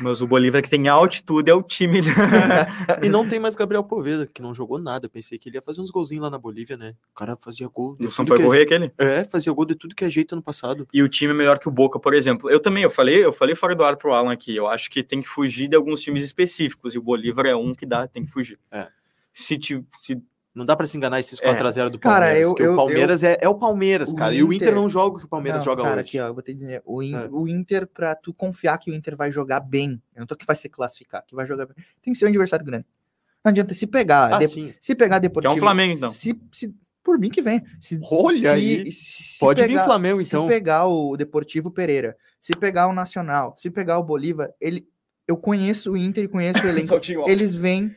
Mas 0.00 0.20
o 0.20 0.26
Bolívar 0.26 0.62
que 0.62 0.68
tem 0.70 0.86
altitude 0.88 1.50
é 1.50 1.54
o 1.54 1.62
time. 1.62 2.00
da- 2.02 3.00
E 3.02 3.08
não 3.08 3.26
tem 3.28 3.40
mais 3.40 3.56
Gabriel 3.56 3.82
Poveda, 3.82 4.26
que 4.26 4.42
não 4.42 4.52
jogou 4.54 4.78
nada. 4.78 5.08
Pensei 5.08 5.38
que 5.38 5.48
ele 5.48 5.56
ia 5.56 5.62
fazer 5.62 5.80
uns 5.80 5.90
golzinhos 5.90 6.22
lá 6.22 6.30
na 6.30 6.38
Bolívia, 6.38 6.76
né? 6.76 6.94
O 7.10 7.14
cara 7.14 7.36
fazia 7.36 7.66
gol. 7.68 7.96
tudo 7.96 8.10
Sampaio 8.10 8.36
que 8.36 8.42
é- 8.42 8.46
Correia, 8.46 8.64
aquele. 8.64 8.92
É, 8.98 9.24
fazia 9.24 9.52
gol 9.52 9.64
de 9.64 9.74
tudo 9.74 9.94
que 9.94 10.04
é 10.04 10.10
jeito 10.10 10.34
ano 10.34 10.42
passado. 10.42 10.86
E 10.92 11.02
o 11.02 11.08
time 11.08 11.32
é 11.32 11.34
melhor 11.36 11.58
que 11.58 11.66
o 11.68 11.72
Boca, 11.72 11.98
por 11.98 12.12
exemplo. 12.14 12.48
Eu 12.50 12.60
também, 12.60 12.82
eu 12.82 12.90
falei, 12.90 13.24
eu 13.24 13.32
falei 13.32 13.54
fora 13.54 13.74
do 13.74 13.82
ar 13.82 13.96
pro 13.96 14.12
Alan 14.12 14.32
aqui. 14.32 14.54
Eu 14.54 14.68
acho 14.68 14.90
que 14.90 15.02
tem 15.02 15.20
que 15.22 15.28
fugir 15.28 15.66
de 15.66 15.74
alguns 15.76 16.02
times 16.02 16.22
específicos. 16.22 16.94
E 16.94 16.98
o 16.98 17.02
Bolívar 17.02 17.46
é 17.46 17.56
um 17.56 17.74
que 17.74 17.86
dá, 17.86 18.06
tem 18.06 18.24
que 18.24 18.30
fugir. 18.30 18.58
É. 18.70 18.86
Se, 19.32 19.56
ti- 19.58 19.82
se 20.02 20.22
Não 20.54 20.64
dá 20.64 20.76
pra 20.76 20.86
se 20.86 20.96
enganar 20.96 21.18
esses 21.18 21.40
É. 21.42 21.44
4x0 21.46 21.90
do 21.90 21.98
Cara, 21.98 22.26
Palmeiras. 22.26 22.46
eu- 22.48 22.54
que 22.54 22.62
eu- 22.62 22.72
o 22.72 22.76
Palmeiras 22.76 23.22
é, 23.24 23.36
é 23.40 23.48
o 23.48 23.54
Palmeiras, 23.56 24.12
o 24.12 24.14
cara. 24.16 24.32
e 24.32 24.42
o 24.42 24.52
Inter 24.52 24.68
Inter- 24.68 24.74
não 24.80 24.88
joga 24.88 25.16
o 25.16 25.18
que 25.18 25.24
o 25.24 25.28
Palmeiras 25.28 25.58
Não, 25.58 25.64
joga 25.64 25.82
cara, 25.82 25.94
hoje. 25.94 26.00
aqui, 26.02 26.20
ó, 26.20 26.26
eu 26.28 26.34
vou 26.34 26.42
dizer, 26.44 26.80
o, 26.84 27.02
In- 27.02 27.14
É. 27.16 27.28
o 27.30 27.48
Inter, 27.48 27.86
pra 27.88 28.14
tu 28.14 28.32
confiar 28.32 28.78
que 28.78 28.88
o 28.90 28.94
Inter 28.94 29.16
vai 29.16 29.32
jogar 29.32 29.58
bem, 29.60 30.00
eu 30.14 30.20
não 30.20 30.26
tô 30.26 30.36
que 30.36 30.46
vai 30.46 30.54
se 30.54 30.68
classificar, 30.68 31.24
que 31.26 31.34
vai 31.34 31.44
jogar 31.44 31.66
bem, 31.66 31.74
tem 32.00 32.12
que 32.12 32.18
ser 32.18 32.26
um 32.26 32.28
adversário 32.28 32.64
grande. 32.64 32.86
Não 33.44 33.50
adianta 33.50 33.74
se 33.74 33.86
pegar, 33.86 34.32
Ah, 34.34 34.38
de- 34.38 34.48
sim. 34.48 34.74
se 34.80 34.94
pegar 34.94 35.16
que 35.20 35.26
é 35.26 35.28
Deportivo, 35.28 35.54
um 35.54 35.58
Flamengo, 35.58 35.92
então. 35.92 36.10
se, 36.10 36.40
se- 36.52 36.72
por 37.02 37.18
mim 37.18 37.28
que 37.30 37.42
vem. 37.42 37.60
Se, 37.80 37.98
Olha 38.10 38.38
se- 38.38 38.46
aí. 38.46 38.92
se 38.92 39.38
Pode 39.40 39.60
vir 39.66 39.78
Flamengo, 39.84 40.20
se 40.20 40.28
então. 40.28 40.46
pegar 40.46 40.86
o 40.86 41.16
Deportivo 41.16 41.70
Pereira, 41.70 42.16
se 42.40 42.52
pegar 42.56 42.86
o 42.86 42.92
Nacional, 42.94 43.54
se 43.58 43.68
pegar 43.70 43.98
o 43.98 44.02
Bolívar, 44.04 44.50
ele, 44.60 44.86
eu 45.28 45.36
conheço 45.36 45.92
o 45.92 45.96
Inter 45.96 46.24
e 46.24 46.28
conheço 46.28 46.60
o 46.64 46.68
elenco. 46.70 46.94
Eles 47.28 47.54
vêm, 47.54 47.94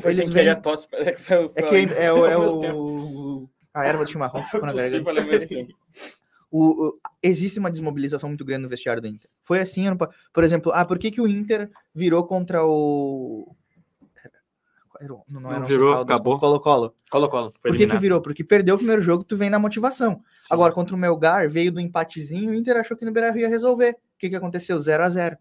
Foi 0.00 0.10
eles 0.12 0.28
vêm, 0.28 0.48
a 0.48 0.56
tosse, 0.60 0.88
parece 0.88 1.12
que 1.12 1.20
saiu 1.20 1.52
é 1.54 1.62
que 1.62 1.76
é, 1.76 2.12
o- 2.12 2.26
é 2.26 2.34
ao 2.34 2.40
mesmo 2.42 2.60
tempo. 2.60 2.76
o, 2.78 3.50
a 3.72 3.86
erva 3.86 4.04
de 4.04 4.10
chimarrão 4.12 4.42
ficou 4.42 4.62
na 4.62 4.72
garganta. 4.72 5.46
tempo. 5.46 5.74
o, 6.50 6.88
o- 6.88 7.00
existe 7.22 7.58
uma 7.60 7.70
desmobilização 7.70 8.28
muito 8.28 8.44
grande 8.44 8.62
no 8.64 8.68
vestiário 8.68 9.00
do 9.00 9.06
Inter. 9.08 9.30
Foi 9.42 9.60
assim, 9.60 9.84
por 10.32 10.42
exemplo, 10.42 10.72
ah, 10.74 10.84
por 10.84 10.98
que, 10.98 11.10
que 11.12 11.20
o 11.20 11.28
Inter 11.28 11.70
virou 11.94 12.24
contra 12.26 12.64
o. 12.66 13.54
Era 15.00 15.14
Não, 15.28 15.40
Não 15.40 15.50
era 15.52 15.64
o 15.64 15.66
virou, 15.66 15.88
Paulo, 15.90 16.02
acabou. 16.02 16.38
Colo-Colo. 16.38 16.94
Colo-Colo. 17.10 17.54
Por 17.62 17.74
que, 17.76 17.86
que 17.86 17.96
virou? 17.96 18.20
Porque 18.20 18.44
perdeu 18.44 18.74
o 18.74 18.78
primeiro 18.78 19.00
jogo, 19.00 19.24
tu 19.24 19.34
vem 19.36 19.48
na 19.48 19.58
motivação. 19.58 20.22
Agora, 20.50 20.72
contra 20.74 20.94
o 20.94 20.98
Melgar, 20.98 21.48
veio 21.48 21.72
do 21.72 21.80
empatezinho, 21.80 22.50
o 22.50 22.54
Inter 22.54 22.76
achou 22.76 22.96
que 22.96 23.04
no 23.06 23.12
Beira 23.12 23.30
Rio 23.30 23.42
ia 23.42 23.48
resolver. 23.48 23.92
O 23.92 24.18
que, 24.18 24.28
que 24.28 24.36
aconteceu? 24.36 24.78
0 24.78 25.02
a 25.04 25.08
0 25.08 25.38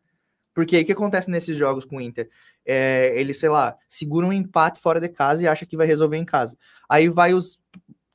Porque 0.60 0.82
o 0.82 0.86
que 0.86 0.92
acontece 0.92 1.30
nesses 1.32 1.56
jogos 1.56 1.86
com 1.86 1.96
o 1.96 2.02
Inter? 2.02 2.30
É, 2.66 3.14
eles, 3.18 3.38
sei 3.40 3.48
lá, 3.48 3.78
seguram 3.88 4.28
um 4.28 4.34
empate 4.34 4.80
fora 4.82 5.00
de 5.00 5.08
casa 5.08 5.42
e 5.42 5.48
acha 5.48 5.66
que 5.66 5.78
vai 5.78 5.88
resolver 5.88 6.18
em 6.18 6.26
casa. 6.26 6.58
Aí 6.90 7.08
vai 7.08 7.34
os. 7.34 7.58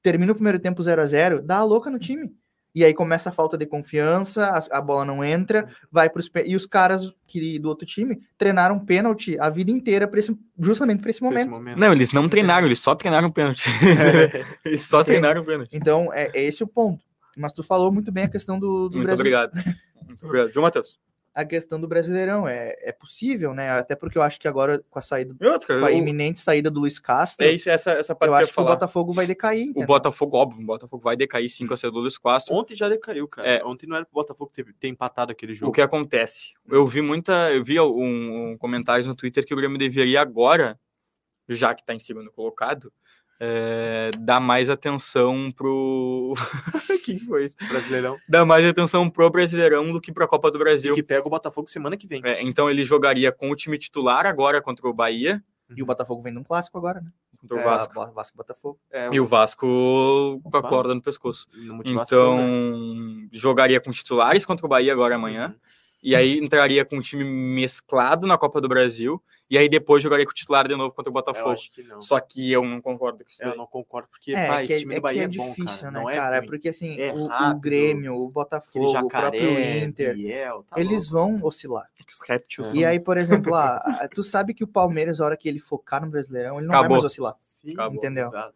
Termina 0.02 0.32
o 0.32 0.34
primeiro 0.34 0.58
tempo 0.58 0.82
0 0.82 1.00
a 1.00 1.06
0 1.06 1.40
dá 1.42 1.56
a 1.56 1.64
louca 1.64 1.90
no 1.90 1.98
time. 1.98 2.30
E 2.74 2.84
aí 2.84 2.92
começa 2.92 3.30
a 3.30 3.32
falta 3.32 3.56
de 3.56 3.64
confiança, 3.64 4.46
a, 4.48 4.78
a 4.78 4.80
bola 4.82 5.04
não 5.06 5.24
entra, 5.24 5.66
vai 5.90 6.10
pros. 6.10 6.28
pe- 6.28 6.44
E 6.46 6.54
os 6.54 6.66
caras 6.66 7.14
que, 7.26 7.58
do 7.58 7.68
outro 7.70 7.86
time 7.86 8.18
treinaram 8.36 8.78
pênalti 8.84 9.38
a 9.40 9.48
vida 9.48 9.70
inteira 9.70 10.06
pra 10.06 10.18
esse- 10.18 10.36
justamente 10.58 11.00
para 11.00 11.10
esse 11.10 11.22
Nesse 11.22 11.32
momento. 11.46 11.50
momento. 11.50 11.78
Não, 11.78 11.92
eles 11.92 12.12
não 12.12 12.28
treinaram, 12.28 12.66
eles 12.66 12.80
só 12.80 12.94
treinaram 12.94 13.30
pênalti. 13.30 13.64
eles 14.66 14.82
só 14.82 14.98
Entende? 15.00 15.18
treinaram 15.20 15.44
pênalti. 15.44 15.70
Então, 15.72 16.12
é, 16.12 16.30
é 16.34 16.42
esse 16.44 16.62
o 16.62 16.66
ponto. 16.66 17.02
Mas 17.36 17.52
tu 17.52 17.62
falou 17.62 17.90
muito 17.90 18.12
bem 18.12 18.24
a 18.24 18.28
questão 18.28 18.58
do, 18.60 18.88
do 18.90 18.96
Muito 18.96 19.06
Brasil. 19.06 19.20
obrigado. 19.22 19.52
Muito 20.06 20.26
obrigado. 20.26 20.52
Viu, 20.52 20.60
Matheus? 20.62 20.98
A 21.34 21.44
questão 21.44 21.80
do 21.80 21.88
Brasileirão. 21.88 22.46
É, 22.46 22.76
é 22.80 22.92
possível, 22.92 23.52
né? 23.52 23.68
Até 23.70 23.96
porque 23.96 24.16
eu 24.16 24.22
acho 24.22 24.38
que 24.38 24.46
agora, 24.46 24.80
com 24.88 24.98
a 24.98 25.02
saída, 25.02 25.34
outra, 25.44 25.80
com 25.80 25.84
a 25.84 25.90
eu- 25.90 25.98
iminente 25.98 26.38
saída 26.38 26.70
do 26.70 26.78
Luiz 26.78 27.00
Castro, 27.00 27.44
é 27.44 27.50
isso, 27.50 27.68
essa, 27.68 27.90
essa 27.90 28.14
parte 28.14 28.28
eu 28.30 28.32
que 28.32 28.36
eu 28.36 28.38
ia 28.38 28.42
acho 28.44 28.52
que 28.52 28.52
o 28.52 28.54
falar. 28.54 28.70
Botafogo 28.76 29.12
vai 29.12 29.26
decair. 29.26 29.66
O 29.66 29.70
entendeu? 29.70 29.86
Botafogo, 29.88 30.36
óbvio, 30.36 30.62
o 30.62 30.66
Botafogo 30.66 31.02
vai 31.02 31.16
decair 31.16 31.48
5 31.50 31.72
a 31.72 31.76
0 31.76 31.92
do 31.92 32.00
Luiz 32.00 32.16
Castro. 32.16 32.54
Ontem 32.54 32.76
já 32.76 32.88
decaiu, 32.88 33.26
cara. 33.26 33.48
É. 33.48 33.64
Ontem 33.64 33.86
não 33.88 33.96
era 33.96 34.04
pro 34.04 34.14
Botafogo 34.14 34.52
ter, 34.54 34.64
ter 34.78 34.86
empatado 34.88 35.32
aquele 35.32 35.54
jogo. 35.56 35.70
O 35.70 35.74
que 35.74 35.80
acontece? 35.80 36.52
Eu 36.68 36.86
vi 36.86 37.02
muita. 37.02 37.50
Eu 37.52 37.64
vi 37.64 37.80
um, 37.80 38.50
um 38.52 38.56
comentários 38.56 39.06
no 39.06 39.14
Twitter 39.14 39.44
que 39.44 39.52
o 39.52 39.56
Grêmio 39.56 39.76
deveria 39.76 40.20
agora, 40.20 40.78
já 41.48 41.74
que 41.74 41.82
está 41.82 41.92
em 41.94 42.00
segundo 42.00 42.30
colocado, 42.30 42.92
é, 43.40 44.10
dar 44.20 44.40
mais 44.40 44.70
atenção 44.70 45.50
pro. 45.52 46.34
que 47.04 47.18
foi 47.20 47.44
isso? 47.46 47.56
Brasileirão. 47.68 48.16
Dar 48.28 48.44
mais 48.44 48.64
atenção 48.64 49.10
pro 49.10 49.28
Brasileirão 49.30 49.92
do 49.92 50.00
que 50.00 50.12
pra 50.12 50.26
Copa 50.26 50.50
do 50.50 50.56
E 50.56 50.60
Brasil. 50.60 50.94
que 50.94 51.02
pega 51.02 51.26
o 51.26 51.30
Botafogo 51.30 51.68
semana 51.68 51.96
que 51.96 52.06
vem. 52.06 52.20
É, 52.24 52.42
então 52.42 52.70
ele 52.70 52.84
jogaria 52.84 53.30
com 53.32 53.50
o 53.50 53.56
time 53.56 53.76
titular 53.78 54.26
agora 54.26 54.62
contra 54.62 54.88
o 54.88 54.92
Bahia, 54.94 55.42
E 55.76 55.82
o 55.82 55.86
Botafogo 55.86 56.22
vem 56.22 56.32
de 56.32 56.38
um 56.38 56.44
clássico 56.44 56.78
agora, 56.78 57.00
né? 57.00 57.08
contra 57.40 57.56
o 57.56 57.60
É, 57.60 57.64
Vasco. 57.64 57.94
Vasco, 57.94 58.14
Vasco 58.14 58.36
e 58.36 58.38
Botafogo. 58.38 58.78
É, 58.90 59.08
E 59.12 59.20
o 59.20 59.26
Vasco 59.26 59.66
com 60.42 60.56
a 60.56 60.62
corda 60.62 60.94
no 60.94 61.02
pescoço. 61.02 61.46
Então, 61.84 62.36
né? 62.38 63.28
jogaria 63.32 63.80
com 63.80 63.90
titulares 63.90 64.44
contra 64.46 64.64
o 64.64 64.68
Bahia 64.68 64.92
agora 64.92 65.16
amanhã. 65.16 65.48
Uhum. 65.48 65.54
E 66.04 66.14
aí 66.14 66.38
entraria 66.38 66.84
com 66.84 66.96
um 66.96 67.00
time 67.00 67.24
mesclado 67.24 68.26
na 68.26 68.36
Copa 68.36 68.60
do 68.60 68.68
Brasil. 68.68 69.22
E 69.48 69.56
aí 69.56 69.70
depois 69.70 70.02
jogaria 70.02 70.26
com 70.26 70.32
o 70.32 70.34
titular 70.34 70.68
de 70.68 70.76
novo 70.76 70.94
contra 70.94 71.08
o 71.08 71.12
Botafogo. 71.12 71.56
que 71.72 71.82
não. 71.82 72.02
Só 72.02 72.20
que 72.20 72.52
eu 72.52 72.62
não 72.62 72.78
concordo 72.80 73.24
com 73.24 73.30
isso. 73.30 73.42
Eu 73.42 73.48
daí. 73.50 73.56
não 73.58 73.66
concordo, 73.66 74.08
porque 74.10 74.34
É, 74.34 74.46
pá, 74.46 74.62
esse 74.62 74.74
é, 74.74 74.78
time 74.80 74.92
é 74.94 74.96
do 74.96 75.02
Bahia 75.02 75.22
é, 75.22 75.24
é 75.24 75.28
bom, 75.28 75.48
difícil, 75.48 75.80
cara. 75.80 75.90
né, 75.92 76.00
Não 76.00 76.10
é 76.10 76.14
cara? 76.16 76.38
ruim. 76.38 76.46
Porque 76.46 76.68
assim, 76.68 77.00
É 77.00 77.14
o, 77.14 77.24
o 77.26 77.54
Grêmio, 77.58 78.16
o 78.16 78.28
Botafogo, 78.28 78.86
o 78.86 78.92
jacaré, 78.92 79.38
próprio 79.38 79.84
Inter, 79.88 80.14
Biel, 80.14 80.64
tá 80.68 80.78
eles 80.78 81.08
vão 81.08 81.38
oscilar. 81.42 81.88
Os. 82.58 82.74
E 82.74 82.84
aí, 82.84 83.00
por 83.00 83.16
exemplo, 83.16 83.54
ah, 83.54 83.80
tu 84.14 84.22
sabe 84.22 84.52
que 84.52 84.62
o 84.62 84.68
Palmeiras, 84.68 85.20
a 85.22 85.24
hora 85.24 85.36
que 85.38 85.48
ele 85.48 85.58
focar 85.58 86.04
no 86.04 86.10
Brasileirão, 86.10 86.58
ele 86.58 86.66
não 86.66 86.74
Acabou. 86.74 86.82
vai 86.82 86.90
mais 86.96 87.04
oscilar. 87.04 87.34
Sim, 87.38 87.72
Acabou. 87.72 87.96
Entendeu? 87.96 88.26
Exato. 88.26 88.54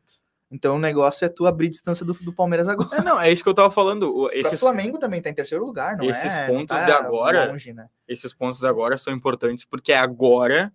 Então 0.51 0.77
o 0.77 0.79
negócio 0.79 1.25
é 1.25 1.29
tu 1.29 1.47
abrir 1.47 1.69
distância 1.69 2.07
do, 2.07 2.15
do 2.15 2.33
Palmeiras 2.33 2.69
agora. 2.69 3.01
É, 3.01 3.05
não, 3.05 3.21
é 3.21 3.31
isso 3.31 3.43
que 3.43 3.49
eu 3.49 3.55
tava 3.55 3.71
falando. 3.71 4.05
O- 4.05 4.25
O 4.27 4.31
Esses, 4.31 4.59
Flamengo 4.61 4.99
também 4.99 5.21
tá 5.21 5.29
em 5.29 5.35
terceiro 5.35 5.65
lugar, 5.65 5.97
não 5.97 6.05
esses 6.05 6.33
é? 6.35 6.47
pontos 6.47 6.77
não 6.77 6.87
de 6.87 6.93
agora- 6.93 7.45
longe, 7.51 7.73
né? 7.73 7.89
esses 8.07 8.33
pontos 8.33 8.65
agora 8.65 8.97
são 8.97 9.13
importantes 9.13 9.65
porque 9.67 9.93
agora 9.93 10.73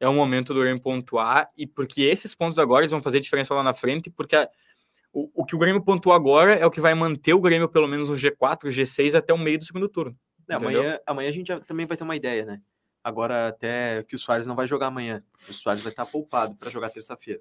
é 0.00 0.08
o 0.08 0.12
momento 0.12 0.52
do 0.52 0.60
Grêmio 0.60 0.82
pontuar 0.82 1.48
e 1.56 1.64
porque 1.66 2.02
esses 2.02 2.34
pontos 2.34 2.58
agora 2.58 2.82
eles 2.82 2.90
vão 2.90 3.00
fazer 3.00 3.20
diferença 3.20 3.54
lá 3.54 3.62
na 3.62 3.72
frente, 3.72 4.10
porque 4.10 4.34
a- 4.34 4.48
o, 5.12 5.30
o 5.42 5.44
que 5.44 5.54
o 5.54 5.58
Grêmio 5.58 5.80
pontuou 5.84 6.14
agora 6.14 6.54
é 6.54 6.66
o 6.66 6.70
que 6.70 6.80
vai 6.80 6.94
manter 6.94 7.34
o 7.34 7.40
Grêmio 7.40 7.68
pelo 7.68 7.86
menos 7.86 8.08
no 8.10 8.16
G4, 8.16 8.70
G6 8.70 9.14
até 9.14 9.32
o 9.32 9.38
meio 9.38 9.58
do 9.58 9.64
segundo 9.64 9.88
turno. 9.88 10.16
É, 10.48 10.54
amanhã, 10.54 10.98
amanhã 11.06 11.28
a 11.28 11.32
gente 11.32 11.46
já 11.46 11.60
também 11.60 11.86
vai 11.86 11.96
ter 11.96 12.02
uma 12.02 12.16
ideia, 12.16 12.44
né? 12.44 12.60
Agora 13.04 13.46
até 13.48 14.02
que 14.04 14.16
o 14.16 14.18
Soares 14.18 14.46
não 14.46 14.56
vai 14.56 14.66
jogar 14.66 14.88
amanhã. 14.88 15.22
O 15.48 15.52
Soares 15.52 15.82
vai 15.82 15.92
estar 15.92 16.06
poupado 16.06 16.56
para 16.56 16.70
jogar 16.70 16.90
terça-feira. 16.90 17.40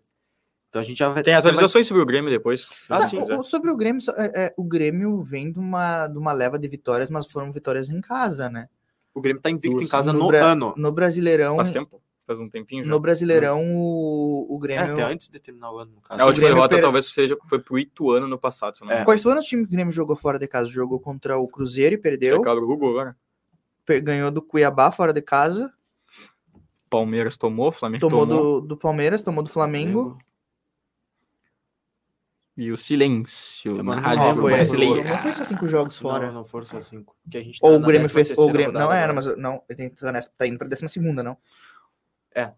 Então 0.72 0.82
a 0.82 0.86
gente 0.86 0.98
já 1.00 1.10
vai 1.10 1.22
Tem 1.22 1.34
vai- 1.34 1.40
atualizações 1.40 1.86
sobre 1.86 2.02
o 2.02 2.06
Grêmio 2.06 2.32
depois. 2.32 2.70
Ah, 2.90 3.02
sim, 3.02 3.20
o- 3.20 3.44
sobre 3.44 3.70
o 3.70 3.76
Grêmio, 3.76 4.02
é- 4.16 4.46
é, 4.46 4.54
o 4.56 4.64
Grêmio 4.64 5.22
vem 5.22 5.52
de 5.52 5.60
uma, 5.60 6.08
de 6.08 6.18
uma 6.18 6.32
leva 6.32 6.58
de 6.58 6.66
vitórias, 6.70 7.10
mas 7.10 7.28
foram 7.30 7.52
vitórias 7.52 7.90
em 7.90 8.00
casa, 8.00 8.50
né? 8.50 8.70
O 9.14 9.20
Grêmio 9.20 9.42
tá 9.42 9.50
invicto 9.50 9.68
em 9.76 9.80
Duas. 9.80 9.90
casa 9.92 10.14
No 10.14 10.20
no, 10.20 10.28
Bra- 10.28 10.40
ano. 10.46 10.74
No 10.78 10.90
Brasileirão, 10.90 11.58
Faz 11.58 11.70
tempo? 11.72 12.02
Faz 12.26 12.40
um 12.40 12.48
tempinho 12.50 12.86
já. 12.86 12.90
no 12.90 13.00
Brasileirão 13.02 13.62
o, 13.76 14.48
o 14.50 14.56
É, 14.56 14.60
Grêmio... 14.62 14.94
até 14.94 15.04
antes 15.04 15.28
de 15.28 15.38
terminar 15.42 15.74
o 15.74 15.80
ano, 15.80 15.92
no 15.96 16.00
caso. 16.02 16.22
A 16.22 16.24
o 16.24 16.28
última 16.30 16.48
derrota 16.48 16.76
per- 16.76 16.82
talvez 16.82 17.08
seja 17.08 17.36
foi 17.50 17.60
pro 17.60 17.78
Ituano 17.78 18.26
no 18.26 18.40
passado, 18.40 18.78
se 18.78 18.86
não 18.86 18.92
É. 18.94 19.04
Quais 19.04 19.22
foram 19.22 19.40
os 19.42 19.46
times 19.46 19.66
que 19.68 19.74
o 19.74 19.76
Grêmio 19.76 19.92
jogou 19.92 20.16
fora 20.16 20.40
de 20.40 20.48
casa? 20.48 20.70
Jogou 20.70 21.02
contra 21.02 21.38
o 21.38 21.46
Cruzeiro 21.50 21.96
e 21.96 21.98
perdeu. 21.98 22.38
Checar 22.38 22.56
o 22.56 22.66
Google 22.66 22.92
agora. 22.92 23.18
Ganhou 24.02 24.32
do 24.32 24.42
Cuiabá 24.42 24.90
fora 24.90 25.12
de 25.12 25.22
casa. 25.22 25.70
Palmeiras 26.90 27.36
tomou, 27.36 27.72
Flamengo 27.74 28.02
Tomou 28.08 28.26
tomou. 28.26 28.62
do, 28.62 28.68
do 28.68 28.78
Palmeiras, 28.78 29.22
tomou 29.24 29.44
do 29.44 29.50
Flamengo. 29.50 30.18
E 32.58 32.72
o 32.72 32.78
silêncio 32.78 33.80
É, 33.80 33.84
na 33.84 34.00
rádio 34.00 34.24
Não, 34.26 34.36
foi, 34.38 34.54
brasileira. 34.54 35.10
não 35.10 35.18
foi 35.20 35.34
só 35.34 35.46
cinco 35.46 35.66
jogos 35.68 35.98
fora. 35.98 36.28
Não, 36.28 36.34
não 36.34 36.46
foram 36.46 36.66
só 36.66 36.82
cinco. 36.82 37.16
Que 37.30 37.38
a 37.38 37.44
gente 37.44 37.60
Ou 37.62 37.72
tá 37.72 37.78
o 37.78 37.80
na 37.80 37.88
Grêmio 37.88 38.08
13ª 38.10 38.14
fez. 38.14 38.38
Ou 38.38 38.50
o 38.50 38.52
Grêmio, 38.54 38.74
não 38.74 38.92
era, 38.92 39.14
mas 39.14 39.38
não, 39.38 39.64
ele 39.70 39.90
tá, 39.90 40.12
nessa, 40.12 40.30
tá 40.38 40.46
indo 40.46 40.58
pra 40.58 40.68
décima 40.68 40.90
segunda, 40.90 41.24
não? 41.24 41.38
É. 42.36 42.52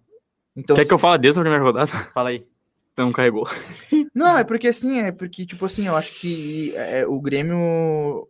Então, 0.55 0.75
Quer 0.75 0.85
que 0.85 0.93
eu 0.93 0.97
fale 0.97 1.21
desde 1.21 1.39
a 1.39 1.43
primeira 1.43 1.63
rodada? 1.63 1.87
Fala 2.13 2.29
aí. 2.29 2.45
Não 2.97 3.11
carregou. 3.11 3.47
Não, 4.13 4.37
é 4.37 4.43
porque 4.43 4.67
assim, 4.67 4.99
é 4.99 5.11
porque, 5.11 5.45
tipo 5.47 5.65
assim, 5.65 5.87
eu 5.87 5.95
acho 5.95 6.19
que 6.19 6.75
é, 6.75 7.07
o 7.07 7.19
Grêmio. 7.19 8.27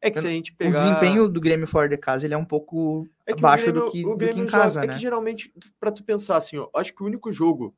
É 0.00 0.10
que 0.10 0.20
se 0.20 0.26
a 0.26 0.30
gente 0.30 0.50
O 0.50 0.56
pegar... 0.56 0.78
desempenho 0.78 1.28
do 1.28 1.40
Grêmio 1.40 1.66
fora 1.68 1.88
de 1.88 1.96
casa 1.96 2.26
ele 2.26 2.34
é 2.34 2.36
um 2.36 2.44
pouco 2.44 3.06
É 3.24 3.32
que 3.32 3.36
o 3.40 3.46
abaixo 3.46 3.66
Grêmio- 3.66 3.84
do 3.84 3.90
que, 3.92 4.04
o 4.04 4.16
do 4.16 4.18
que 4.26 4.32
em 4.32 4.34
joga- 4.38 4.50
casa, 4.50 4.82
É 4.82 4.86
né? 4.88 4.94
que 4.94 5.00
geralmente, 5.00 5.54
pra 5.78 5.92
tu 5.92 6.02
pensar 6.02 6.36
assim, 6.36 6.58
ó, 6.58 6.68
acho 6.74 6.92
que 6.92 7.02
o 7.04 7.06
único 7.06 7.32
jogo... 7.32 7.72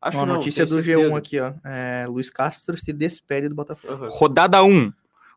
Acho 0.00 0.16
Uma 0.18 0.26
não, 0.26 0.34
notícia 0.34 0.64
do 0.64 0.82
certeza. 0.82 1.08
G1 1.10 1.16
aqui, 1.16 1.38
ó. 1.40 1.52
É, 1.64 2.06
Luiz 2.08 2.30
Castro 2.30 2.76
se 2.78 2.92
despede 2.92 3.48
do 3.48 3.54
Botafogo. 3.54 3.92
Aham. 3.92 4.08
Rodada 4.10 4.62
1. 4.64 4.92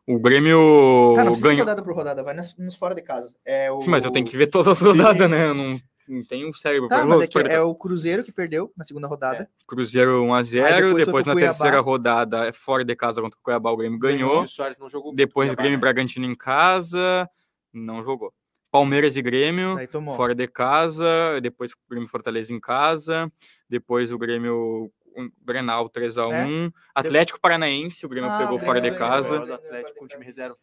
O 0.06 0.18
Grêmio 0.18 1.12
Cara, 1.14 1.24
não 1.24 1.32
precisa 1.32 1.48
ganhou. 1.48 1.60
rodada 1.66 1.82
por 1.82 1.94
rodada, 1.94 2.22
vai 2.22 2.34
nas- 2.34 2.54
nos 2.56 2.74
fora 2.76 2.94
de 2.94 3.02
casa. 3.02 3.34
É 3.44 3.70
o... 3.70 3.82
Mas 3.86 4.04
eu 4.04 4.10
tenho 4.10 4.24
que 4.26 4.36
ver 4.36 4.46
todas 4.48 4.68
as 4.68 4.80
rodadas, 4.86 5.30
né? 5.30 5.48
Eu 5.48 5.54
não, 5.54 5.80
não 6.08 6.24
tenho 6.24 6.48
um 6.48 6.52
cérebro. 6.52 6.88
Tá, 6.88 6.96
pra- 6.98 7.06
mas 7.06 7.22
é, 7.22 7.26
que 7.26 7.38
é 7.38 7.60
o 7.60 7.74
Cruzeiro 7.74 8.22
que 8.22 8.30
perdeu 8.32 8.70
na 8.76 8.84
segunda 8.84 9.06
rodada. 9.06 9.48
Cruzeiro 9.66 10.22
1x0, 10.24 10.62
Aí 10.64 10.82
depois 10.82 11.06
depois, 11.06 11.26
na 11.26 11.34
terceira 11.34 11.80
rodada, 11.80 12.46
é 12.46 12.52
fora 12.52 12.84
de 12.84 12.94
casa 12.94 13.22
contra 13.22 13.38
o 13.38 13.42
Cuiabá, 13.42 13.70
o 13.70 13.76
Grêmio 13.78 13.96
E 13.96 14.00
ganhou. 14.00 14.42
o 14.42 14.46
Soares 14.48 14.78
não 14.78 14.88
jogou. 14.90 15.14
Depois 15.14 15.48
Cuiabá, 15.48 15.62
Grêmio 15.62 15.78
né? 15.78 15.80
Bragantino 15.80 16.26
em 16.26 16.34
casa, 16.34 17.28
não 17.72 18.02
jogou. 18.02 18.30
Palmeiras 18.74 19.16
e 19.16 19.22
Grêmio, 19.22 19.76
fora 20.16 20.34
de 20.34 20.48
casa, 20.48 21.38
depois 21.40 21.70
o 21.70 21.76
Grêmio 21.88 22.08
e 22.08 22.10
Fortaleza 22.10 22.52
em 22.52 22.58
casa, 22.58 23.30
depois 23.70 24.10
o 24.12 24.18
Grêmio 24.18 24.90
um, 25.16 25.30
Grenal 25.44 25.88
3x1, 25.88 26.72
Atlético 26.92 27.40
Paranaense, 27.40 28.04
o 28.04 28.08
Grêmio 28.08 28.28
Ah, 28.28 28.38
pegou 28.38 28.56
o 28.56 28.58
fora 28.58 28.80
de 28.80 28.90
casa. 28.90 29.54
Atlético 29.54 29.96
com 29.96 30.06
o 30.06 30.08
time 30.08 30.24
reserva. 30.24 30.56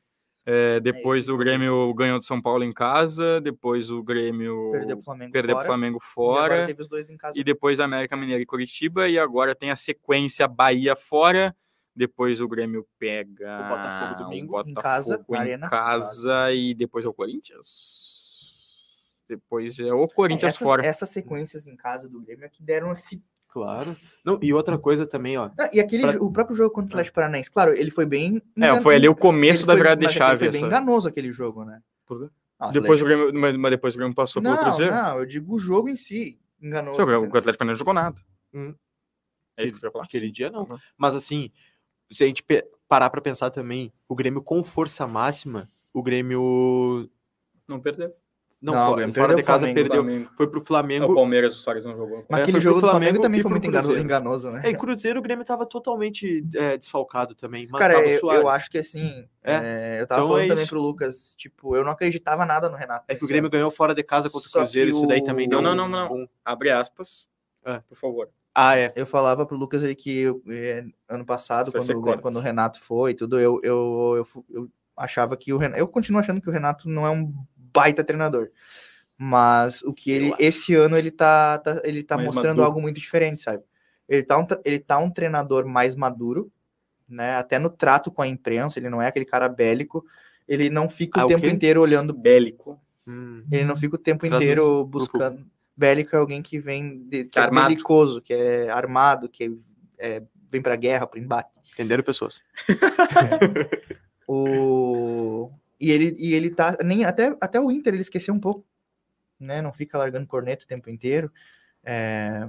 É, 0.45 0.81
depois 0.81 1.23
isso, 1.23 1.33
o 1.33 1.37
Grêmio 1.37 1.93
ganhou 1.93 2.19
do 2.19 2.25
São 2.25 2.41
Paulo 2.41 2.65
em 2.65 2.73
casa, 2.73 3.39
depois 3.39 3.89
o 3.89 4.03
Grêmio 4.03 4.71
Perdeu 4.73 4.97
pro 4.97 5.05
Flamengo 5.05 5.31
perdeu 5.31 5.55
fora. 5.55 5.63
pro 5.63 5.73
Flamengo 5.73 5.97
e 5.97 6.05
fora. 6.05 6.65
teve 6.67 6.81
os 6.81 6.89
dois 6.89 7.09
em 7.09 7.15
casa. 7.15 7.39
E 7.39 7.45
depois 7.45 7.79
América 7.79 8.17
Mineira 8.17 8.43
e 8.43 8.45
Curitiba, 8.45 9.07
e 9.07 9.17
agora 9.17 9.55
tem 9.55 9.71
a 9.71 9.75
sequência 9.77 10.49
Bahia 10.49 10.97
fora, 10.97 11.55
depois 11.95 12.39
o 12.41 12.47
Grêmio 12.47 12.87
pega 12.97 13.65
O 13.65 13.69
Botafogo 13.69 14.23
domingo, 14.23 14.57
o 14.57 14.61
em 14.61 14.73
casa, 14.73 15.17
Botafogo 15.17 15.35
em 15.35 15.39
Arena. 15.39 15.69
casa, 15.69 16.51
e 16.53 16.73
depois 16.73 17.05
é 17.05 17.09
o 17.09 17.13
Corinthians. 17.13 18.09
Depois 19.27 19.79
é 19.79 19.93
o 19.93 20.07
Corinthians 20.07 20.55
essas, 20.55 20.67
fora. 20.67 20.85
essas 20.85 21.09
sequências 21.09 21.65
em 21.67 21.75
casa 21.75 22.09
do 22.09 22.21
Grêmio 22.21 22.45
é 22.45 22.49
que 22.49 22.61
deram 22.61 22.91
esse. 22.91 23.23
Claro. 23.47 23.97
Não, 24.23 24.39
e 24.41 24.53
outra 24.53 24.77
coisa 24.77 25.05
também, 25.05 25.37
ó. 25.37 25.49
Ah, 25.59 25.69
E 25.73 25.79
aquele, 25.81 26.03
Pra- 26.03 26.21
o 26.23 26.31
próprio 26.31 26.55
jogo 26.55 26.73
contra 26.73 26.87
o 26.87 26.93
Atlético 26.93 27.15
Paranaense, 27.15 27.51
claro, 27.51 27.73
ele 27.73 27.91
foi 27.91 28.05
bem. 28.05 28.41
É, 28.57 28.79
foi 28.81 28.95
ali 28.95 29.07
o 29.09 29.11
ele 29.11 29.19
começo 29.19 29.65
da 29.65 29.73
foi- 29.73 29.81
virada 29.81 30.05
de 30.05 30.13
chave. 30.13 30.39
Foi 30.39 30.49
bem 30.49 30.59
essa. 30.59 30.67
enganoso 30.67 31.07
aquele 31.09 31.31
jogo, 31.33 31.65
né? 31.65 31.81
Por 32.05 32.21
quê? 32.27 32.33
Ah, 32.57 32.71
Depois 32.71 33.01
o 33.01 33.05
Grêmio, 33.05 33.33
mas, 33.33 33.57
mas 33.57 33.71
depois 33.71 33.93
o 33.93 33.97
Grêmio 33.97 34.15
passou 34.15 34.41
pelo 34.41 34.53
Não, 34.55 34.63
Cruzeiro. 34.63 34.93
não, 34.93 35.19
eu 35.19 35.25
digo 35.25 35.55
o 35.55 35.59
jogo 35.59 35.89
em 35.89 35.97
si. 35.97 36.39
Enganoso. 36.61 36.97
O? 36.97 37.01
Atlético 37.03 37.31
Paranaense 37.41 37.65
não 37.65 37.75
jogou 37.75 37.93
nada. 37.93 38.21
Hum. 38.53 38.73
É 39.57 39.65
isso 39.65 39.73
que 39.73 39.83
eu 39.83 39.87
ia 39.87 39.91
falar? 39.91 40.05
Aquele 40.05 40.31
dia 40.31 40.49
não. 40.49 40.63
Uhum. 40.63 40.77
Mas 40.97 41.15
assim, 41.15 41.51
se 42.11 42.23
a 42.23 42.27
gente 42.27 42.43
parar 42.87 43.09
pra 43.09 43.21
pensar 43.21 43.49
também, 43.49 43.91
o 44.07 44.15
Grêmio 44.15 44.41
com 44.41 44.63
força 44.63 45.07
máxima, 45.07 45.67
o 45.93 46.01
Grêmio. 46.03 47.09
Não 47.67 47.79
perdeu. 47.79 48.07
Não, 48.61 48.73
Não, 48.75 48.81
o 48.83 48.89
fora, 48.91 49.11
fora 49.11 49.35
de 49.35 49.41
o 49.41 49.45
casa 49.45 49.65
Flamengo, 49.65 49.75
perdeu. 49.89 50.03
Flamengo. 50.03 50.29
Foi 50.37 50.47
pro 50.47 50.59
É, 50.59 50.61
O 50.61 50.65
Flamengo. 50.67 51.15
Palmeiras, 51.15 51.55
o 51.55 51.57
Soares 51.63 51.83
não 51.83 51.97
jogou. 51.97 52.23
Mas 52.29 52.41
É, 52.41 52.43
aquele 52.43 52.59
jogo 52.59 52.75
do 52.75 52.81
Flamengo 52.81 52.99
Flamengo 53.05 53.21
também 53.23 53.39
e 53.39 53.41
foi 53.41 53.49
muito 53.49 53.65
engano- 53.67 53.83
Cruzeiro. 53.85 54.05
enganoso, 54.05 54.51
né? 54.51 54.61
É, 54.63 54.69
em 54.69 54.75
Cruzeiro 54.77 55.17
o 55.19 55.21
Grêmio 55.23 55.43
tava 55.43 55.65
totalmente 55.65 56.45
é, 56.53 56.77
desfalcado 56.77 57.33
também. 57.33 57.67
Mas 57.71 57.79
Cara, 57.81 57.95
tava 57.95 58.05
o 58.05 58.09
eu, 58.09 58.31
eu 58.33 58.47
acho 58.49 58.69
que 58.69 58.77
assim. 58.77 59.27
É. 59.43 59.53
é, 59.55 59.97
eu 60.01 60.05
tava 60.05 60.21
Então 60.21 60.27
falando 60.33 60.45
é 60.45 60.47
também 60.49 60.67
pro 60.67 60.79
Lucas, 60.79 61.33
tipo, 61.35 61.75
eu 61.75 61.83
não 61.83 61.89
acreditava 61.91 62.45
nada 62.45 62.69
no 62.69 62.77
Renato. 62.77 63.03
É 63.07 63.15
que 63.15 63.21
o 63.21 63.23
nesse 63.23 63.27
Grêmio 63.33 63.49
ganhou 63.49 63.71
fora 63.71 63.95
de 63.95 64.03
casa 64.03 64.29
contra 64.29 64.47
o 64.47 64.51
Cruzeiro, 64.51 64.91
que 64.91 64.95
isso 64.95 65.07
daí 65.07 65.21
o- 65.21 65.23
também 65.23 65.47
Não, 65.47 65.63
deu 65.63 65.75
não, 65.75 65.87
não, 65.87 66.07
não. 66.09 66.15
um- 66.17 66.27
Abre 66.45 66.69
aspas. 66.69 67.27
É. 67.65 67.79
Por 67.89 67.97
favor. 67.97 68.29
Ah, 68.53 68.77
é. 68.77 68.91
Eu 68.95 69.05
falava 69.05 69.45
pro 69.45 69.57
Lucas 69.57 69.83
aí 69.83 69.95
que 69.95 70.19
eu, 70.19 70.43
é, 70.49 70.83
ano 71.07 71.25
passado, 71.25 71.71
quando, 71.71 72.21
quando 72.21 72.35
o 72.35 72.41
Renato 72.41 72.79
foi 72.81 73.11
e 73.11 73.15
tudo, 73.15 73.39
eu, 73.39 73.59
eu, 73.63 74.13
eu, 74.17 74.45
eu 74.49 74.69
achava 74.95 75.37
que 75.37 75.53
o 75.53 75.57
Renato. 75.57 75.79
Eu 75.79 75.87
continuo 75.87 76.19
achando 76.19 76.41
que 76.41 76.49
o 76.49 76.51
Renato 76.51 76.89
não 76.89 77.05
é 77.05 77.09
um 77.09 77.33
baita 77.55 78.03
treinador. 78.03 78.49
Mas 79.17 79.81
o 79.83 79.93
que 79.93 80.11
ele. 80.11 80.33
Esse 80.39 80.75
ano 80.75 80.97
ele 80.97 81.11
tá, 81.11 81.59
tá- 81.59 81.81
ele 81.83 82.03
tá 82.03 82.15
Mais 82.17 82.27
mostrando 82.27 82.57
maduro. 82.57 82.65
algo 82.65 82.81
muito 82.81 82.99
diferente, 82.99 83.43
sabe? 83.43 83.63
Ele 84.09 84.23
tá, 84.23 84.37
um, 84.37 84.45
ele 84.65 84.79
tá 84.79 84.97
um 84.97 85.09
treinador 85.09 85.65
mais 85.65 85.95
maduro, 85.95 86.51
né? 87.07 87.35
Até 87.35 87.57
no 87.59 87.69
trato 87.69 88.11
com 88.11 88.21
a 88.21 88.27
imprensa, 88.27 88.79
ele 88.79 88.89
não 88.89 89.01
é 89.01 89.07
aquele 89.07 89.25
cara 89.25 89.47
bélico. 89.47 90.03
Ele 90.47 90.69
não 90.69 90.89
fica 90.89 91.21
Ah, 91.21 91.23
o 91.23 91.25
o 91.27 91.29
tempo 91.29 91.41
quê? 91.41 91.49
inteiro 91.49 91.81
olhando. 91.81 92.13
Bélico. 92.13 92.81
Hum. 93.07 93.45
Ele 93.51 93.63
não 93.63 93.75
fica 93.75 93.95
o 93.95 93.99
tempo 93.99 94.21
Traduz 94.27 94.41
inteiro 94.43 94.63
pro 94.63 94.85
buscando. 94.85 95.45
Bélico 95.81 96.15
é 96.15 96.19
alguém 96.19 96.43
que 96.43 96.59
vem 96.59 96.99
de, 96.99 97.25
que 97.25 97.39
é 97.39 97.43
é 97.43 97.49
belicoso, 97.49 98.21
que 98.21 98.33
é 98.33 98.69
armado, 98.69 99.27
que 99.27 99.57
é- 99.97 100.21
vem 100.49 100.61
pra 100.61 100.75
guerra, 100.75 101.07
pro 101.07 101.19
embate. 101.19 101.49
Entenderam, 101.73 102.03
pessoas? 102.03 102.39
O... 104.33 105.51
E 105.77 105.91
ele, 105.91 106.15
e 106.17 106.33
ele 106.33 106.51
tá. 106.51 106.77
Nem, 106.85 107.03
até, 107.03 107.35
até 107.41 107.59
o 107.59 107.69
Inter 107.69 107.93
ele 107.93 108.01
esqueceu 108.01 108.33
um 108.33 108.39
pouco. 108.39 108.65
Né? 109.37 109.61
Não 109.61 109.73
fica 109.73 109.97
largando 109.97 110.25
corneta 110.25 110.63
o 110.63 110.67
tempo 110.67 110.89
inteiro. 110.89 111.29
É, 111.83 112.47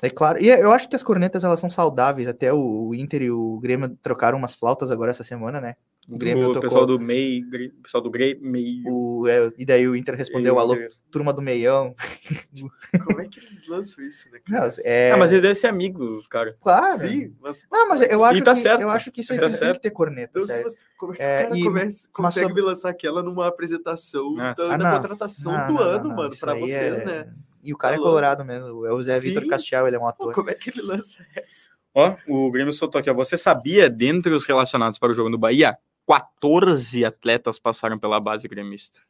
é 0.00 0.08
claro. 0.08 0.40
E 0.40 0.48
eu 0.48 0.72
acho 0.72 0.88
que 0.88 0.96
as 0.96 1.02
cornetas 1.02 1.44
elas 1.44 1.60
são 1.60 1.68
saudáveis. 1.68 2.26
Até 2.26 2.54
o, 2.54 2.86
o 2.88 2.94
Inter 2.94 3.20
e 3.20 3.30
o 3.30 3.58
Grêmio 3.58 3.98
trocaram 4.00 4.38
umas 4.38 4.54
flautas 4.54 4.90
agora 4.90 5.10
essa 5.10 5.22
semana, 5.22 5.60
né? 5.60 5.76
O 6.10 6.18
Grêmio 6.18 6.44
o 6.44 6.46
tocou- 6.48 6.62
pessoal 6.62 6.86
do 6.86 6.98
MEI, 6.98 7.44
pessoal 7.82 8.02
do 8.02 8.10
Grêmio, 8.10 8.42
MEI. 8.50 8.82
O, 8.86 9.26
é, 9.28 9.52
e 9.56 9.64
daí 9.64 9.86
o 9.86 9.94
Inter 9.94 10.14
respondeu: 10.16 10.58
alô, 10.58 10.76
turma 11.10 11.32
do 11.32 11.40
meião. 11.40 11.94
Como 13.04 13.20
é 13.20 13.28
que 13.28 13.38
eles 13.40 13.66
lançam 13.68 14.04
isso, 14.04 14.28
né? 14.30 14.40
Não, 14.48 14.70
é, 14.84 15.12
Ah, 15.12 15.16
mas 15.16 15.30
eles 15.30 15.42
devem 15.42 15.54
ser 15.54 15.68
amigos, 15.68 16.26
cara. 16.26 16.56
claro. 16.60 16.98
Sim, 16.98 17.34
mas. 17.40 17.64
Não, 17.70 17.88
mas 17.88 18.00
eu 18.02 18.24
acho, 18.24 18.42
tá 18.42 18.54
que, 18.54 18.60
certo. 18.60 18.80
eu 18.80 18.90
acho 18.90 19.12
que 19.12 19.20
isso 19.20 19.32
aí 19.32 19.38
Tá 19.38 19.48
tem, 19.48 19.72
que 19.72 19.80
ter 19.80 19.90
corneta, 19.90 20.32
Deus, 20.34 20.46
sério. 20.48 20.64
mas 20.64 20.76
como 20.96 21.12
é 21.14 21.16
que 21.16 21.22
É, 21.22 21.40
o 21.40 21.42
cara 21.44 21.56
e- 21.58 21.92
consegue 22.12 22.46
sobre- 22.46 22.62
me 22.62 22.66
lançar 22.68 22.90
aquela 22.90 23.22
numa 23.22 23.46
apresentação 23.46 24.34
Ah, 24.38 24.54
da, 24.54 24.74
Ah, 24.74 24.76
da 24.76 24.92
contratação 24.96 25.52
Não, 25.52 25.66
do 25.68 25.74
não, 25.74 25.80
ano, 25.82 26.08
não, 26.08 26.16
mano, 26.16 26.36
pra 26.38 26.54
vocês, 26.54 27.00
é- 27.00 27.04
né? 27.04 27.32
E 27.62 27.72
o 27.72 27.76
cara 27.76 27.94
Tá 27.94 28.00
é 28.00 28.02
colorado 28.02 28.44
mesmo. 28.44 28.86
É 28.86 28.92
o 28.92 29.02
Zé 29.02 29.18
Vitor. 29.20 29.46
Castiel, 29.46 29.86
ele 29.86 29.96
é 29.96 29.98
um 29.98 30.06
ator. 30.06 30.28
Pô, 30.28 30.32
como 30.32 30.50
é 30.50 30.54
que 30.54 30.70
ele 30.70 30.80
lança 30.82 31.18
essa? 31.36 31.68
Ó, 31.94 32.14
o 32.28 32.50
Grêmio 32.50 32.72
soltou 32.72 32.98
aqui, 33.00 33.10
ó. 33.10 33.14
Você 33.14 33.36
sabia, 33.36 33.90
dentre 33.90 34.32
os 34.32 34.46
relacionados 34.46 34.98
para 34.98 35.10
o 35.10 35.14
jogo 35.14 35.28
no 35.28 35.36
Bahia, 35.36 35.76
14 36.18 37.04
atletas 37.04 37.58
passaram 37.58 37.98
pela 37.98 38.18
base 38.18 38.48
gremista. 38.48 39.00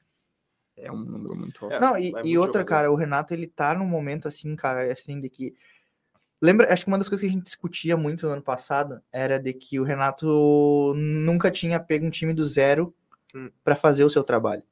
É 0.76 0.92
um 0.92 0.98
número 0.98 1.34
muito 1.34 1.64
alto. 1.64 1.74
É, 1.74 1.80
Não, 1.80 1.96
e, 1.96 2.10
vai 2.10 2.22
e 2.24 2.36
outra, 2.36 2.60
jogador. 2.60 2.64
cara, 2.64 2.92
o 2.92 2.94
Renato, 2.94 3.32
ele 3.32 3.46
tá 3.46 3.74
num 3.74 3.86
momento 3.86 4.28
assim, 4.28 4.54
cara, 4.54 4.92
assim, 4.92 5.18
de 5.18 5.30
que. 5.30 5.54
Lembra, 6.42 6.72
acho 6.72 6.84
que 6.84 6.90
uma 6.90 6.98
das 6.98 7.08
coisas 7.08 7.20
que 7.22 7.30
a 7.30 7.32
gente 7.32 7.44
discutia 7.44 7.96
muito 7.96 8.26
no 8.26 8.32
ano 8.32 8.42
passado 8.42 9.00
era 9.12 9.38
de 9.38 9.52
que 9.52 9.78
o 9.78 9.84
Renato 9.84 10.94
nunca 10.96 11.50
tinha 11.50 11.78
pego 11.80 12.06
um 12.06 12.10
time 12.10 12.32
do 12.32 12.44
zero 12.44 12.94
Hum. 13.34 13.50
pra 13.62 13.76
fazer 13.76 14.04
o 14.04 14.10
seu 14.10 14.24
trabalho. 14.24 14.62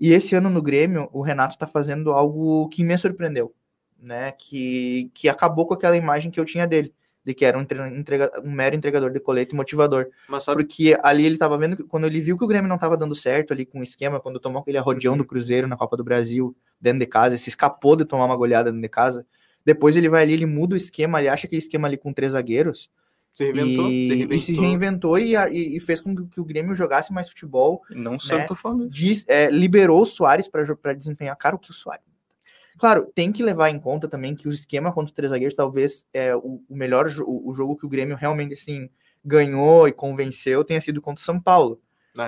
E 0.00 0.12
esse 0.12 0.34
ano 0.34 0.48
no 0.48 0.62
Grêmio, 0.62 1.08
o 1.12 1.20
Renato 1.20 1.58
tá 1.58 1.66
fazendo 1.66 2.10
algo 2.12 2.68
que 2.68 2.82
me 2.82 2.96
surpreendeu, 2.96 3.54
né? 3.98 4.32
Que, 4.32 5.10
que 5.12 5.28
acabou 5.28 5.66
com 5.66 5.74
aquela 5.74 5.96
imagem 5.96 6.30
que 6.30 6.40
eu 6.40 6.44
tinha 6.44 6.66
dele, 6.66 6.94
de 7.28 7.34
que 7.34 7.44
era 7.44 7.58
um, 7.58 7.60
entre- 7.60 7.78
entrega- 7.96 8.32
um 8.42 8.50
mero 8.50 8.74
entregador 8.74 9.10
de 9.10 9.20
colete 9.20 9.52
e 9.54 9.56
motivador. 9.56 10.06
Mas 10.28 10.44
sabe, 10.44 10.62
Porque 10.64 10.96
ali 11.02 11.24
ele 11.26 11.36
tava 11.36 11.58
vendo, 11.58 11.76
que 11.76 11.84
quando 11.84 12.06
ele 12.06 12.20
viu 12.20 12.36
que 12.38 12.44
o 12.44 12.46
Grêmio 12.48 12.68
não 12.68 12.78
tava 12.78 12.96
dando 12.96 13.14
certo 13.14 13.52
ali 13.52 13.66
com 13.66 13.80
o 13.80 13.82
esquema, 13.82 14.18
quando 14.18 14.40
tomou 14.40 14.60
aquele 14.62 14.78
arrodeão 14.78 15.12
Uhum. 15.12 15.18
do 15.18 15.24
Cruzeiro 15.26 15.68
na 15.68 15.76
Copa 15.76 15.96
do 15.96 16.02
Brasil, 16.02 16.56
dentro 16.80 17.00
de 17.00 17.06
casa, 17.06 17.36
se 17.36 17.48
escapou 17.50 17.94
de 17.96 18.04
tomar 18.04 18.24
uma 18.24 18.36
goleada 18.36 18.70
dentro 18.70 18.82
de 18.82 18.88
casa. 18.88 19.26
Depois 19.64 19.94
ele 19.96 20.08
vai 20.08 20.22
ali, 20.22 20.32
ele 20.32 20.46
muda 20.46 20.72
o 20.74 20.76
esquema, 20.76 21.20
ele 21.20 21.28
acha 21.28 21.46
aquele 21.46 21.60
esquema 21.60 21.86
ali 21.86 21.96
com 21.98 22.12
três 22.12 22.32
zagueiros 22.32 22.90
se 23.30 23.44
reinventou, 23.52 23.88
e, 23.90 24.28
e 24.36 24.40
se 24.40 24.52
reinventou 24.54 25.18
e, 25.18 25.36
a- 25.36 25.48
e- 25.48 25.76
e 25.76 25.80
fez 25.80 26.00
com 26.00 26.16
que, 26.16 26.24
que 26.26 26.40
o 26.40 26.44
Grêmio 26.44 26.74
jogasse 26.74 27.12
mais 27.12 27.28
futebol. 27.28 27.82
Não 27.90 28.18
sei 28.18 28.34
o 28.34 28.38
né? 28.38 28.38
que 28.38 28.44
eu 28.52 28.56
tô 28.56 28.60
falando. 28.60 28.88
Diz- 28.88 29.24
é, 29.28 29.48
liberou 29.48 30.02
o 30.02 30.06
Soares 30.06 30.48
para 30.48 30.92
desempenhar. 30.94 31.36
Cara, 31.36 31.54
o 31.54 31.58
que 31.58 31.70
o 31.70 31.74
Soares. 31.74 32.02
Claro, 32.78 33.10
tem 33.14 33.32
que 33.32 33.42
levar 33.42 33.70
em 33.70 33.78
conta 33.80 34.08
também 34.08 34.36
que 34.36 34.46
o 34.46 34.52
esquema 34.52 34.92
contra 34.92 35.14
três 35.14 35.30
zagueiros 35.30 35.56
talvez 35.56 36.06
é 36.12 36.34
o, 36.36 36.62
o 36.68 36.76
melhor 36.76 37.06
o, 37.26 37.50
o 37.50 37.54
jogo 37.54 37.76
que 37.76 37.84
o 37.84 37.88
Grêmio 37.88 38.16
realmente 38.16 38.54
assim 38.54 38.88
ganhou 39.24 39.88
e 39.88 39.92
convenceu 39.92 40.64
tenha 40.64 40.80
sido 40.80 41.02
contra 41.02 41.20
o 41.20 41.24
São 41.24 41.40
Paulo. 41.40 41.80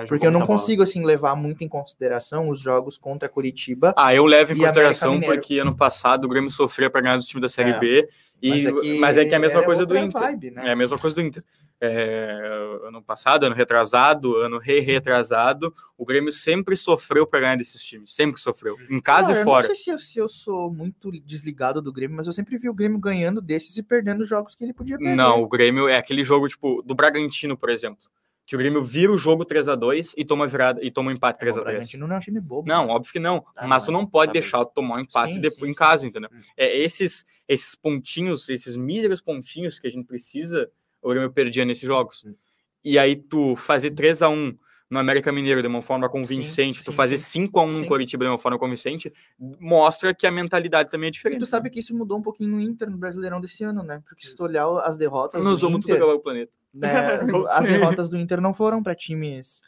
Porque 0.07 0.25
eu 0.25 0.31
não 0.31 0.45
consigo 0.45 0.83
assim 0.83 1.03
levar 1.03 1.35
muito 1.35 1.63
em 1.63 1.67
consideração 1.67 2.49
os 2.49 2.59
jogos 2.59 2.97
contra 2.97 3.29
Curitiba. 3.29 3.93
Ah, 3.97 4.13
eu 4.13 4.25
levo 4.25 4.53
em 4.53 4.57
consideração 4.57 5.19
porque 5.19 5.59
ano 5.59 5.75
passado 5.75 6.25
o 6.25 6.29
Grêmio 6.29 6.49
sofreu 6.49 6.89
para 6.89 7.01
ganhar 7.01 7.17
do 7.17 7.23
time 7.23 7.41
da 7.41 7.49
Série 7.49 7.71
É. 7.71 7.79
B. 7.79 8.09
E, 8.41 8.97
mas, 8.97 9.17
é 9.17 9.25
que 9.25 9.33
é 9.33 9.37
a 9.37 9.39
mesma 9.39 9.63
coisa 9.63 9.85
do 9.85 9.95
Inter. 9.95 10.19
vibe, 10.19 10.51
né? 10.51 10.69
É 10.69 10.71
a 10.71 10.75
mesma 10.75 10.97
coisa 10.97 11.15
do 11.15 11.21
Inter. 11.21 11.43
É, 11.83 12.79
ano 12.87 13.01
passado, 13.01 13.43
ano 13.45 13.55
retrasado, 13.55 14.35
ano 14.37 14.59
re-retrasado, 14.59 15.73
o 15.97 16.05
Grêmio 16.05 16.31
sempre 16.31 16.75
sofreu 16.75 17.25
para 17.25 17.39
ganhar 17.39 17.55
desses 17.55 17.83
times. 17.83 18.13
Sempre 18.13 18.39
sofreu. 18.39 18.77
Em 18.89 18.99
casa 18.99 19.29
Cara, 19.29 19.39
e 19.39 19.41
eu 19.41 19.45
fora. 19.45 19.67
Não 19.67 19.75
sei 19.75 19.83
se 19.83 19.89
eu, 19.91 19.99
se 19.99 20.19
eu 20.19 20.29
sou 20.29 20.71
muito 20.71 21.11
desligado 21.23 21.81
do 21.81 21.91
Grêmio, 21.91 22.17
mas 22.17 22.27
eu 22.27 22.33
sempre 22.33 22.57
vi 22.57 22.69
o 22.69 22.73
Grêmio 22.73 22.99
ganhando 22.99 23.41
desses 23.41 23.77
e 23.77 23.83
perdendo 23.83 24.25
jogos 24.25 24.55
que 24.55 24.63
ele 24.63 24.73
podia 24.73 24.97
perder. 24.97 25.15
Não, 25.15 25.41
o 25.41 25.47
Grêmio 25.47 25.87
é 25.87 25.97
aquele 25.97 26.23
jogo, 26.23 26.47
tipo, 26.47 26.81
do 26.83 26.95
Bragantino, 26.95 27.57
por 27.57 27.69
exemplo. 27.69 28.05
Que 28.51 28.55
o 28.55 28.59
Grêmio 28.59 28.83
vira 28.83 29.09
o 29.13 29.17
jogo 29.17 29.45
3 29.45 29.69
a 29.69 29.75
2 29.75 30.13
e 30.17 30.25
toma 30.25 30.45
virada 30.45 30.83
e 30.83 30.91
toma 30.91 31.09
um 31.09 31.13
empate 31.13 31.35
É, 31.35 31.37
o 31.37 31.39
3 31.39 31.57
a 31.57 31.61
3 31.61 31.73
Bragantino 31.73 32.05
não 32.05 32.15
é 32.15 32.17
um 32.17 32.21
time 32.21 32.41
bobo. 32.41 32.67
Não, 32.67 32.89
óbvio 32.89 33.13
que 33.13 33.17
não. 33.17 33.45
Ah, 33.55 33.65
mas 33.65 33.85
tu 33.85 33.91
é. 33.91 33.93
não 33.93 34.05
pode 34.05 34.27
Tá 34.27 34.33
bem. 34.33 34.41
deixar 34.41 34.65
tu 34.65 34.73
tomar 34.73 34.97
um 34.97 34.99
empate 34.99 35.35
Sim, 35.35 35.39
depois 35.39 35.59
sim, 35.61 35.65
em 35.67 35.69
sim. 35.69 35.73
casa, 35.73 36.05
entendeu? 36.05 36.29
Hum. 36.33 36.37
É 36.57 36.77
esses 36.77 37.25
esses 37.47 37.75
pontinhos, 37.75 38.49
esses 38.49 38.75
míseros 38.75 39.21
pontinhos 39.21 39.79
que 39.79 39.87
a 39.87 39.89
gente 39.89 40.05
precisa, 40.05 40.69
o 41.01 41.07
Grêmio 41.11 41.31
perdia 41.31 41.63
nesses 41.63 41.83
jogos. 41.83 42.25
Hum. 42.25 42.35
E 42.83 42.99
aí 42.99 43.15
tu 43.15 43.55
fazer 43.55 43.91
3 43.91 44.21
a 44.21 44.27
1 44.27 44.57
no 44.89 44.99
América 44.99 45.31
Mineiro 45.31 45.61
de 45.61 45.69
uma 45.69 45.81
forma 45.81 46.09
convincente, 46.09 46.83
tu 46.83 46.91
sim, 46.91 46.97
fazer 46.97 47.17
sim. 47.19 47.43
5 47.47 47.57
a 47.57 47.63
1 47.63 47.67
no 47.71 47.79
Sim. 47.83 47.87
Coritiba 47.87 48.25
de 48.25 48.31
uma 48.31 48.37
forma 48.37 48.59
convincente, 48.59 49.13
mostra 49.61 50.13
que 50.13 50.27
a 50.27 50.31
mentalidade 50.31 50.91
também 50.91 51.07
é 51.07 51.09
E 51.09 51.11
diferente. 51.11 51.39
tu 51.39 51.45
sabe 51.45 51.69
que 51.69 51.79
isso 51.79 51.95
mudou 51.95 52.17
um 52.17 52.21
pouquinho 52.21 52.49
no 52.49 52.59
Inter, 52.59 52.89
no 52.89 52.97
Brasileirão 52.97 53.39
desse 53.39 53.63
ano, 53.63 53.81
né? 53.81 54.03
Porque 54.05 54.27
se 54.27 54.35
tu 54.35 54.43
olhar 54.43 54.67
as 54.79 54.97
derrotas 54.97 55.41
Nós 55.41 55.61
vamos 55.61 55.79
tudo 55.79 55.91
Inter, 55.91 55.95
acabar 56.03 56.15
o 56.15 56.19
planeta. 56.19 56.51
Né, 56.73 56.89
as 57.51 57.63
derrotas 57.65 58.09
do 58.09 58.17
Inter 58.17 58.39
não 58.41 58.53
foram 58.53 58.81
para 58.83 58.95
times 58.95 59.61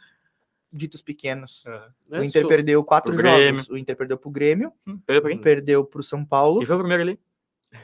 ditos 0.72 1.02
pequenos. 1.02 1.64
É. 2.12 2.20
O 2.20 2.24
Inter 2.24 2.42
Sou- 2.42 2.50
perdeu 2.50 2.84
quatro 2.84 3.12
Pro 3.12 3.22
Grêmio. 3.22 3.58
jogos. 3.58 3.70
O 3.70 3.78
Inter 3.78 3.96
perdeu 3.96 4.18
pro 4.18 4.32
Grêmio, 4.32 4.74
Hum, 4.88 4.98
Perdeu 5.06 5.22
pra 5.22 5.32
quem? 5.32 5.40
perdeu 5.42 5.86
pro 5.86 6.02
São 6.02 6.26
Paulo, 6.26 6.60
Quem 6.60 6.68
foi 6.68 6.76
o 6.76 6.80
primeiro 6.80 7.04
ali? 7.04 7.20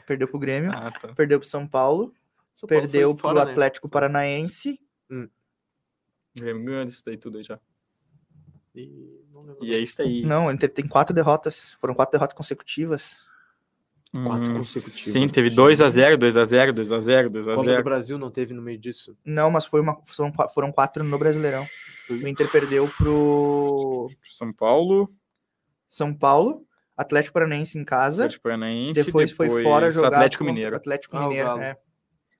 perdeu 0.06 0.26
pro 0.28 0.38
Grêmio, 0.38 0.70
Ah, 0.72 0.90
tá. 0.90 1.08
perdeu 1.14 1.38
pro 1.38 1.48
São 1.48 1.66
Paulo, 1.68 2.12
São 2.54 2.68
Paulo 2.68 2.82
perdeu 2.82 3.16
fora, 3.16 3.36
pro 3.36 3.44
né? 3.46 3.50
Atlético 3.52 3.88
Paranaense. 3.88 4.80
O 5.10 5.28
Grêmio 6.40 6.64
ganhou 6.64 6.84
isso 6.84 7.02
daí 7.04 7.16
tudo 7.16 7.38
aí 7.38 7.44
já. 7.44 7.58
E 8.74 9.20
E 9.62 9.74
é 9.74 9.78
isso 9.78 10.00
aí. 10.02 10.22
Não, 10.24 10.46
o 10.46 10.50
Inter 10.52 10.70
tem 10.70 10.86
quatro 10.86 11.12
derrotas. 11.14 11.72
Foram 11.80 11.94
quatro 11.94 12.12
derrotas 12.12 12.36
consecutivas. 12.36 13.16
Quatro 14.12 14.44
Hum, 14.48 14.54
consecutivas. 14.56 15.12
Sim, 15.12 15.28
teve 15.28 15.50
2x0, 15.50 16.16
2x0, 16.16 16.72
2x0, 16.72 17.28
Copa 17.28 17.30
do 17.30 17.44
2x0. 17.70 17.82
Brasil 17.84 18.18
não 18.18 18.28
teve 18.30 18.52
no 18.52 18.60
meio 18.60 18.76
disso. 18.78 19.16
Não, 19.24 19.50
mas 19.50 19.64
foi 19.66 19.80
uma, 19.80 19.96
foram 20.52 20.72
quatro 20.72 21.04
no 21.04 21.16
Brasileirão. 21.18 21.64
O 22.10 22.26
Inter 22.26 22.50
perdeu 22.50 22.88
pro 22.98 24.08
São 24.28 24.52
Paulo, 24.52 25.08
São 25.86 26.12
Paulo, 26.12 26.66
Atlético 26.96 27.34
Paranaense 27.34 27.78
em 27.78 27.84
casa. 27.84 28.24
Atlético 28.24 28.42
Paranaense, 28.42 29.04
depois, 29.04 29.30
foi 29.30 29.62
fora 29.62 29.92
jogar 29.92 30.08
Atlético 30.08 30.42
Mineiro. 30.44 30.74
Atlético 30.74 31.16
Ah, 31.16 31.22
Mineiro, 31.28 31.46
Galo. 31.46 31.60
é. 31.60 31.76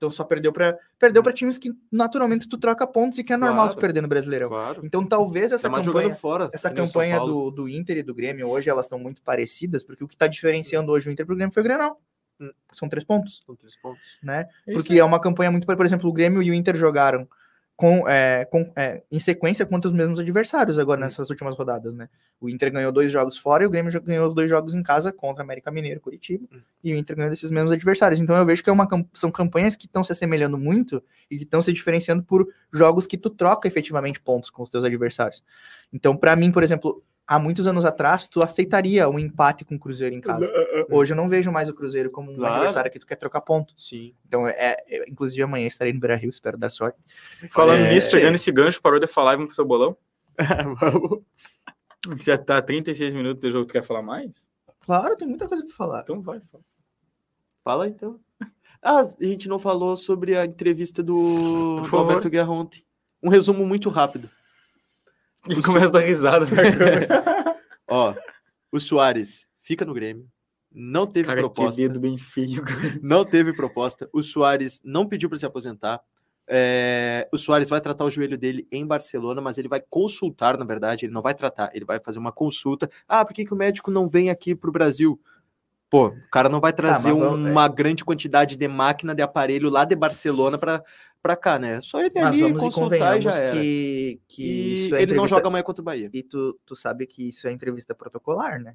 Então 0.01 0.09
só 0.09 0.25
perdeu 0.25 0.51
para 0.51 0.79
perdeu 0.99 1.23
para 1.23 1.31
times 1.31 1.59
que 1.59 1.75
naturalmente 1.93 2.49
tu 2.49 2.57
troca 2.57 2.87
pontos 2.87 3.19
e 3.19 3.23
que 3.25 3.35
é 3.35 3.37
normal 3.37 3.67
tu 3.69 3.73
Claro. 3.73 3.81
perder 3.83 4.01
no 4.01 4.09
Brasileirão. 4.09 4.49
Claro. 4.49 4.81
Então 4.83 5.05
talvez 5.05 5.53
essa 5.53 5.69
mais 5.69 5.85
campanha, 5.85 6.15
fora. 6.15 6.49
essa 6.55 6.71
campanha 6.71 7.21
do, 7.21 7.51
do 7.51 7.69
Inter 7.69 7.99
e 7.99 8.03
do 8.03 8.15
Grêmio 8.15 8.49
hoje 8.49 8.71
elas 8.71 8.87
estão 8.87 8.99
muito 8.99 9.21
parecidas, 9.21 9.83
porque 9.83 10.03
o 10.03 10.09
que 10.09 10.15
está 10.15 10.27
diferenciando 10.27 10.91
hoje 10.91 11.11
o 11.11 11.13
Inter 11.13 11.27
pro 11.27 11.37
Grêmio 11.37 11.53
foi 11.53 11.61
o 11.63 11.65
Grenal. 11.65 12.01
Hum. 12.41 12.51
São 12.73 12.89
três 12.89 13.05
pontos, 13.05 13.43
São 13.45 13.55
três 13.55 13.77
pontos. 13.77 14.01
né? 14.23 14.47
É 14.67 14.71
isso 14.73 14.81
Porque 14.81 14.99
é 14.99 15.05
uma 15.05 15.21
campanha 15.21 15.51
muito, 15.51 15.67
por 15.67 15.85
exemplo, 15.85 16.09
o 16.09 16.13
Grêmio 16.15 16.43
e 16.43 16.51
o 16.51 16.55
Inter 16.55 16.75
jogaram 16.75 17.29
com, 17.81 18.07
é, 18.07 18.45
com, 18.45 18.71
é, 18.77 19.03
em 19.11 19.19
sequência 19.19 19.65
contra 19.65 19.89
os 19.89 19.95
mesmos 19.95 20.21
adversários 20.21 20.79
agora 20.79 21.01
Hum. 21.01 21.05
nessas 21.05 21.31
últimas 21.31 21.57
rodadas, 21.57 21.95
né? 21.95 22.11
O 22.39 22.51
Inter 22.51 22.71
ganhou 22.71 22.93
dois 22.93 23.11
jogos 23.11 23.39
fora 23.39 23.65
e 23.65 23.67
o 23.67 23.71
Grêmio 23.71 23.91
ganhou 24.03 24.29
os 24.29 24.35
dois 24.35 24.51
jogos 24.51 24.75
em 24.75 24.83
casa 24.83 25.11
contra 25.11 25.43
América 25.43 25.71
Mineiro 25.71 25.97
e 25.97 26.01
Curitiba. 26.01 26.47
Hum. 26.53 26.61
E 26.85 26.93
o 26.93 26.97
Inter 26.97 27.17
ganhou 27.17 27.31
desses 27.31 27.51
mesmos 27.51 27.73
adversários. 27.73 28.21
Então 28.21 28.37
eu 28.37 28.45
vejo 28.45 28.63
que 28.63 28.69
é 28.69 28.73
uma, 28.73 28.87
são 29.15 29.31
campanhas 29.31 29.77
que 29.77 29.87
estão 29.87 30.05
se 30.05 30.13
assemelhando 30.13 30.59
muito 30.59 31.03
e 31.31 31.39
que 31.39 31.45
estão 31.45 31.63
se 31.63 31.73
diferenciando 31.73 32.23
por 32.23 32.47
jogos 32.71 33.07
que 33.07 33.17
tu 33.17 33.31
troca 33.31 33.67
efetivamente 33.67 34.21
pontos 34.21 34.51
com 34.51 34.63
os 34.63 34.69
teus 34.69 34.85
adversários. 34.85 35.43
Então, 35.91 36.15
para 36.15 36.37
mim, 36.37 36.53
por 36.53 36.63
exemplo, 36.63 37.03
há 37.31 37.39
muitos 37.39 37.69
anos 37.69 37.85
atrás, 37.85 38.27
tu 38.27 38.45
aceitaria 38.45 39.09
um 39.09 39.17
empate 39.17 39.65
com 39.65 39.77
o 39.77 39.79
Cruzeiro 39.79 40.15
em 40.17 40.21
casa. 40.21 40.51
Hoje 40.91 41.13
eu 41.13 41.17
não 41.17 41.29
vejo 41.29 41.53
mais 41.53 41.69
o 41.69 41.75
Cruzeiro 41.75 42.11
como 42.11 42.33
um 42.33 42.37
Claro. 42.37 42.55
adversário 42.57 42.91
que 42.91 42.99
tu 42.99 43.07
quer 43.07 43.15
trocar 43.15 43.41
ponto. 43.41 43.73
Sim. 43.77 44.13
Então, 44.27 44.49
é, 44.49 44.77
é- 44.89 45.09
inclusive 45.09 45.41
amanhã 45.41 45.67
estarei 45.69 45.93
no 45.93 46.01
Beira 46.01 46.17
Rio, 46.17 46.29
espero 46.31 46.59
dar 46.59 46.69
sorte. 46.71 46.99
Falando 47.51 47.85
É, 47.85 47.95
nisso, 47.95 48.11
pegando 48.11 48.35
esse 48.35 48.51
gancho, 48.51 48.83
parou 48.83 48.99
de 48.99 49.07
falar 49.07 49.35
e 49.35 49.37
vamos 49.37 49.53
fazer 49.55 49.63
o 49.63 49.67
bolão? 49.67 49.97
Vamos. 50.81 51.23
Já 52.25 52.37
tá 52.39 52.61
36 52.63 53.15
minutos 53.15 53.41
do 53.43 53.53
jogo, 53.53 53.67
tu 53.67 53.73
quer 53.73 53.85
falar 53.85 54.03
mais? 54.03 54.49
Claro, 54.81 55.15
tem 55.17 55.29
muita 55.29 55.47
coisa 55.47 55.65
pra 55.65 55.75
falar. 55.75 56.01
Então 56.01 56.21
vai. 56.23 56.41
fala. 56.51 56.65
Fala 57.63 57.87
então. 57.89 58.19
Ah, 58.83 59.01
a 59.01 59.25
gente 59.25 59.49
não 59.49 59.59
falou 59.59 59.95
sobre 59.95 60.37
a 60.37 60.45
entrevista 60.47 61.03
do, 61.03 61.77
do 61.77 61.85
favor. 61.85 62.05
Alberto 62.07 62.31
Guerra 62.31 62.51
ontem. 62.51 62.83
Um 63.23 63.29
resumo 63.29 63.67
muito 63.67 63.91
rápido. 63.91 64.31
E 65.49 65.63
começa 65.63 65.87
a 65.87 65.91
dar 65.93 66.01
risada 66.01 66.47
na 66.47 66.51
câmera. 66.73 67.57
Ó, 67.89 68.15
o 68.73 68.79
Soares 68.81 69.45
fica 69.59 69.85
no 69.85 69.95
Grêmio. 69.95 70.27
Não 70.73 71.07
teve 71.07 71.27
Cara, 71.27 71.39
que 71.43 71.49
proposta. 71.49 71.81
dedo 71.83 71.99
bem 71.99 72.17
feio. 72.19 72.63
cara. 72.65 72.99
Não 73.03 73.25
teve 73.25 73.53
proposta. 73.53 74.09
O 74.13 74.23
Soares 74.23 74.81
não 74.85 75.07
pediu 75.07 75.29
para 75.29 75.39
se 75.39 75.47
aposentar. 75.47 76.01
É, 76.53 77.29
o 77.33 77.39
Soares 77.39 77.69
vai 77.69 77.81
tratar 77.81 78.05
o 78.05 78.11
joelho 78.11 78.37
dele 78.37 78.67
em 78.73 78.85
Barcelona, 78.87 79.41
mas 79.41 79.57
ele 79.57 79.69
vai 79.69 79.81
consultar, 79.89 80.59
na 80.59 80.65
verdade, 80.65 81.07
ele 81.07 81.13
não 81.13 81.23
vai 81.23 81.33
tratar, 81.35 81.71
ele 81.73 81.85
vai 81.85 82.01
fazer 82.01 82.19
uma 82.19 82.33
consulta. 82.33 82.89
Ah, 83.09 83.25
por 83.25 83.33
que, 83.35 83.45
que 83.45 83.55
o 83.55 83.57
médico 83.57 83.91
não 83.91 84.09
vem 84.09 84.31
aqui 84.31 84.55
para 84.55 84.69
o 84.69 84.73
Brasil? 84.73 85.21
Pô, 85.89 86.09
o 86.09 86.31
cara 86.31 86.49
não 86.49 86.61
vai 86.61 86.73
trazer 86.73 87.13
mas 87.13 87.21
vamos- 87.23 87.51
uma 87.51 87.67
grande 87.69 88.05
quantidade 88.05 88.57
de 88.57 88.69
máquina 88.69 89.13
de 89.15 89.23
aparelho 89.23 89.69
lá 89.71 89.85
de 89.85 89.95
Barcelona 89.97 90.57
para 90.59 90.83
cá, 91.41 91.59
né? 91.59 91.81
Só 91.81 92.01
ele 92.03 92.13
Mas 92.15 92.27
ali 92.29 92.41
vamos 92.43 92.59
e 92.59 92.65
consultar 92.65 93.19
e 93.19 93.21
já 93.21 93.35
era. 93.35 93.53
que, 93.53 94.21
que 94.27 94.43
E 94.43 94.73
isso 94.73 94.95
é 94.95 94.99
ele 95.03 95.07
não 95.13 95.25
entrevista- 95.25 95.37
joga 95.37 95.49
amanhã 95.49 95.63
contra 95.63 95.83
o 95.83 95.85
Bahia. 95.85 96.11
E 96.13 96.23
tu, 96.23 96.59
tu 96.65 96.75
sabe 96.75 97.07
que 97.07 97.29
isso 97.29 97.47
é 97.47 97.53
entrevista 97.53 97.95
protocolar, 97.95 98.61
né? 98.61 98.75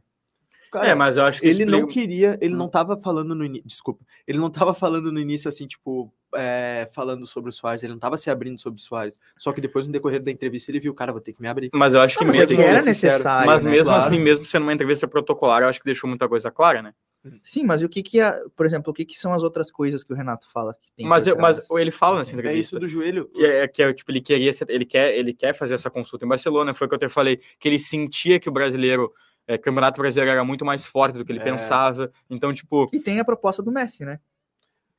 Cara, 0.71 0.87
É, 0.87 0.95
mas 0.95 1.15
eu 1.15 1.23
acho 1.23 1.39
que 1.41 1.47
ele 1.47 1.63
não 1.63 1.79
explica- 1.79 1.93
queria, 1.93 2.37
ele 2.41 2.53
Hum. 2.53 2.57
não 2.57 2.67
tava 2.67 2.97
falando 2.97 3.33
no 3.33 3.45
início, 3.45 3.65
desculpa, 3.65 4.03
ele 4.27 4.37
não 4.39 4.49
tava 4.49 4.73
falando 4.73 5.09
no 5.11 5.19
início 5.19 5.47
assim, 5.47 5.65
tipo, 5.67 6.11
é, 6.35 6.89
falando 6.91 7.25
sobre 7.25 7.49
o 7.49 7.53
Soares, 7.53 7.81
ele 7.81 7.93
não 7.93 7.99
tava 7.99 8.17
se 8.17 8.29
abrindo 8.29 8.59
sobre 8.59 8.81
o 8.81 8.83
Soares, 8.83 9.17
só 9.37 9.53
que 9.53 9.61
depois 9.61 9.85
no 9.85 9.93
decorrer 9.93 10.21
da 10.21 10.31
entrevista 10.31 10.69
ele 10.71 10.79
viu, 10.81 10.93
cara, 10.93 11.13
vou 11.13 11.21
ter 11.21 11.31
que 11.31 11.41
me 11.41 11.47
abrir. 11.47 11.69
Mas 11.73 11.93
eu 11.93 12.01
acho 12.01 12.17
que 12.17 12.25
Não, 12.25 12.31
mas 12.33 12.39
mesmo, 12.41 12.53
é 12.53 12.57
que 12.57 12.61
era 12.69 12.81
ser 12.83 12.93
sincero, 12.93 13.13
necessário, 13.13 13.45
mas 13.49 13.63
né? 13.63 13.71
mesmo 13.71 13.85
Claro. 13.93 14.03
assim, 14.05 14.19
mesmo 14.19 14.43
sendo 14.45 14.63
uma 14.63 14.73
entrevista 14.73 15.07
protocolar, 15.07 15.61
eu 15.61 15.69
acho 15.69 15.79
que 15.79 15.85
deixou 15.85 16.09
muita 16.09 16.27
coisa 16.27 16.51
clara, 16.51 16.81
né? 16.81 16.93
Sim, 17.43 17.63
mas 17.63 17.81
o 17.81 17.89
que 17.89 18.03
que, 18.03 18.19
é, 18.19 18.31
por 18.55 18.65
exemplo, 18.65 18.91
o 18.91 18.93
que 18.93 19.03
que 19.05 19.17
são 19.17 19.33
as 19.33 19.41
outras 19.43 19.71
coisas 19.71 20.03
que 20.03 20.13
o 20.13 20.15
Renato 20.15 20.47
fala 20.49 20.75
que 20.79 20.91
tem 20.93 21.05
Mas, 21.07 21.25
eu- 21.25 21.37
mas 21.37 21.59
ele 21.71 21.91
fala 21.91 22.19
nessa 22.19 22.31
É 22.31 22.33
entrevista. 22.35 22.59
isso 22.75 22.79
do 22.79 22.87
joelho. 22.87 23.27
que 23.29 23.45
é, 23.45 23.67
que 23.67 23.81
é, 23.83 23.93
tipo, 23.93 24.11
ele 24.11 24.21
queria, 24.21 24.53
ser- 24.53 24.69
ele 24.69 24.85
quer, 24.85 25.15
ele 25.15 25.33
quer 25.33 25.53
fazer 25.55 25.73
essa 25.73 25.89
consulta 25.89 26.25
em 26.25 26.27
Barcelona, 26.29 26.73
foi 26.73 26.85
o 26.85 26.89
que 26.89 26.95
eu 26.95 26.99
te 26.99 27.09
falei, 27.09 27.37
que 27.59 27.67
ele 27.67 27.79
sentia 27.79 28.39
que 28.39 28.47
o 28.49 28.51
brasileiro, 28.51 29.11
é, 29.47 29.57
campeonato 29.57 29.99
brasileiro 29.99 30.31
era 30.31 30.43
muito 30.43 30.63
mais 30.65 30.85
forte 30.85 31.17
do 31.17 31.25
que 31.25 31.31
ele 31.31 31.39
É. 31.39 31.43
pensava, 31.43 32.11
então, 32.29 32.53
tipo, 32.53 32.89
E 32.93 32.99
tem 32.99 33.19
a 33.19 33.25
proposta 33.25 33.61
do 33.63 33.71
Messi, 33.71 34.05
né? 34.05 34.19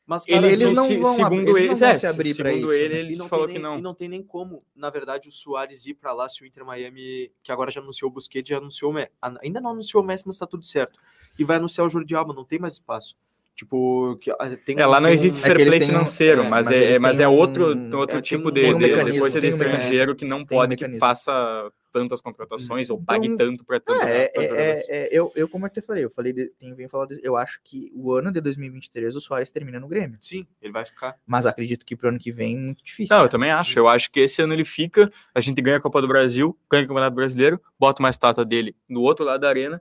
Mas 0.09 0.23
Ele- 0.29 0.47
eles 0.53 0.69
se- 0.69 0.73
não 0.75 0.85
se- 0.85 0.97
vão 0.99 1.11
ab- 1.11 1.17
segundo 1.17 1.41
eles 1.41 1.53
não 1.53 1.59
ele, 1.59 1.75
vão 1.75 1.89
é, 1.89 1.95
se 1.99 2.07
abrir 2.07 2.33
segundo 2.33 2.57
isso, 2.59 2.73
ele, 2.73 2.95
né? 2.95 3.01
ele 3.01 3.15
e 3.15 3.17
não 3.17 3.29
falou 3.29 3.47
tem 3.47 3.57
que 3.57 3.61
nem, 3.61 3.71
não. 3.73 3.79
E 3.79 3.83
não 3.83 3.93
tem 3.93 4.09
nem 4.09 4.23
como, 4.23 4.63
na 4.75 4.89
verdade, 4.89 5.29
o 5.29 5.33
Soares 5.33 5.85
ir 5.85 5.95
pra 5.95 6.13
lá 6.13 6.29
se 6.29 6.43
o 6.45 6.47
Inter 6.47 6.65
Miami, 6.65 7.33
que 7.43 7.51
agora 7.51 7.73
já 7.73 7.81
anunciou 7.81 8.09
o 8.09 8.15
Busquets, 8.15 8.49
já 8.49 8.59
anunciou 8.59 8.93
o 8.93 8.95
Messi. 8.95 9.11
Ainda 9.43 9.61
não 9.61 9.71
anunciou 9.71 10.05
o 10.05 10.07
Messi, 10.07 10.23
mas 10.25 10.39
tá 10.39 10.47
tudo 10.47 10.65
certo. 10.65 10.97
E 11.39 11.45
vai 11.45 11.57
anunciar 11.57 11.87
o 11.87 11.91
Jordi 11.91 12.15
Alba, 12.15 12.33
não 12.35 12.45
tem 12.45 12.59
mais 12.59 12.75
espaço. 12.75 13.17
Tipo, 13.55 14.19
que, 14.21 14.31
ah, 14.33 14.55
tem 14.67 14.79
É, 14.79 14.85
lá 14.85 15.01
não 15.01 15.09
existe 15.09 15.39
é 15.39 15.41
fair 15.41 15.57
que 15.57 15.63
eles 15.63 15.71
play 15.75 15.81
têm 15.81 15.89
um- 15.89 15.93
financeiro, 16.01 16.43
é, 16.43 16.49
mas, 16.51 16.71
é, 16.71 16.99
mas 16.99 17.19
é 17.19 17.27
outro, 17.27 17.75
um- 17.75 17.97
outro 17.97 18.19
é, 18.19 18.21
tipo 18.21 18.51
um- 18.51 18.53
de, 18.53 18.61
um 18.67 18.79
de- 18.79 18.85
de 19.13 19.19
coisa 19.19 19.41
de 19.41 19.47
um 19.47 19.49
estrangeiro 19.51 20.15
que 20.15 20.27
não 20.27 20.45
Tem 20.45 20.59
um 20.59 20.61
pode 20.61 20.77
que 20.77 20.99
faça 20.99 21.73
tantas 21.91 22.21
contratações 22.21 22.91
ou 22.91 23.03
pague 23.03 23.29
Então, 23.29 23.47
tanto 23.47 23.65
para 23.65 23.81
tantos 23.81 24.07
É, 24.07 24.25
é, 24.25 24.31
é, 24.37 24.85
é, 24.91 25.09
eu, 25.11 25.33
eu, 25.35 25.49
como 25.49 25.65
eu 25.65 25.71
te 25.71 25.81
falei, 25.81 26.05
eu 26.05 26.11
falei, 26.11 26.35
de, 26.35 26.53
falar 26.91 27.07
de- 27.07 27.19
eu 27.23 27.35
acho 27.35 27.59
que 27.65 27.91
o 27.95 28.13
ano 28.13 28.31
de 28.31 28.43
2023 28.43 29.17
o 29.17 29.23
Soares 29.23 29.49
termina 29.49 29.81
no 29.81 29.89
Grêmio. 29.89 30.19
Sim, 30.21 30.47
ele 30.61 30.73
vai 30.75 30.85
ficar. 30.85 31.17
Mas 31.27 31.47
acredito 31.47 31.87
que 31.87 31.97
pro 31.97 32.11
ano 32.11 32.19
que 32.19 32.31
vem 32.31 32.55
é 32.55 32.59
muito 32.61 32.85
difícil. 32.85 33.17
Não, 33.17 33.23
eu 33.25 33.29
também 33.31 33.51
acho. 33.51 33.79
Eu 33.79 33.89
acho 33.89 34.11
que 34.11 34.21
esse 34.21 34.43
ano 34.43 34.53
ele 34.53 34.67
fica, 34.67 35.11
a 35.35 35.41
gente 35.41 35.63
ganha 35.63 35.79
a 35.79 35.81
Copa 35.81 36.03
do 36.03 36.09
Brasil, 36.09 36.55
ganha 36.71 36.85
o 36.85 36.89
Campeonato 36.89 37.17
Brasileiro, 37.17 37.59
bota 37.81 38.03
uma 38.03 38.11
estátua 38.11 38.45
dele 38.45 38.77
do 38.87 39.01
outro 39.01 39.25
lado 39.25 39.41
da 39.41 39.49
arena 39.49 39.81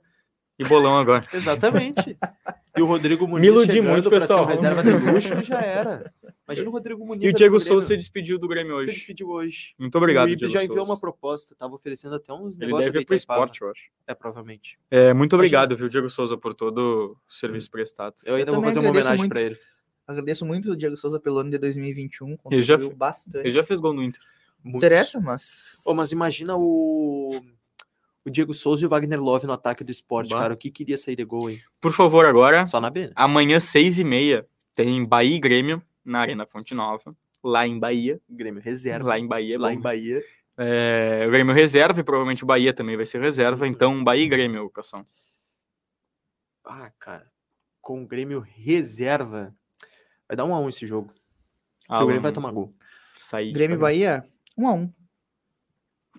e 0.58 0.64
bolão 0.64 0.98
agora. 0.98 1.26
Exatamente. 1.32 2.16
E 2.76 2.82
o 2.82 2.86
Rodrigo 2.86 3.26
Muniz 3.26 3.40
Me 3.40 3.46
iludi 3.48 3.80
muito, 3.80 4.10
pessoal. 4.10 4.46
ser 4.46 4.52
reserva 4.52 4.82
de 4.82 4.90
luxo 4.90 5.34
e 5.34 5.44
já 5.44 5.60
era. 5.60 6.12
Imagina 6.46 6.68
o 6.68 6.72
Rodrigo 6.72 7.04
Muniz. 7.06 7.24
E 7.24 7.28
o 7.28 7.32
Diego 7.34 7.58
Souza 7.58 7.86
se 7.86 7.96
despediu 7.96 8.38
do 8.38 8.46
Grêmio 8.46 8.74
se 8.74 8.80
hoje. 8.80 8.92
despediu 8.92 9.28
hoje. 9.30 9.74
Muito 9.78 9.96
obrigado, 9.96 10.26
o 10.26 10.30
Ibis 10.30 10.38
Diego 10.38 10.52
já 10.52 10.62
enviou 10.62 10.78
Souza. 10.78 10.92
uma 10.92 11.00
proposta, 11.00 11.54
tava 11.56 11.74
oferecendo 11.74 12.14
até 12.14 12.32
uns 12.32 12.56
Ele 12.56 12.66
negócios 12.66 12.86
deve 12.86 12.98
ir 12.98 13.00
ali 13.00 13.06
pro 13.06 13.16
que 13.16 13.22
Itaipava. 13.22 13.40
esporte, 13.40 13.62
eu 13.62 13.70
acho. 13.70 13.82
É, 14.06 14.14
provavelmente. 14.14 14.78
É, 14.90 15.12
muito 15.14 15.34
obrigado, 15.34 15.76
viu, 15.76 15.88
Diego 15.88 16.08
Souza, 16.10 16.36
por 16.36 16.54
todo 16.54 17.16
o 17.28 17.32
serviço 17.32 17.70
prestado. 17.70 18.14
Eu 18.24 18.36
ainda 18.36 18.52
vou 18.52 18.60
também 18.60 18.70
fazer 18.70 18.78
uma 18.80 18.88
agradeço 18.90 19.08
homenagem 19.08 19.18
muito. 19.18 19.32
pra 19.32 19.40
ele. 19.42 19.58
Agradeço 20.06 20.46
muito 20.46 20.70
o 20.70 20.76
Diego 20.76 20.96
Souza 20.96 21.18
pelo 21.18 21.38
ano 21.38 21.50
de 21.50 21.58
2021, 21.58 22.36
Ele 22.50 22.62
já 22.62 22.76
bastante. 22.76 23.38
Ele 23.44 23.52
já 23.52 23.64
fez 23.64 23.80
gol 23.80 23.92
no 23.92 24.02
Inter. 24.04 24.20
Muitos. 24.62 24.78
Interessa, 24.86 25.20
mas... 25.20 25.80
Ô, 25.84 25.94
mas 25.94 26.12
imagina 26.12 26.56
o... 26.56 27.40
o 28.26 28.30
Diego 28.30 28.52
Souza 28.52 28.82
e 28.82 28.86
o 28.86 28.88
Wagner 28.88 29.20
Love 29.22 29.46
no 29.46 29.52
ataque 29.52 29.84
do 29.84 29.90
esporte, 29.90 30.30
Bah. 30.30 30.40
cara. 30.40 30.54
O 30.54 30.56
que 30.56 30.70
queria 30.70 30.98
sair 30.98 31.16
de 31.16 31.24
gol, 31.24 31.48
hein? 31.50 31.60
Por 31.80 31.92
favor, 31.92 32.24
agora, 32.26 32.66
Só 32.66 32.80
na 32.80 32.90
B, 32.90 33.06
né? 33.06 33.12
amanhã, 33.14 33.60
seis 33.60 33.98
e 33.98 34.04
meia, 34.04 34.46
tem 34.74 35.04
Bahia 35.04 35.36
e 35.36 35.40
Grêmio 35.40 35.82
na 36.04 36.20
Arena 36.20 36.44
Fonte 36.46 36.74
Nova, 36.74 37.16
lá 37.42 37.66
em 37.66 37.78
Bahia. 37.78 38.20
Grêmio 38.28 38.60
reserva. 38.62 39.08
Lá 39.08 39.18
em 39.18 39.26
Bahia, 39.26 39.54
é 39.54 39.58
Lá 39.58 39.68
bom. 39.68 39.74
em 39.74 39.80
Bahia. 39.80 40.22
É, 40.58 41.24
o 41.26 41.30
Grêmio 41.30 41.54
reserva 41.54 42.00
e 42.00 42.02
provavelmente 42.04 42.42
o 42.42 42.46
Bahia 42.46 42.72
também 42.72 42.96
vai 42.96 43.04
ser 43.06 43.20
reserva. 43.20 43.66
Então, 43.68 44.02
Bahia 44.02 44.24
e 44.24 44.28
Grêmio, 44.28 44.68
Cação. 44.70 45.04
Ah, 46.64 46.90
cara. 46.98 47.30
Com 47.80 48.02
o 48.02 48.06
Grêmio 48.06 48.40
reserva. 48.40 49.54
Vai 50.28 50.36
dar 50.36 50.44
um 50.44 50.54
a 50.54 50.58
um 50.58 50.68
esse 50.68 50.86
jogo. 50.86 51.12
Porque 51.86 52.02
o 52.02 52.06
Grêmio 52.06 52.22
vai 52.22 52.32
tomar 52.32 52.50
gol. 52.50 52.74
Sair. 53.20 53.52
Grêmio 53.52 53.76
e 53.76 53.78
Bahia, 53.78 54.24
1 54.58 54.66
a 54.68 54.72
1 54.72 54.92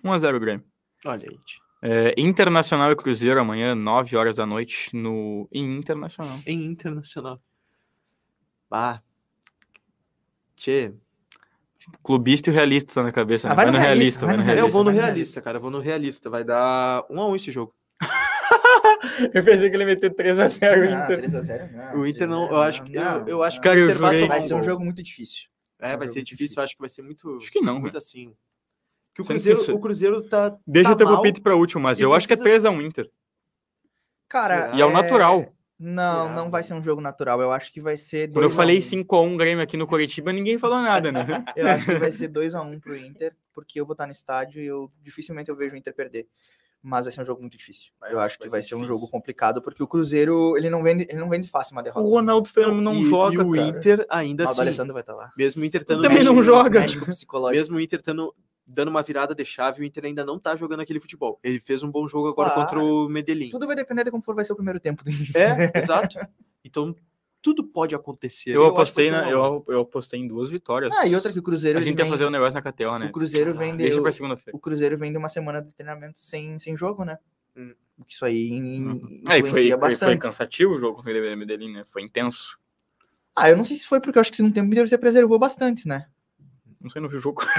1x0 0.04 0.38
Grêmio. 0.40 0.64
Olha 1.04 1.28
aí. 1.28 1.38
É, 1.80 2.12
Internacional 2.18 2.90
e 2.90 2.96
Cruzeiro 2.96 3.40
amanhã, 3.40 3.74
9 3.74 4.16
horas 4.16 4.36
da 4.36 4.44
noite, 4.46 4.90
no 4.94 5.48
em 5.52 5.76
Internacional. 5.78 6.38
Em 6.46 6.64
internacional. 6.64 7.40
Bah. 8.68 9.00
Tchê. 10.56 10.92
Clubista 12.02 12.50
e 12.50 12.52
o 12.52 12.54
realista 12.54 12.92
tá 12.94 13.02
na 13.02 13.12
cabeça. 13.12 13.46
Ah, 13.46 13.50
né? 13.50 13.56
vai 13.56 13.64
Vai 13.66 13.72
no 13.74 13.78
realista, 13.78 14.26
realista, 14.26 14.26
vai 14.26 14.36
vai 14.36 14.36
no 14.36 14.44
no 14.44 14.50
Eu 14.50 14.54
realista. 14.56 14.72
vou 14.72 14.84
no 14.84 14.90
realista, 15.00 15.40
cara. 15.40 15.56
Eu 15.56 15.60
vou 15.62 15.70
no 15.70 15.80
realista. 15.80 16.28
Vai 16.28 16.44
dar 16.44 17.06
um 17.08 17.20
a 17.20 17.28
um 17.28 17.36
esse 17.36 17.50
jogo. 17.50 17.74
Eu 19.34 19.42
pensei 19.44 19.70
que 19.70 19.76
ele 19.76 19.84
ia 19.84 19.86
meter 19.86 20.14
3x0 20.14 20.92
Ah, 20.92 21.08
3x0 21.08 21.72
não. 21.72 22.00
O 22.00 22.06
Inter 22.06 22.28
não. 22.28 22.48
3x0 22.48 22.52
Eu 22.52 22.60
acho 22.60 22.84
que. 22.84 22.94
Eu, 22.96 23.26
eu 23.28 23.42
acho 23.42 23.56
que 23.58 23.62
Cara, 23.62 23.76
o 23.76 23.78
eu 23.80 23.84
Inter 23.86 23.98
vai 23.98 24.26
Vai 24.28 24.42
ser 24.42 24.54
um 24.54 24.62
jogo 24.62 24.84
muito 24.84 25.02
difícil. 25.02 25.48
É, 25.78 25.96
vai 25.96 26.08
jogo 26.08 26.08
ser 26.08 26.18
muito 26.18 26.26
difícil, 26.26 26.36
difícil. 26.36 26.62
acho 26.62 26.74
que 26.74 26.80
vai 26.80 26.88
ser 26.88 27.02
muito, 27.02 27.36
Acho 27.36 27.50
que 27.52 27.60
não, 27.60 27.80
muito 27.80 27.94
né? 27.94 27.98
assim. 27.98 28.34
Que 29.18 29.22
o 29.22 29.24
Cruzeiro, 29.24 29.74
o 29.74 29.80
Cruzeiro 29.80 30.22
tá. 30.22 30.56
Deixa 30.64 30.90
tá 30.90 30.92
eu 30.92 30.96
ter 30.96 31.04
mal. 31.04 31.14
palpite 31.14 31.40
pra 31.40 31.56
último, 31.56 31.82
mas 31.82 32.00
eu 32.00 32.14
acho 32.14 32.26
que 32.26 32.34
é 32.34 32.36
precisa- 32.36 32.68
3x1 32.70 32.80
Inter. 32.86 33.10
Cara, 34.28 34.72
E 34.76 34.80
é 34.80 34.84
o 34.86 34.90
natural. 34.92 35.52
Não, 35.80 36.22
Será? 36.24 36.34
não 36.34 36.50
vai 36.50 36.62
ser 36.64 36.74
um 36.74 36.82
jogo 36.82 37.00
natural. 37.00 37.40
Eu 37.40 37.52
acho 37.52 37.72
que 37.72 37.80
vai 37.80 37.96
ser. 37.96 38.28
Quando 38.28 38.36
eu 38.44 38.48
2 38.48 38.52
a 38.52 38.56
falei 38.56 38.78
1. 38.78 38.82
5x1 38.82 39.36
Grêmio 39.36 39.62
aqui 39.62 39.76
no 39.76 39.86
Curitiba, 39.88 40.32
ninguém 40.32 40.58
falou 40.58 40.80
nada, 40.82 41.10
né? 41.12 41.44
Eu 41.56 41.66
acho 41.68 41.86
que 41.86 41.94
vai 41.96 42.10
ser 42.12 42.28
2x1 42.28 42.80
pro 42.80 42.96
Inter, 42.96 43.34
porque 43.54 43.80
eu 43.80 43.86
vou 43.86 43.92
estar 43.94 44.06
no 44.06 44.12
estádio 44.12 44.60
e 44.60 44.66
eu 44.66 44.90
dificilmente 45.02 45.50
eu 45.50 45.56
vejo 45.56 45.74
o 45.74 45.78
Inter 45.78 45.94
perder. 45.94 46.26
Mas 46.82 47.06
vai 47.06 47.12
ser 47.12 47.20
um 47.22 47.24
jogo 47.24 47.40
muito 47.40 47.56
difícil. 47.56 47.92
Eu 48.08 48.20
acho 48.20 48.36
que 48.38 48.44
Vai 48.44 48.50
vai 48.50 48.62
ser 48.62 48.68
ser 48.68 48.74
um 48.76 48.84
jogo 48.86 49.08
complicado, 49.08 49.60
porque 49.60 49.82
o 49.82 49.86
Cruzeiro, 49.86 50.56
ele 50.56 50.70
não 50.70 50.80
vende, 50.82 51.06
ele 51.10 51.18
não 51.18 51.28
vende 51.28 51.48
fácil 51.48 51.72
uma 51.76 51.82
derrota. 51.82 52.06
O 52.06 52.10
Ronaldo 52.10 52.48
Fenômeno 52.48 52.82
não 52.82 52.92
e, 52.94 53.04
joga, 53.08 53.34
e 53.34 53.38
o 53.38 53.50
cara. 53.52 53.66
Inter 53.66 54.06
ainda 54.08 54.44
Ah, 54.44 54.46
o 54.46 54.50
assim. 54.50 54.58
D'Alessandro 54.58 54.92
vai 54.94 55.02
estar 55.02 55.14
lá. 55.14 55.30
Mesmo 55.36 55.62
o 55.62 55.64
Inter 55.64 55.84
tendo 55.84 56.02
Também 56.02 56.22
não 56.22 56.40
joga. 56.40 56.84
Mesmo 57.50 57.76
o 57.76 57.80
Inter 57.80 58.00
tendo, 58.00 58.32
dando 58.68 58.88
uma 58.88 59.02
virada 59.02 59.34
de 59.34 59.44
chave, 59.44 59.80
o 59.80 59.84
Inter 59.84 60.04
ainda 60.04 60.24
não 60.24 60.38
tá 60.38 60.54
jogando 60.54 60.80
aquele 60.80 61.00
futebol. 61.00 61.40
Ele 61.42 61.58
fez 61.58 61.82
um 61.82 61.90
bom 61.90 62.06
jogo 62.06 62.28
agora 62.28 62.50
Claro. 62.50 62.68
contra 62.68 62.84
o 62.84 63.08
Medellín. 63.08 63.48
Tudo 63.48 63.66
vai 63.66 63.74
depender 63.74 64.04
de 64.04 64.10
como 64.10 64.22
for 64.22 64.34
vai 64.34 64.44
ser 64.44 64.52
o 64.52 64.56
primeiro 64.56 64.78
tempo 64.78 65.02
do 65.02 65.10
Inter. 65.10 65.34
É, 65.34 65.72
exato. 65.74 66.18
Então, 66.62 66.94
tudo 67.40 67.64
pode 67.64 67.94
acontecer. 67.94 68.50
Eu 68.50 68.62
que 68.62 68.68
apostei, 68.68 69.10
na, 69.10 69.30
eu, 69.30 69.64
eu 69.68 69.80
apostei 69.80 70.20
em 70.20 70.28
duas 70.28 70.50
vitórias. 70.50 70.94
Ah, 70.94 71.06
e 71.06 71.14
outra 71.14 71.32
que 71.32 71.38
o 71.38 71.42
Cruzeiro 71.42 71.78
a 71.78 71.82
gente 71.82 71.96
ia 71.98 72.04
vem, 72.04 72.10
fazer 72.12 72.26
um 72.26 72.30
negócio 72.30 72.60
na 72.62 72.72
KTO, 72.72 72.98
né? 72.98 73.06
o 73.06 73.12
Cruzeiro 73.12 73.54
vem 73.54 73.72
de, 73.72 73.84
Deixa 73.84 74.02
pra 74.02 74.12
segunda-feira. 74.12 74.56
o 74.56 74.60
Cruzeiro 74.60 74.98
vem 74.98 75.10
de 75.10 75.18
uma 75.18 75.30
semana 75.30 75.62
de 75.62 75.72
treinamento 75.74 76.18
sem, 76.20 76.60
sem 76.60 76.76
jogo, 76.76 77.04
né? 77.04 77.18
Hum. 77.56 77.74
Isso 78.06 78.24
aí. 78.24 78.52
É, 79.28 79.38
e 79.38 79.42
foi, 79.42 79.50
foi, 79.50 79.68
foi 79.70 79.76
bastante. 79.76 80.18
cansativo 80.20 80.74
o 80.74 80.78
jogo 80.78 81.02
com 81.02 81.10
o 81.10 81.36
Medellín, 81.36 81.72
né? 81.72 81.84
Foi 81.88 82.02
intenso. 82.02 82.58
Ah, 83.34 83.50
eu 83.50 83.56
não 83.56 83.64
sei 83.64 83.76
se 83.76 83.86
foi 83.86 84.00
porque 84.00 84.18
eu 84.18 84.20
acho 84.20 84.32
que 84.32 84.42
no 84.42 84.52
tempo 84.52 84.66
inteiro 84.66 84.88
você 84.88 84.98
preservou 84.98 85.38
bastante, 85.38 85.86
né? 85.88 86.06
Não 86.80 86.88
sei, 86.90 87.00
não 87.02 87.08
vi 87.08 87.16
o 87.16 87.20
jogo. 87.20 87.42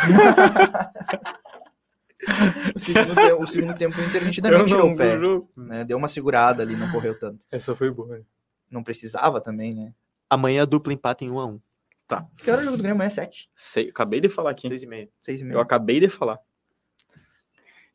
O 2.76 2.80
segundo, 2.80 3.16
te- 3.16 3.34
o 3.34 3.48
segundo 3.48 3.78
tempo 3.78 3.98
o 4.00 4.04
Inter 4.04 4.22
Eu 4.22 4.28
nitidamente 4.28 4.66
tirou 4.66 4.86
não 4.88 4.94
o 4.94 4.98
pé. 4.98 5.16
o 5.16 5.20
jogo. 5.22 5.50
Né? 5.56 5.84
Deu 5.86 5.98
uma 5.98 6.08
segurada 6.10 6.62
ali, 6.62 6.76
não 6.76 6.92
correu 6.92 7.18
tanto. 7.18 7.40
Essa 7.50 7.74
foi 7.76 7.90
boa. 7.90 8.22
Não 8.70 8.84
precisava 8.84 9.40
também, 9.40 9.74
né? 9.74 9.94
Amanhã 10.30 10.66
dupla 10.68 10.92
empate 10.92 11.24
em 11.26 11.32
1 11.32 11.40
a 11.40 11.46
1 11.46 11.60
Que 12.38 12.52
hora 12.52 12.62
o 12.62 12.66
jogo 12.66 12.76
do 12.78 12.84
Grêmio 12.84 12.96
amanhã 12.96 13.08
é 13.08 13.10
7? 13.12 13.50
Sei, 13.56 13.90
acabei 13.90 14.20
de 14.20 14.28
falar 14.28 14.52
aqui. 14.52 14.68
6 14.68 14.84
e 14.84 14.86
meia. 14.86 15.10
6 15.22 15.40
e 15.40 15.44
Eu 15.44 15.48
meia. 15.48 15.62
acabei 15.62 16.00
de 16.02 16.10
falar. 16.10 16.38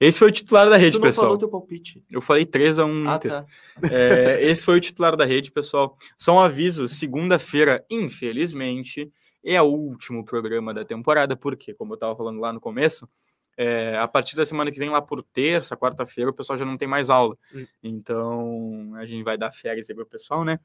Esse 0.00 0.18
foi 0.18 0.28
o 0.28 0.32
titular 0.32 0.68
da 0.68 0.76
rede, 0.76 0.96
Tu 0.96 1.00
não 1.00 1.06
pessoal. 1.08 1.26
falou 1.26 1.38
teu 1.38 1.48
palpite. 1.48 2.02
Eu 2.10 2.20
falei 2.22 2.44
3x1 2.46 3.06
Ah, 3.08 3.16
Inter. 3.16 3.30
tá. 3.30 3.46
É, 3.90 4.42
esse 4.42 4.64
foi 4.64 4.78
o 4.78 4.80
titular 4.80 5.16
da 5.16 5.24
rede, 5.26 5.52
pessoal. 5.52 5.96
Só 6.18 6.34
um 6.34 6.40
aviso: 6.40 6.88
segunda-feira, 6.88 7.84
infelizmente, 7.90 9.12
é 9.44 9.60
o 9.60 9.66
último 9.66 10.24
programa 10.24 10.72
da 10.72 10.84
temporada, 10.84 11.36
porque, 11.36 11.74
como 11.74 11.92
eu 11.92 11.96
estava 11.96 12.16
falando 12.16 12.40
lá 12.40 12.52
no 12.52 12.60
começo, 12.60 13.08
é, 13.56 13.96
a 13.96 14.08
partir 14.08 14.34
da 14.34 14.44
semana 14.44 14.70
que 14.70 14.78
vem, 14.78 14.90
lá 14.90 15.00
por 15.00 15.22
terça, 15.22 15.76
quarta-feira, 15.76 16.30
o 16.30 16.34
pessoal 16.34 16.58
já 16.58 16.64
não 16.64 16.76
tem 16.76 16.88
mais 16.88 17.10
aula. 17.10 17.36
Hum. 17.54 17.66
Então, 17.82 18.92
a 18.96 19.06
gente 19.06 19.22
vai 19.22 19.38
dar 19.38 19.52
férias 19.52 19.88
aí 19.88 19.94
pro 19.94 20.06
pessoal, 20.06 20.44
né? 20.44 20.58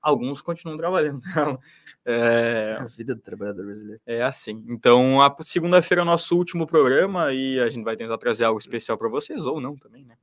Alguns 0.00 0.42
continuam 0.42 0.76
trabalhando. 0.76 1.20
É, 2.06 2.76
A 2.78 2.84
vida 2.84 3.14
do 3.14 3.22
trabalhador 3.22 3.64
brasileiro. 3.64 3.98
é 4.04 4.22
assim. 4.22 4.62
Então, 4.68 5.22
a 5.22 5.34
segunda-feira 5.40 6.02
é 6.02 6.04
o 6.04 6.06
nosso 6.06 6.36
último 6.36 6.66
programa 6.66 7.32
e 7.32 7.58
a 7.58 7.70
gente 7.70 7.82
vai 7.82 7.96
tentar 7.96 8.18
trazer 8.18 8.44
algo 8.44 8.58
especial 8.58 8.98
para 8.98 9.08
vocês, 9.08 9.46
ou 9.46 9.58
não 9.58 9.74
também, 9.74 10.04
né? 10.04 10.16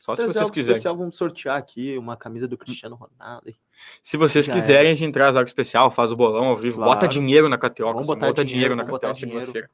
Só 0.00 0.14
se 0.16 0.26
vocês 0.26 0.50
quiserem. 0.50 0.76
especial, 0.76 0.96
vamos 0.96 1.16
sortear 1.16 1.56
aqui 1.56 1.96
uma 1.98 2.16
camisa 2.16 2.46
do 2.48 2.56
Cristiano 2.56 2.96
Ronaldo. 2.96 3.54
Se 4.02 4.16
vocês 4.16 4.46
Já 4.46 4.52
quiserem, 4.52 4.92
a 4.92 4.94
gente 4.94 5.12
traz 5.12 5.36
algo 5.36 5.46
especial, 5.46 5.90
faz 5.90 6.10
o 6.12 6.16
bolão 6.16 6.44
ao 6.44 6.56
vivo, 6.56 6.76
Claro. 6.76 6.92
bota 6.92 7.08
dinheiro 7.08 7.48
na 7.48 7.58
KTO, 7.58 7.86
Vamos 7.92 8.06
botar 8.06 8.26
bota 8.26 8.44
dinheiro, 8.44 8.74
dinheiro 8.74 8.92
na 8.92 8.98
KTO 8.98 9.14
segunda-feira. 9.14 9.70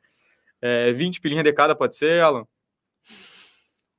É, 0.60 0.92
20 0.92 1.20
pilinha 1.20 1.42
de 1.42 1.52
cada, 1.52 1.74
pode 1.74 1.96
ser, 1.96 2.22
Alan? 2.22 2.46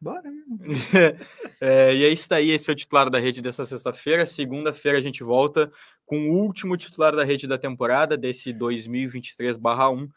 Bora? 0.02 0.24
É, 1.62 1.96
e 1.96 2.04
é 2.04 2.10
isso 2.10 2.28
daí, 2.30 2.52
esse 2.52 2.66
foi 2.66 2.74
o 2.74 2.78
titular 2.78 3.10
da 3.10 3.18
rede 3.18 3.42
dessa 3.42 3.64
sexta-feira. 3.64 4.26
Segunda-feira 4.26 4.98
a 4.98 5.02
gente 5.02 5.24
volta 5.24 5.72
com 6.06 6.30
o 6.30 6.34
último 6.44 6.76
titular 6.76 7.16
da 7.16 7.24
rede 7.24 7.48
da 7.48 7.58
temporada, 7.58 8.18
desse 8.18 8.54
2023-1. 8.54 10.10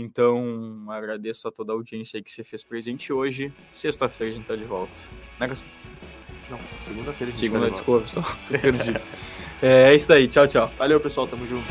Então, 0.00 0.86
agradeço 0.88 1.46
a 1.48 1.52
toda 1.52 1.72
a 1.72 1.74
audiência 1.76 2.16
aí 2.18 2.22
que 2.22 2.30
você 2.30 2.44
fez 2.44 2.62
presente 2.62 3.12
hoje. 3.12 3.52
Sexta-feira 3.72 4.32
a 4.32 4.36
gente 4.36 4.46
tá 4.46 4.56
de 4.56 4.64
volta. 4.64 4.92
Né, 5.40 5.48
Cassio? 5.48 5.66
Não, 6.50 6.58
segunda-feira 6.82 7.32
a 7.32 7.34
gente 7.34 7.38
Segunda, 7.38 7.70
tá 7.70 7.74
de 7.76 7.82
volta. 7.82 8.04
desculpa, 8.04 8.24
pessoal. 8.24 8.38
Tô 8.48 8.58
perdido. 8.58 9.00
É, 9.62 9.90
é 9.90 9.94
isso 9.94 10.06
daí, 10.06 10.28
tchau, 10.28 10.46
tchau. 10.46 10.70
Valeu, 10.76 11.00
pessoal. 11.00 11.26
Tamo 11.26 11.46
junto. 11.46 11.66